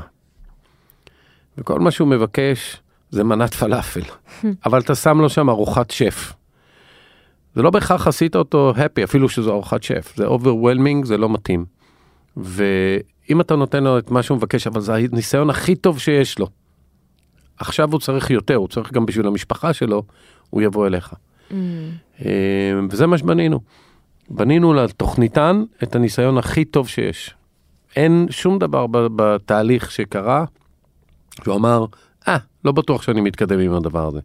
וכל 1.57 1.79
מה 1.79 1.91
שהוא 1.91 2.07
מבקש 2.07 2.81
זה 3.09 3.23
מנת 3.23 3.53
פלאפל, 3.53 4.01
אבל 4.65 4.79
אתה 4.79 4.95
שם 4.95 5.21
לו 5.21 5.29
שם 5.29 5.49
ארוחת 5.49 5.91
שף. 5.91 6.33
זה 7.55 7.61
לא 7.61 7.69
בהכרח 7.69 8.07
עשית 8.07 8.35
אותו 8.35 8.73
happy, 8.75 9.03
אפילו 9.03 9.29
שזו 9.29 9.51
ארוחת 9.51 9.83
שף, 9.83 10.13
זה 10.15 10.27
overwhelming, 10.27 11.05
זה 11.05 11.17
לא 11.17 11.29
מתאים. 11.29 11.65
ואם 12.37 13.41
אתה 13.41 13.55
נותן 13.55 13.83
לו 13.83 13.97
את 13.97 14.11
מה 14.11 14.23
שהוא 14.23 14.37
מבקש, 14.37 14.67
אבל 14.67 14.81
זה 14.81 14.93
הניסיון 14.93 15.49
הכי 15.49 15.75
טוב 15.75 15.99
שיש 15.99 16.39
לו, 16.39 16.47
עכשיו 17.59 17.91
הוא 17.91 17.99
צריך 17.99 18.29
יותר, 18.29 18.55
הוא 18.55 18.67
צריך 18.67 18.91
גם 18.91 19.05
בשביל 19.05 19.27
המשפחה 19.27 19.73
שלו, 19.73 20.03
הוא 20.49 20.61
יבוא 20.61 20.87
אליך. 20.87 21.13
Mm. 21.13 21.53
אה, 22.25 22.79
וזה 22.89 23.07
מה 23.07 23.17
שבנינו. 23.17 23.59
בנינו 24.29 24.73
לתוכניתן 24.73 25.63
את 25.83 25.95
הניסיון 25.95 26.37
הכי 26.37 26.65
טוב 26.65 26.87
שיש. 26.87 27.35
אין 27.95 28.27
שום 28.29 28.59
דבר 28.59 28.85
בתהליך 28.91 29.91
שקרה, 29.91 30.45
שהוא 31.43 31.55
אמר, 31.55 31.85
אה, 32.27 32.35
ah, 32.35 32.39
לא 32.65 32.71
בטוח 32.71 33.01
שאני 33.01 33.21
מתקדם 33.21 33.59
עם 33.59 33.73
הדבר 33.73 34.07
הזה. 34.07 34.19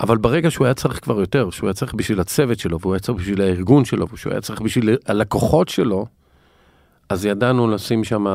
אבל 0.00 0.16
ברגע 0.16 0.50
שהוא 0.50 0.64
היה 0.64 0.74
צריך 0.74 1.04
כבר 1.04 1.20
יותר, 1.20 1.50
שהוא 1.50 1.66
היה 1.68 1.74
צריך 1.74 1.94
בשביל 1.94 2.20
הצוות 2.20 2.58
שלו, 2.58 2.80
והוא 2.80 2.94
היה 2.94 3.00
צריך 3.00 3.18
בשביל 3.18 3.40
הארגון 3.40 3.84
שלו, 3.84 4.06
ושהוא 4.12 4.32
היה 4.32 4.40
צריך 4.40 4.60
בשביל 4.60 4.96
הלקוחות 5.06 5.68
שלו, 5.68 6.06
אז 7.08 7.24
ידענו 7.24 7.70
לשים 7.70 8.04
שם 8.04 8.26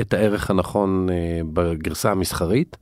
את 0.00 0.14
הערך 0.14 0.50
הנכון 0.50 1.08
אה, 1.10 1.40
בגרסה 1.52 2.10
המסחרית, 2.10 2.76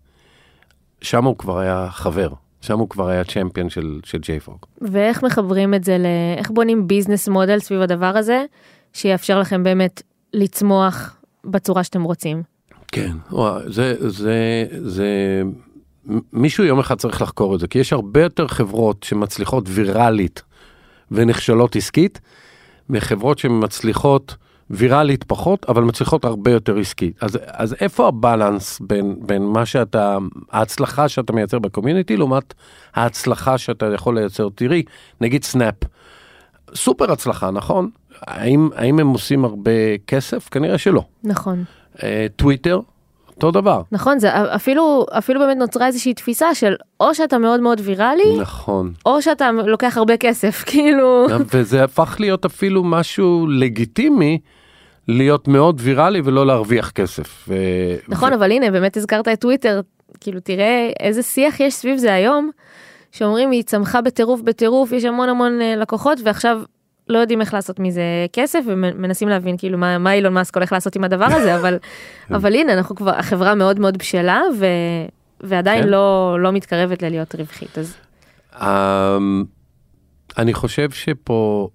שם 1.02 1.24
הוא 1.24 1.36
כבר 1.36 1.58
היה 1.58 1.88
חבר, 1.90 2.28
שם 2.60 2.78
הוא 2.78 2.88
כבר 2.88 3.08
היה 3.08 3.24
צ'מפיון 3.24 3.70
של, 3.70 4.00
של 4.04 4.18
JFrog. 4.18 4.66
ואיך 4.80 5.22
מחברים 5.22 5.74
את 5.74 5.84
זה 5.84 5.98
ל... 5.98 6.06
איך 6.38 6.50
בונים 6.50 6.86
ביזנס 6.86 7.28
מודל 7.28 7.58
סביב 7.58 7.80
הדבר 7.80 8.16
הזה, 8.16 8.44
שיאפשר 8.92 9.40
לכם 9.40 9.62
באמת 9.62 10.02
לצמוח 10.32 11.16
בצורה 11.44 11.84
שאתם 11.84 12.02
רוצים. 12.02 12.42
כן, 12.92 13.16
זה, 13.66 14.10
זה, 14.10 14.66
זה, 14.70 15.42
מישהו 16.32 16.64
יום 16.64 16.78
אחד 16.78 16.98
צריך 16.98 17.22
לחקור 17.22 17.54
את 17.54 17.60
זה, 17.60 17.68
כי 17.68 17.78
יש 17.78 17.92
הרבה 17.92 18.22
יותר 18.22 18.48
חברות 18.48 19.02
שמצליחות 19.02 19.64
ויראלית 19.68 20.42
ונכשלות 21.10 21.76
עסקית, 21.76 22.20
מחברות 22.88 23.38
שמצליחות 23.38 24.36
ויראלית 24.70 25.24
פחות, 25.24 25.64
אבל 25.64 25.82
מצליחות 25.82 26.24
הרבה 26.24 26.50
יותר 26.50 26.78
עסקית. 26.78 27.22
אז, 27.22 27.38
אז 27.46 27.74
איפה 27.80 28.08
הבלנס 28.08 28.80
בין, 28.80 29.16
בין 29.26 29.42
מה 29.42 29.66
שאתה, 29.66 30.18
ההצלחה 30.52 31.08
שאתה 31.08 31.32
מייצר 31.32 31.58
בקומיוניטי, 31.58 32.16
לעומת 32.16 32.54
ההצלחה 32.94 33.58
שאתה 33.58 33.86
יכול 33.94 34.18
לייצר? 34.18 34.48
תראי, 34.54 34.82
נגיד 35.20 35.44
סנאפ, 35.44 35.74
סופר 36.74 37.12
הצלחה, 37.12 37.50
נכון? 37.50 37.90
האם, 38.26 38.68
האם 38.74 38.98
הם 38.98 39.08
עושים 39.08 39.44
הרבה 39.44 39.98
כסף? 40.06 40.48
כנראה 40.48 40.78
שלא. 40.78 41.02
נכון. 41.24 41.64
אה, 42.02 42.26
טוויטר, 42.36 42.80
אותו 43.28 43.50
דבר. 43.50 43.82
נכון, 43.92 44.18
זה 44.18 44.54
אפילו, 44.54 45.06
אפילו 45.18 45.40
באמת 45.40 45.56
נוצרה 45.56 45.86
איזושהי 45.86 46.14
תפיסה 46.14 46.54
של 46.54 46.74
או 47.00 47.14
שאתה 47.14 47.38
מאוד 47.38 47.60
מאוד 47.60 47.80
ויראלי, 47.84 48.38
נכון. 48.40 48.92
או 49.06 49.22
שאתה 49.22 49.50
לוקח 49.52 49.96
הרבה 49.96 50.16
כסף, 50.16 50.62
כאילו... 50.66 51.26
וזה 51.54 51.84
הפך 51.84 52.16
להיות 52.18 52.44
אפילו 52.44 52.84
משהו 52.84 53.46
לגיטימי. 53.50 54.38
להיות 55.08 55.48
מאוד 55.48 55.80
ויראלי 55.84 56.20
ולא 56.24 56.46
להרוויח 56.46 56.90
כסף. 56.90 57.48
ו... 57.48 57.54
נכון, 58.08 58.32
ו... 58.32 58.34
אבל 58.34 58.52
הנה, 58.52 58.70
באמת 58.70 58.96
הזכרת 58.96 59.28
את 59.28 59.40
טוויטר, 59.40 59.80
כאילו 60.20 60.40
תראה 60.40 60.90
איזה 61.00 61.22
שיח 61.22 61.60
יש 61.60 61.74
סביב 61.74 61.96
זה 61.96 62.14
היום, 62.14 62.50
שאומרים 63.12 63.50
היא 63.50 63.62
צמחה 63.62 64.00
בטירוף 64.00 64.40
בטירוף, 64.40 64.92
יש 64.92 65.04
המון 65.04 65.28
המון 65.28 65.60
אה, 65.60 65.76
לקוחות, 65.76 66.18
ועכשיו 66.24 66.60
לא 67.10 67.18
יודעים 67.18 67.40
איך 67.40 67.54
לעשות 67.54 67.80
מזה 67.80 68.02
כסף 68.32 68.60
ומנסים 68.66 69.28
להבין 69.28 69.56
כאילו 69.58 69.78
מה, 69.78 69.98
מה 69.98 70.12
אילון 70.12 70.34
מאסק 70.34 70.56
הולך 70.56 70.72
לעשות 70.72 70.96
עם 70.96 71.04
הדבר 71.04 71.24
הזה 71.24 71.56
אבל 71.56 71.78
כן. 72.28 72.34
אבל 72.34 72.54
הנה 72.54 72.72
אנחנו 72.72 72.94
כבר 72.94 73.10
החברה 73.10 73.54
מאוד 73.54 73.80
מאוד 73.80 73.98
בשלה 73.98 74.42
ו, 74.58 74.66
ועדיין 75.40 75.82
כן. 75.82 75.88
לא 75.88 76.36
לא 76.40 76.52
מתקרבת 76.52 77.02
ללהיות 77.02 77.34
רווחית 77.34 77.78
אז. 77.78 77.96
Um, 78.54 78.62
אני 80.38 80.54
חושב 80.54 80.90
שפה 80.90 81.68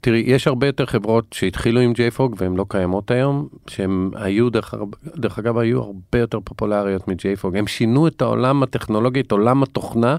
תראי 0.00 0.22
יש 0.26 0.46
הרבה 0.46 0.66
יותר 0.66 0.86
חברות 0.86 1.24
שהתחילו 1.32 1.80
עם 1.80 1.92
JFOG 1.92 2.34
והן 2.36 2.56
לא 2.56 2.64
קיימות 2.68 3.10
היום 3.10 3.48
שהן 3.66 4.10
היו 4.14 4.50
דרך, 4.50 4.74
דרך 5.16 5.38
אגב 5.38 5.58
היו 5.58 5.82
הרבה 5.82 6.18
יותר 6.18 6.38
פופולריות 6.44 7.08
מ-JFOG 7.08 7.58
הם 7.58 7.66
שינו 7.66 8.06
את 8.06 8.22
העולם 8.22 8.62
הטכנולוגי 8.62 9.20
את 9.20 9.32
עולם 9.32 9.62
התוכנה 9.62 10.16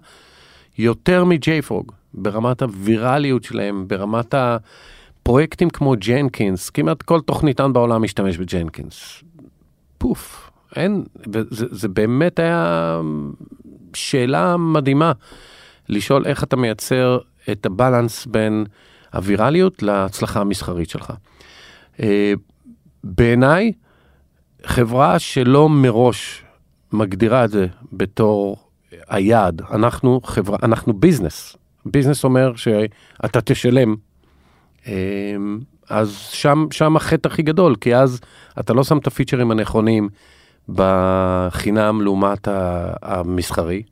יותר 0.81 1.23
מ-JFOG. 1.23 1.93
ברמת 2.13 2.61
הווירליות 2.61 3.43
שלהם, 3.43 3.87
ברמת 3.87 4.33
הפרויקטים 4.33 5.69
כמו 5.69 5.95
ג'נקינס, 5.99 6.69
כמעט 6.69 7.01
כל 7.01 7.21
תוכניתן 7.21 7.73
בעולם 7.73 8.03
משתמש 8.03 8.37
בג'נקינס. 8.37 9.23
פוף, 9.97 10.51
אין, 10.75 11.03
וזה 11.33 11.65
זה 11.71 11.87
באמת 11.87 12.39
היה 12.39 12.99
שאלה 13.93 14.57
מדהימה, 14.57 15.11
לשאול 15.89 16.25
איך 16.25 16.43
אתה 16.43 16.55
מייצר 16.55 17.17
את 17.51 17.65
הבלנס 17.65 18.25
בין 18.25 18.65
הווירליות 19.13 19.83
להצלחה 19.83 20.41
המסחרית 20.41 20.89
שלך. 20.89 21.13
אה, 21.99 22.33
בעיניי, 23.03 23.71
חברה 24.65 25.19
שלא 25.19 25.69
מראש 25.69 26.43
מגדירה 26.93 27.45
את 27.45 27.49
זה 27.49 27.67
בתור 27.93 28.70
היעד, 29.09 29.61
אנחנו 29.71 30.21
חברה, 30.23 30.57
אנחנו 30.63 30.93
ביזנס, 30.93 31.57
ביזנס 31.85 32.23
אומר 32.23 32.55
שאתה 32.55 33.41
תשלם. 33.41 33.95
אמ, 34.87 35.59
אז 35.89 36.17
שם, 36.31 36.65
שם 36.71 36.95
החטא 36.95 37.27
הכי 37.27 37.41
גדול, 37.41 37.75
כי 37.75 37.95
אז 37.95 38.19
אתה 38.59 38.73
לא 38.73 38.83
שם 38.83 38.97
את 38.97 39.07
הפיצ'רים 39.07 39.51
הנכונים 39.51 40.09
בחינם 40.69 42.01
לעומת 42.01 42.47
המסחרי. 43.01 43.83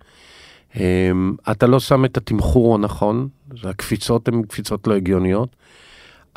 אמ, 0.76 1.36
אתה 1.52 1.68
לא 1.68 1.80
שם 1.80 2.06
את 2.06 2.18
התמחור 2.18 2.76
הנכון, 2.76 3.28
הקפיצות 3.64 4.28
הן 4.28 4.42
קפיצות 4.42 4.88
לא 4.88 4.96
הגיוניות. 4.96 5.56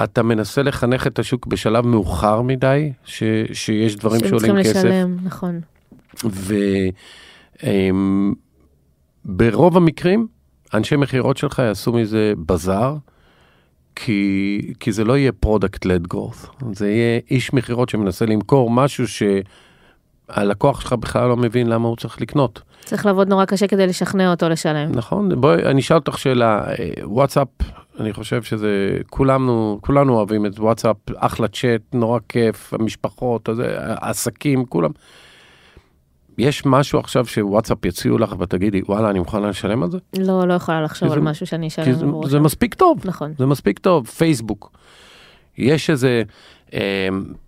אתה 0.04 0.22
מנסה 0.22 0.62
לחנך 0.62 1.06
את 1.06 1.18
השוק 1.18 1.46
בשלב 1.46 1.86
מאוחר 1.86 2.42
מדי, 2.42 2.92
ש, 3.04 3.22
שיש 3.52 3.96
דברים 3.96 4.20
שעולים 4.20 4.56
כסף. 4.58 4.72
שהם 4.72 4.82
צריכים 4.82 4.90
לשלם, 4.90 5.16
נכון. 5.24 5.60
וברוב 6.24 6.52
אמ, 9.28 9.76
המקרים, 9.76 10.26
אנשי 10.74 10.96
מכירות 10.96 11.36
שלך 11.36 11.58
יעשו 11.58 11.92
מזה 11.92 12.32
בזאר, 12.46 12.96
כי, 13.96 14.60
כי 14.80 14.92
זה 14.92 15.04
לא 15.04 15.16
יהיה 15.16 15.32
לד 15.84 16.06
גרוס, 16.06 16.46
זה 16.72 16.90
יהיה 16.90 17.20
איש 17.30 17.52
מכירות 17.52 17.88
שמנסה 17.88 18.26
למכור 18.26 18.70
משהו 18.70 19.04
שהלקוח 19.08 20.80
שלך 20.80 20.92
בכלל 20.92 21.28
לא 21.28 21.36
מבין 21.36 21.66
למה 21.66 21.88
הוא 21.88 21.96
צריך 21.96 22.20
לקנות. 22.20 22.62
צריך 22.84 23.06
לעבוד 23.06 23.28
נורא 23.28 23.44
קשה 23.44 23.66
כדי 23.66 23.86
לשכנע 23.86 24.30
אותו 24.30 24.48
לשלם. 24.48 24.92
נכון, 24.92 25.40
בואי 25.40 25.64
אני 25.64 25.80
אשאל 25.80 25.96
אותך 25.96 26.18
שאלה, 26.18 26.64
וואטסאפ, 27.02 27.48
אני 28.00 28.12
חושב 28.12 28.42
שזה, 28.42 28.98
כולנו, 29.10 29.78
כולנו 29.80 30.14
אוהבים 30.14 30.46
את 30.46 30.58
וואטסאפ, 30.58 30.96
אחלה 31.16 31.48
צ'אט, 31.48 31.80
נורא 31.94 32.18
כיף, 32.28 32.74
המשפחות, 32.74 33.48
העסקים, 33.84 34.66
כולם. 34.66 34.90
יש 36.38 36.66
משהו 36.66 36.98
עכשיו 36.98 37.26
שוואטסאפ 37.26 37.84
יציעו 37.84 38.18
לך 38.18 38.34
ותגידי 38.38 38.82
וואלה 38.86 39.10
אני 39.10 39.18
מוכנה 39.18 39.48
לשלם 39.48 39.82
על 39.82 39.90
זה? 39.90 39.98
לא, 40.18 40.48
לא 40.48 40.54
יכולה 40.54 40.82
לחשוב 40.82 41.08
על 41.08 41.18
זה, 41.18 41.20
משהו 41.20 41.46
שאני 41.46 41.68
אשלם 41.68 41.92
זה, 41.92 42.06
זה 42.24 42.40
מספיק 42.40 42.74
טוב. 42.74 43.00
נכון. 43.04 43.32
זה 43.38 43.46
מספיק 43.46 43.78
טוב. 43.78 44.06
פייסבוק. 44.06 44.72
יש 45.58 45.90
איזה 45.90 46.22
um, 46.70 46.74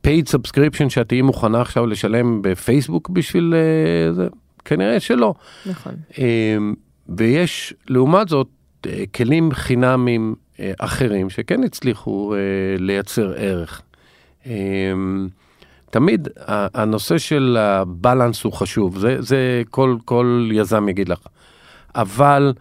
paid 0.07 0.28
subscription 0.37 0.89
שאת 0.89 1.09
תהיי 1.09 1.22
מוכנה 1.22 1.61
עכשיו 1.61 1.87
לשלם 1.87 2.43
בפייסבוק 2.43 3.11
בשביל 3.11 3.55
uh, 3.55 4.12
זה? 4.14 4.28
כנראה 4.64 5.01
שלא. 5.01 5.35
נכון. 5.66 5.93
Um, 6.12 6.16
ויש 7.09 7.74
לעומת 7.89 8.28
זאת 8.28 8.49
uh, 8.87 8.89
כלים 9.14 9.53
חינמים 9.53 10.35
uh, 10.57 10.61
אחרים 10.78 11.30
שכן 11.30 11.64
הצליחו 11.64 12.35
uh, 12.35 12.80
לייצר 12.80 13.32
ערך. 13.37 13.82
Um, 14.45 14.49
תמיד 15.95 16.28
הנושא 16.47 17.18
של 17.18 17.57
הבלנס 17.61 18.45
הוא 18.45 18.53
חשוב, 18.53 18.99
זה, 18.99 19.16
זה 19.18 19.62
כל, 19.70 19.97
כל 20.05 20.49
יזם 20.53 20.88
יגיד 20.88 21.09
לך. 21.09 21.18
אבל 21.95 22.53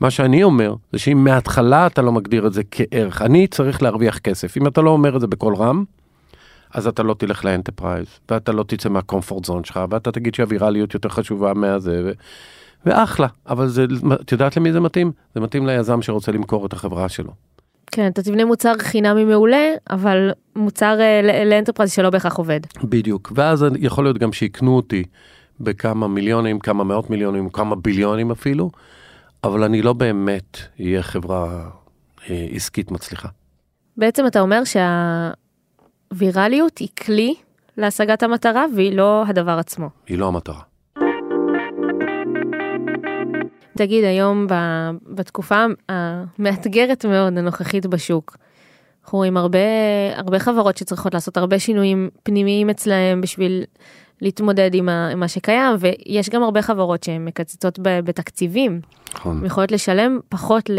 מה 0.00 0.10
שאני 0.10 0.42
אומר, 0.42 0.74
זה 0.92 0.98
שאם 0.98 1.24
מההתחלה 1.24 1.86
אתה 1.86 2.02
לא 2.02 2.12
מגדיר 2.12 2.46
את 2.46 2.52
זה 2.52 2.62
כערך, 2.70 3.22
אני 3.22 3.46
צריך 3.46 3.82
להרוויח 3.82 4.18
כסף. 4.18 4.56
אם 4.56 4.66
אתה 4.66 4.80
לא 4.80 4.90
אומר 4.90 5.16
את 5.16 5.20
זה 5.20 5.26
בקול 5.26 5.54
רם, 5.54 5.84
אז 6.70 6.86
אתה 6.86 7.02
לא 7.02 7.14
תלך 7.14 7.44
ל 7.44 7.49
enterprise, 7.49 8.06
ואתה 8.30 8.52
לא 8.52 8.64
תצא 8.66 8.88
מה 8.88 9.00
comfort 9.00 9.44
zone 9.44 9.64
שלך, 9.64 9.80
ואתה 9.90 10.12
תגיד 10.12 10.34
שהווירליות 10.34 10.94
יותר 10.94 11.08
חשובה 11.08 11.54
מהזה, 11.54 12.02
ו... 12.04 12.12
ואחלה, 12.86 13.26
אבל 13.48 13.68
זה, 13.68 13.86
את 14.20 14.32
יודעת 14.32 14.56
למי 14.56 14.72
זה 14.72 14.80
מתאים? 14.80 15.12
זה 15.34 15.40
מתאים 15.40 15.66
ליזם 15.66 16.02
שרוצה 16.02 16.32
למכור 16.32 16.66
את 16.66 16.72
החברה 16.72 17.08
שלו. 17.08 17.32
כן, 17.92 18.06
אתה 18.06 18.22
תבנה 18.22 18.44
מוצר 18.44 18.72
חינמי 18.78 19.24
מעולה, 19.24 19.68
אבל 19.90 20.30
מוצר 20.56 21.00
אה, 21.00 21.44
ל 21.44 21.48
enterprise 21.48 21.92
שלא 21.92 22.10
בהכרח 22.10 22.36
עובד. 22.36 22.60
בדיוק, 22.84 23.32
ואז 23.34 23.64
יכול 23.78 24.04
להיות 24.04 24.18
גם 24.18 24.32
שיקנו 24.32 24.76
אותי 24.76 25.04
בכמה 25.60 26.08
מיליונים, 26.08 26.58
כמה 26.58 26.84
מאות 26.84 27.10
מיליונים, 27.10 27.50
כמה 27.50 27.76
ביליונים 27.76 28.30
אפילו, 28.30 28.70
אבל 29.44 29.62
אני 29.64 29.82
לא 29.82 29.92
באמת 29.92 30.58
אהיה 30.80 31.02
חברה 31.02 31.70
אה, 32.30 32.46
עסקית 32.52 32.90
מצליחה. 32.90 33.28
בעצם 33.96 34.26
אתה 34.26 34.40
אומר 34.40 34.62
שהווירליות 36.10 36.78
היא 36.78 36.88
כלי 37.04 37.34
להשגת 37.76 38.22
המטרה 38.22 38.66
והיא 38.76 38.96
לא 38.96 39.24
הדבר 39.26 39.58
עצמו. 39.58 39.88
היא 40.06 40.18
לא 40.18 40.28
המטרה. 40.28 40.60
תגיד, 43.76 44.04
היום 44.04 44.46
בתקופה 45.06 45.64
המאתגרת 45.88 47.04
מאוד 47.04 47.38
הנוכחית 47.38 47.86
בשוק, 47.86 48.36
אנחנו 49.04 49.18
רואים 49.18 49.36
הרבה, 49.36 49.58
הרבה 50.14 50.38
חברות 50.38 50.76
שצריכות 50.76 51.14
לעשות 51.14 51.36
הרבה 51.36 51.58
שינויים 51.58 52.10
פנימיים 52.22 52.70
אצלהם 52.70 53.20
בשביל 53.20 53.64
להתמודד 54.20 54.74
עם, 54.74 54.88
ה, 54.88 55.08
עם 55.08 55.20
מה 55.20 55.28
שקיים, 55.28 55.76
ויש 55.78 56.28
גם 56.28 56.42
הרבה 56.42 56.62
חברות 56.62 57.02
שהן 57.02 57.24
מקצצות 57.24 57.78
בתקציבים. 57.82 58.80
נכון. 59.14 59.46
יכולות 59.46 59.72
לשלם 59.72 60.20
פחות 60.28 60.70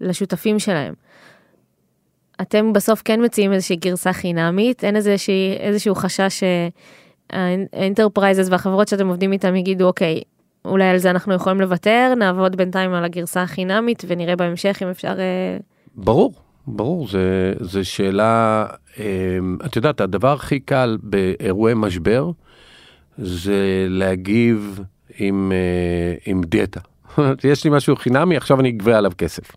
לשותפים 0.00 0.58
שלהם. 0.58 0.94
אתם 2.40 2.72
בסוף 2.72 3.02
כן 3.04 3.24
מציעים 3.24 3.52
איזושהי 3.52 3.76
גרסה 3.76 4.12
חינמית, 4.12 4.84
אין 4.84 4.96
איזושהי, 4.96 5.56
איזשהו 5.60 5.94
חשש 5.94 6.42
שה 7.32 7.57
enterprises 7.57 8.48
והחברות 8.50 8.88
שאתם 8.88 9.08
עובדים 9.08 9.32
איתם 9.32 9.56
יגידו, 9.56 9.86
אוקיי, 9.86 10.22
אולי 10.64 10.84
על 10.84 10.98
זה 10.98 11.10
אנחנו 11.10 11.34
יכולים 11.34 11.60
לוותר, 11.60 12.14
נעבוד 12.18 12.56
בינתיים 12.56 12.94
על 12.94 13.04
הגרסה 13.04 13.42
החינמית 13.42 14.02
ונראה 14.06 14.36
בהמשך 14.36 14.78
אם 14.82 14.88
אפשר... 14.88 15.14
אה, 15.18 15.56
ברור, 15.94 16.34
ברור, 16.66 17.08
זה, 17.08 17.52
זה 17.60 17.84
שאלה, 17.84 18.66
אה, 18.98 19.04
את 19.66 19.76
יודעת, 19.76 20.00
הדבר 20.00 20.32
הכי 20.32 20.60
קל 20.60 20.98
באירועי 21.02 21.74
משבר 21.76 22.30
זה 23.18 23.86
להגיב 23.88 24.80
עם, 25.18 25.52
אה, 25.52 26.14
עם 26.26 26.40
דיאטה. 26.44 26.80
יש 27.50 27.64
לי 27.64 27.70
משהו 27.70 27.96
חינמי, 27.96 28.36
עכשיו 28.36 28.60
אני 28.60 28.68
אגבה 28.68 28.98
עליו 28.98 29.12
כסף. 29.18 29.50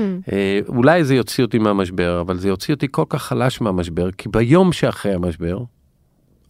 אה, 0.00 0.60
אולי 0.68 1.04
זה 1.04 1.14
יוציא 1.14 1.44
אותי 1.44 1.58
מהמשבר, 1.58 2.20
אבל 2.20 2.38
זה 2.38 2.48
יוציא 2.48 2.74
אותי 2.74 2.86
כל 2.90 3.04
כך 3.08 3.22
חלש 3.22 3.60
מהמשבר, 3.60 4.10
כי 4.10 4.28
ביום 4.28 4.72
שאחרי 4.72 5.14
המשבר, 5.14 5.58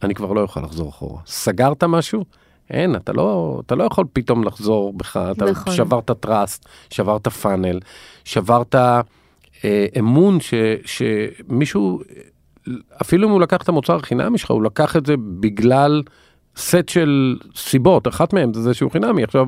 אני 0.03 0.15
כבר 0.15 0.33
לא 0.33 0.41
אוכל 0.41 0.61
לחזור 0.61 0.89
אחורה. 0.89 1.21
סגרת 1.27 1.85
משהו? 1.85 2.25
אין, 2.71 2.97
אתה 2.97 3.13
לא, 3.13 3.61
אתה 3.67 3.75
לא 3.75 3.85
יכול 3.85 4.05
פתאום 4.13 4.45
לחזור 4.45 4.93
בך, 4.93 5.17
אתה 5.31 5.45
נכון. 5.45 5.73
שברת 5.73 6.11
טראסט, 6.11 6.69
שברת 6.91 7.29
פאנל, 7.29 7.81
שברת 8.25 8.75
אה, 9.65 9.87
אמון 9.99 10.39
ש, 10.41 10.55
שמישהו, 10.85 12.01
אפילו 13.03 13.29
אם 13.29 13.33
הוא 13.33 13.41
לקח 13.41 13.63
את 13.63 13.69
המוצר 13.69 13.97
החינמי 13.97 14.39
שלך, 14.39 14.51
הוא 14.51 14.63
לקח 14.63 14.97
את 14.97 15.07
זה 15.07 15.15
בגלל 15.41 16.03
סט 16.57 16.89
של 16.89 17.37
סיבות, 17.57 18.09
אחת 18.09 18.33
מהן 18.33 18.55
זה 18.55 18.63
זה 18.63 18.75
שהוא 18.75 18.91
חינמי, 18.91 19.25
עכשיו 19.25 19.47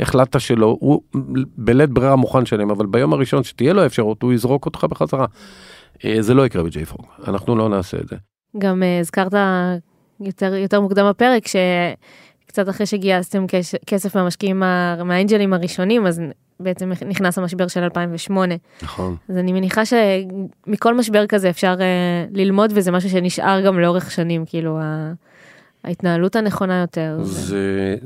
החלטת 0.00 0.40
שלא, 0.40 0.76
הוא 0.80 1.00
בלית 1.56 1.90
ברירה 1.90 2.16
מוכן 2.16 2.46
שלם, 2.46 2.70
אבל 2.70 2.86
ביום 2.86 3.12
הראשון 3.12 3.44
שתהיה 3.44 3.72
לו 3.72 3.86
אפשרות, 3.86 4.22
הוא 4.22 4.32
יזרוק 4.32 4.66
אותך 4.66 4.84
בחזרה. 4.84 5.26
אה, 6.04 6.16
זה 6.20 6.34
לא 6.34 6.46
יקרה 6.46 6.62
בג'ייפרוג, 6.62 7.06
אנחנו 7.28 7.56
לא 7.56 7.68
נעשה 7.68 7.98
את 7.98 8.08
זה. 8.08 8.16
גם 8.58 8.82
אה, 8.82 8.98
הזכרת 8.98 9.34
יותר, 10.20 10.54
יותר 10.54 10.80
מוקדם 10.80 11.08
בפרק, 11.08 11.42
שקצת 12.50 12.68
אחרי 12.68 12.86
שגייסתם 12.86 13.44
כסף 13.86 14.16
מהמשקיעים, 14.16 14.58
מהאנג'לים 15.04 15.52
הראשונים, 15.52 16.06
אז 16.06 16.20
בעצם 16.60 16.92
נכנס 17.06 17.38
המשבר 17.38 17.68
של 17.68 17.82
2008. 17.82 18.54
נכון. 18.82 19.16
אז 19.28 19.36
אני 19.36 19.52
מניחה 19.52 19.82
שמכל 19.84 20.94
משבר 20.94 21.26
כזה 21.26 21.50
אפשר 21.50 21.74
אה, 21.80 21.86
ללמוד, 22.32 22.72
וזה 22.74 22.90
משהו 22.90 23.10
שנשאר 23.10 23.60
גם 23.66 23.78
לאורך 23.80 24.10
שנים, 24.10 24.44
כאילו 24.46 24.78
ה- 24.80 25.12
ההתנהלות 25.84 26.36
הנכונה 26.36 26.80
יותר. 26.80 27.18
זה- 27.22 27.54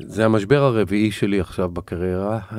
זה, 0.07 0.24
המשבר 0.24 0.62
הרביעי 0.62 1.11
שלי 1.11 1.40
עכשיו 1.40 1.68
בקריירה, 1.68 2.38
אה, 2.53 2.59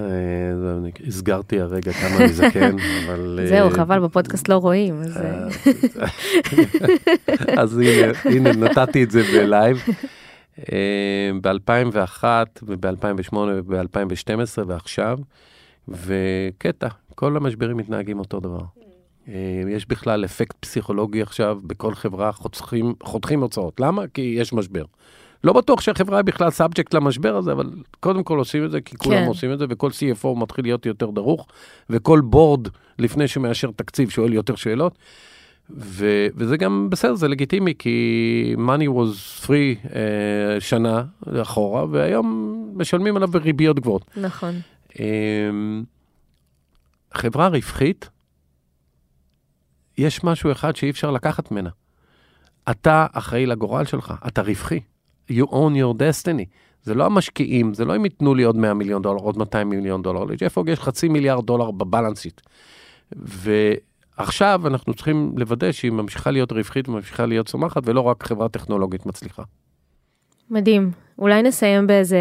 הסגרתי 1.07 1.61
הרגע 1.61 1.91
כמה 1.91 2.17
אני 2.17 2.33
זקן, 2.33 2.75
אבל... 3.07 3.39
אה, 3.41 3.47
זהו, 3.47 3.69
חבל, 3.69 3.99
בפודקאסט 3.99 4.49
לא 4.49 4.57
רואים. 4.57 5.01
אז, 5.01 5.17
אז 7.57 7.77
הנה, 7.77 8.11
הנה 8.25 8.51
נתתי 8.51 9.03
את 9.03 9.11
זה 9.11 9.23
בלייב. 9.33 9.83
ב-2001 11.41 12.23
וב-2008 12.63 13.35
וב-2012 13.35 14.63
ועכשיו, 14.67 15.19
וקטע, 15.87 16.87
כל 17.15 17.37
המשברים 17.37 17.77
מתנהגים 17.77 18.19
אותו 18.19 18.39
דבר. 18.39 18.61
אה, 19.27 19.61
יש 19.69 19.87
בכלל 19.87 20.25
אפקט 20.25 20.55
פסיכולוגי 20.59 21.21
עכשיו, 21.21 21.59
בכל 21.63 21.95
חברה 21.95 22.31
חותכים, 22.31 22.93
חותכים 23.03 23.41
הוצאות. 23.41 23.79
למה? 23.79 24.07
כי 24.13 24.21
יש 24.21 24.53
משבר. 24.53 24.85
לא 25.43 25.53
בטוח 25.53 25.81
שהחברה 25.81 26.17
היא 26.17 26.25
בכלל 26.25 26.49
subject 26.49 26.93
למשבר 26.93 27.35
הזה, 27.35 27.51
אבל 27.51 27.69
קודם 27.99 28.23
כל 28.23 28.37
עושים 28.37 28.65
את 28.65 28.71
זה, 28.71 28.81
כי 28.81 28.97
כולם 28.97 29.21
כן. 29.21 29.27
עושים 29.27 29.53
את 29.53 29.59
זה, 29.59 29.65
וכל 29.69 29.89
CFO 29.89 30.27
מתחיל 30.35 30.65
להיות 30.65 30.85
יותר 30.85 31.09
דרוך, 31.09 31.47
וכל 31.89 32.21
board, 32.21 32.67
לפני 32.99 33.27
שמאשר 33.27 33.71
תקציב, 33.75 34.09
שואל 34.09 34.33
יותר 34.33 34.55
שאלות. 34.55 34.97
ו- 35.69 36.27
וזה 36.35 36.57
גם 36.57 36.89
בסדר, 36.89 37.15
זה 37.15 37.27
לגיטימי, 37.27 37.73
כי 37.79 38.55
money 38.57 38.89
was 38.89 39.45
free 39.45 39.87
אה, 39.95 40.59
שנה 40.59 41.03
אחורה, 41.41 41.85
והיום 41.89 42.55
משלמים 42.75 43.15
עליו 43.15 43.27
בריביות 43.27 43.79
גבוהות. 43.79 44.17
נכון. 44.17 44.55
אמ, 44.99 45.83
חברה 47.13 47.47
רווחית, 47.47 48.09
יש 49.97 50.23
משהו 50.23 50.51
אחד 50.51 50.75
שאי 50.75 50.89
אפשר 50.89 51.11
לקחת 51.11 51.51
ממנה. 51.51 51.69
אתה 52.71 53.05
אחראי 53.11 53.45
לגורל 53.45 53.85
שלך, 53.85 54.13
אתה 54.27 54.41
רווחי. 54.41 54.79
You 55.31 55.45
own 55.45 55.75
your 55.75 55.97
destiny. 55.97 56.45
זה 56.83 56.93
לא 56.93 57.05
המשקיעים, 57.05 57.73
זה 57.73 57.85
לא 57.85 57.95
אם 57.95 58.05
ייתנו 58.05 58.35
לי 58.35 58.43
עוד 58.43 58.55
100 58.55 58.73
מיליון 58.73 59.01
דולר, 59.01 59.19
עוד 59.19 59.37
200 59.37 59.69
מיליון 59.69 60.01
דולר. 60.01 60.23
לג'פוג 60.23 60.69
יש 60.69 60.79
חצי 60.79 61.07
מיליארד 61.07 61.45
דולר 61.45 61.71
בבלנס 61.71 62.19
שיט. 62.21 62.41
ועכשיו 64.19 64.61
אנחנו 64.67 64.93
צריכים 64.93 65.33
לוודא 65.37 65.71
שהיא 65.71 65.91
ממשיכה 65.91 66.31
להיות 66.31 66.51
רווחית 66.51 66.89
וממשיכה 66.89 67.25
להיות 67.25 67.47
צומחת, 67.47 67.81
ולא 67.85 68.01
רק 68.01 68.23
חברה 68.23 68.49
טכנולוגית 68.49 69.05
מצליחה. 69.05 69.43
מדהים. 70.49 70.91
אולי 71.19 71.43
נסיים 71.43 71.87
באיזה 71.87 72.19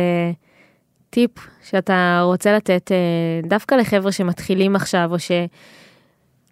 טיפ 1.10 1.30
שאתה 1.62 2.20
רוצה 2.24 2.56
לתת 2.56 2.92
אה, 2.92 3.48
דווקא 3.48 3.74
לחבר'ה 3.74 4.12
שמתחילים 4.12 4.76
עכשיו, 4.76 5.08
או 5.12 5.18
ש... 5.18 5.30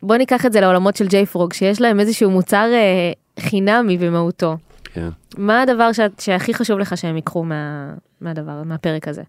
בוא 0.03 0.17
ניקח 0.17 0.47
את 0.47 0.53
זה 0.53 0.61
לעולמות 0.61 0.97
של 0.97 1.07
ג'יי 1.07 1.27
פרוג, 1.27 1.53
שיש 1.53 1.81
להם 1.81 2.01
איזשהו 2.01 2.31
מוצר 2.31 2.71
אה, 2.73 3.13
חינמי 3.41 3.99
במהותו. 3.99 4.57
כן. 4.85 5.09
מה 5.39 5.63
הדבר 5.63 5.93
שאת, 5.93 6.21
שהכי 6.21 6.55
חשוב 6.55 6.79
לך 6.79 6.97
שהם 6.97 7.17
ייקחו 7.17 7.45
מה, 7.45 7.93
מהדבר, 8.21 8.63
מהפרק 8.63 9.09
הזה? 9.09 9.23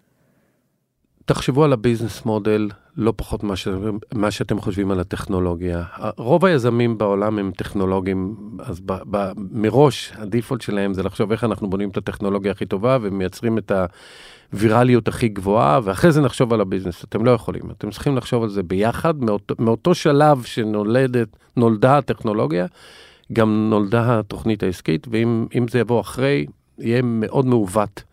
תחשבו 1.25 1.63
על 1.63 1.73
הביזנס 1.73 2.25
מודל 2.25 2.69
לא 2.97 3.13
פחות 3.15 3.43
מה, 3.43 3.55
ש... 3.55 3.67
מה 4.13 4.31
שאתם 4.31 4.61
חושבים 4.61 4.91
על 4.91 4.99
הטכנולוגיה. 4.99 5.83
רוב 6.17 6.45
היזמים 6.45 6.97
בעולם 6.97 7.39
הם 7.39 7.51
טכנולוגים, 7.57 8.35
אז 8.59 8.79
ב... 8.85 8.93
ב... 9.11 9.31
מראש 9.51 10.13
הדיפולט 10.15 10.61
שלהם 10.61 10.93
זה 10.93 11.03
לחשוב 11.03 11.31
איך 11.31 11.43
אנחנו 11.43 11.69
בונים 11.69 11.89
את 11.89 11.97
הטכנולוגיה 11.97 12.51
הכי 12.51 12.65
טובה 12.65 12.97
ומייצרים 13.01 13.57
את 13.57 13.71
הווירליות 14.53 15.07
הכי 15.07 15.27
גבוהה, 15.27 15.79
ואחרי 15.83 16.11
זה 16.11 16.21
נחשוב 16.21 16.53
על 16.53 16.61
הביזנס. 16.61 17.03
אתם 17.03 17.25
לא 17.25 17.31
יכולים, 17.31 17.61
אתם 17.77 17.89
צריכים 17.89 18.17
לחשוב 18.17 18.43
על 18.43 18.49
זה 18.49 18.63
ביחד, 18.63 19.23
מאותו, 19.23 19.55
מאותו 19.59 19.95
שלב 19.95 20.43
שנולדת, 20.43 21.27
נולדה 21.57 21.97
הטכנולוגיה, 21.97 22.65
גם 23.33 23.69
נולדה 23.69 24.19
התוכנית 24.19 24.63
העסקית, 24.63 25.07
ואם 25.11 25.67
זה 25.69 25.79
יבוא 25.79 26.01
אחרי, 26.01 26.45
יהיה 26.79 27.01
מאוד 27.03 27.45
מעוות 27.45 28.03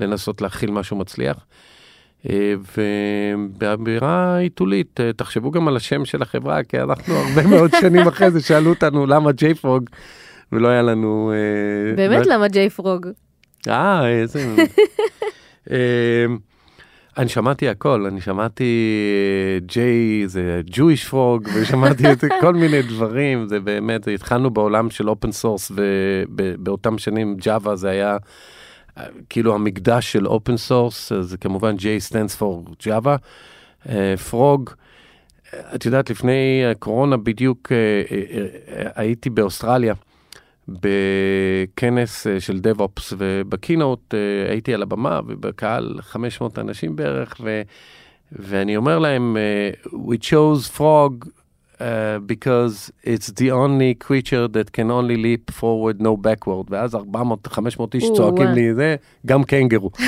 לנסות 0.00 0.42
להכיל 0.42 0.70
משהו 0.70 0.96
מצליח. 0.96 1.36
ובאמירה 2.76 4.38
עיתולית, 4.38 5.00
אה, 5.00 5.12
תחשבו 5.12 5.50
גם 5.50 5.68
על 5.68 5.76
השם 5.76 6.04
של 6.04 6.22
החברה, 6.22 6.62
כי 6.62 6.80
אנחנו 6.80 7.14
הרבה 7.14 7.46
מאוד 7.56 7.70
שנים 7.80 8.08
אחרי 8.08 8.30
זה 8.30 8.40
שאלו 8.40 8.70
אותנו 8.70 9.06
למה 9.06 9.32
ג'ייפרוג, 9.32 9.90
ולא 10.52 10.68
היה 10.68 10.82
לנו... 10.82 11.32
אה, 11.32 11.96
באמת 11.96 12.26
לא- 12.26 12.34
למה 12.34 12.46
פרוג? 12.76 13.06
אה, 13.68 14.08
איזה... 14.08 14.54
אה, 15.70 16.26
אני 17.18 17.28
שמעתי 17.28 17.68
הכל, 17.68 18.06
אני 18.06 18.20
שמעתי 18.20 19.00
ג'יי, 19.66 20.28
זה 20.28 20.60
Jewish 20.70 21.08
frog, 21.10 21.48
ושמעתי 21.54 22.12
את 22.12 22.24
כל 22.40 22.54
מיני 22.54 22.82
דברים, 22.82 23.48
זה 23.48 23.60
באמת, 23.60 24.08
התחלנו 24.08 24.50
בעולם 24.50 24.90
של 24.90 25.08
open 25.08 25.32
source, 25.32 25.72
ובאותם 26.28 26.98
שנים 26.98 27.36
ג'אווה 27.36 27.76
זה 27.76 27.88
היה 27.88 28.16
כאילו 29.28 29.54
המקדש 29.54 30.12
של 30.12 30.26
open 30.26 30.56
source, 30.56 31.12
זה 31.20 31.36
כמובן 31.38 31.76
J 31.76 32.10
stands 32.10 32.40
for 32.40 32.84
Java, 32.86 33.88
frog. 34.30 34.70
את 35.74 35.86
יודעת, 35.86 36.10
לפני 36.10 36.62
הקורונה 36.70 37.16
בדיוק 37.16 37.72
אה, 37.72 37.76
אה, 38.10 38.46
אה, 38.68 38.90
הייתי 38.94 39.30
באוסטרליה. 39.30 39.94
בכנס 40.68 42.26
אה, 42.26 42.40
של 42.40 42.60
DevOps 42.62 43.12
ובקינוט 43.18 44.14
אה, 44.14 44.50
הייתי 44.50 44.74
על 44.74 44.82
הבמה 44.82 45.20
ובקהל 45.26 45.96
500 46.00 46.58
אנשים 46.58 46.96
בערך 46.96 47.36
ו, 47.40 47.62
ואני 48.32 48.76
אומר 48.76 48.98
להם 48.98 49.36
אה, 49.36 49.70
we 49.92 50.16
chose 50.22 50.78
frog 50.78 51.28
uh, 51.78 51.82
because 52.26 52.90
it's 53.04 53.28
the 53.40 53.50
only 53.50 53.94
creature 54.06 54.46
that 54.48 54.70
can 54.72 54.90
only 54.90 55.16
leap 55.16 55.50
forward 55.60 56.00
no 56.02 56.16
backward 56.26 56.66
ואז 56.70 56.94
400-500 56.94 56.98
איש 57.94 58.04
צועקים. 58.16 58.46
לי 58.46 58.74
זה 58.74 58.96
גם 59.26 59.44
קנגרו. 59.44 59.90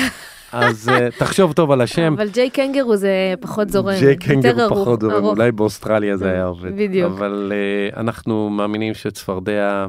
אז 0.51 0.89
uh, 0.89 1.19
תחשוב 1.19 1.53
טוב 1.53 1.71
על 1.71 1.81
השם. 1.81 2.13
אבל 2.17 2.29
ג'יי 2.29 2.49
קנגרו 2.49 2.97
זה 2.97 3.09
פחות 3.39 3.69
זורם. 3.69 3.93
ג'יי 3.99 4.11
יותר 4.11 4.25
קנגרו 4.25 4.61
ארוך- 4.65 4.79
פחות 4.79 5.01
זורם. 5.01 5.23
אולי 5.25 5.51
באוסטרליה 5.51 6.17
זה 6.17 6.31
היה 6.31 6.45
עובד. 6.45 6.75
בדיוק. 6.77 7.11
אבל 7.11 7.51
אה, 7.95 7.99
אנחנו 7.99 8.49
מאמינים 8.49 8.93
שצפרדע 8.93 9.87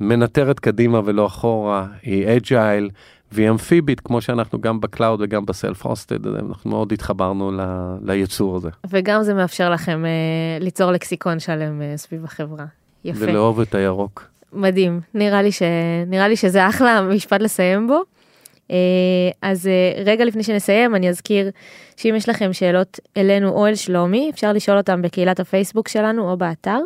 מנתרת 0.00 0.60
קדימה 0.60 1.00
ולא 1.04 1.26
אחורה, 1.26 1.86
היא 2.02 2.36
agile 2.36 2.90
והיא 3.32 3.50
אמפיבית, 3.50 4.00
כמו 4.00 4.20
שאנחנו 4.20 4.60
גם 4.60 4.80
ב 4.80 4.87
cloud 4.87 5.20
וגם 5.22 5.46
ב 5.46 5.54
self 5.54 5.86
hosted, 5.86 6.26
אנחנו 6.26 6.70
מאוד 6.70 6.92
התחברנו 6.92 7.52
ל- 7.52 7.96
ליצור 8.12 8.56
הזה. 8.56 8.68
וגם 8.90 9.22
זה 9.22 9.34
מאפשר 9.34 9.70
לכם 9.70 10.04
אה, 10.04 10.10
ליצור 10.60 10.90
לקסיקון 10.90 11.40
שלם 11.40 11.82
אה, 11.82 11.96
סביב 11.96 12.24
החברה. 12.24 12.64
יפה. 13.04 13.24
ולאהוב 13.24 13.60
את 13.60 13.74
הירוק. 13.74 14.24
מדהים, 14.52 15.00
נראה 15.14 15.42
לי, 15.42 15.52
ש... 15.52 15.62
נראה 16.06 16.28
לי 16.28 16.36
שזה 16.36 16.68
אחלה 16.68 17.02
משפט 17.02 17.40
לסיים 17.40 17.86
בו. 17.86 18.02
אה, 18.70 18.76
אז 19.42 19.66
אה, 19.66 20.02
רגע 20.04 20.24
לפני 20.24 20.42
שנסיים 20.42 20.94
אני 20.94 21.08
אזכיר 21.08 21.50
שאם 21.96 22.14
יש 22.16 22.28
לכם 22.28 22.52
שאלות 22.52 23.00
אלינו 23.16 23.48
או 23.48 23.66
אל 23.66 23.74
שלומי 23.74 24.30
אפשר 24.34 24.52
לשאול 24.52 24.76
אותם 24.76 25.02
בקהילת 25.02 25.40
הפייסבוק 25.40 25.88
שלנו 25.88 26.30
או 26.30 26.36
באתר. 26.36 26.78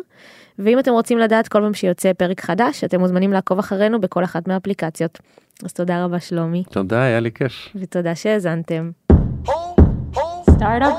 ואם 0.59 0.79
אתם 0.79 0.91
רוצים 0.91 1.17
לדעת 1.17 1.47
כל 1.47 1.59
פעם 1.59 1.73
שיוצא 1.73 2.13
פרק 2.13 2.41
חדש, 2.41 2.83
אתם 2.83 2.99
מוזמנים 2.99 3.33
לעקוב 3.33 3.59
אחרינו 3.59 4.01
בכל 4.01 4.23
אחת 4.23 4.47
מהאפליקציות. 4.47 5.19
אז 5.65 5.73
תודה 5.73 6.05
רבה 6.05 6.19
שלומי. 6.19 6.63
תודה, 6.71 7.03
היה 7.03 7.19
לי 7.19 7.31
כיף. 7.31 7.53
ותודה 7.75 8.15
שהאזנתם. 8.15 8.91
Startup. 10.63 10.97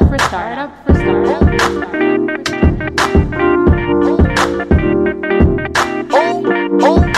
Oh, 6.11 6.45
oh. 6.81 7.15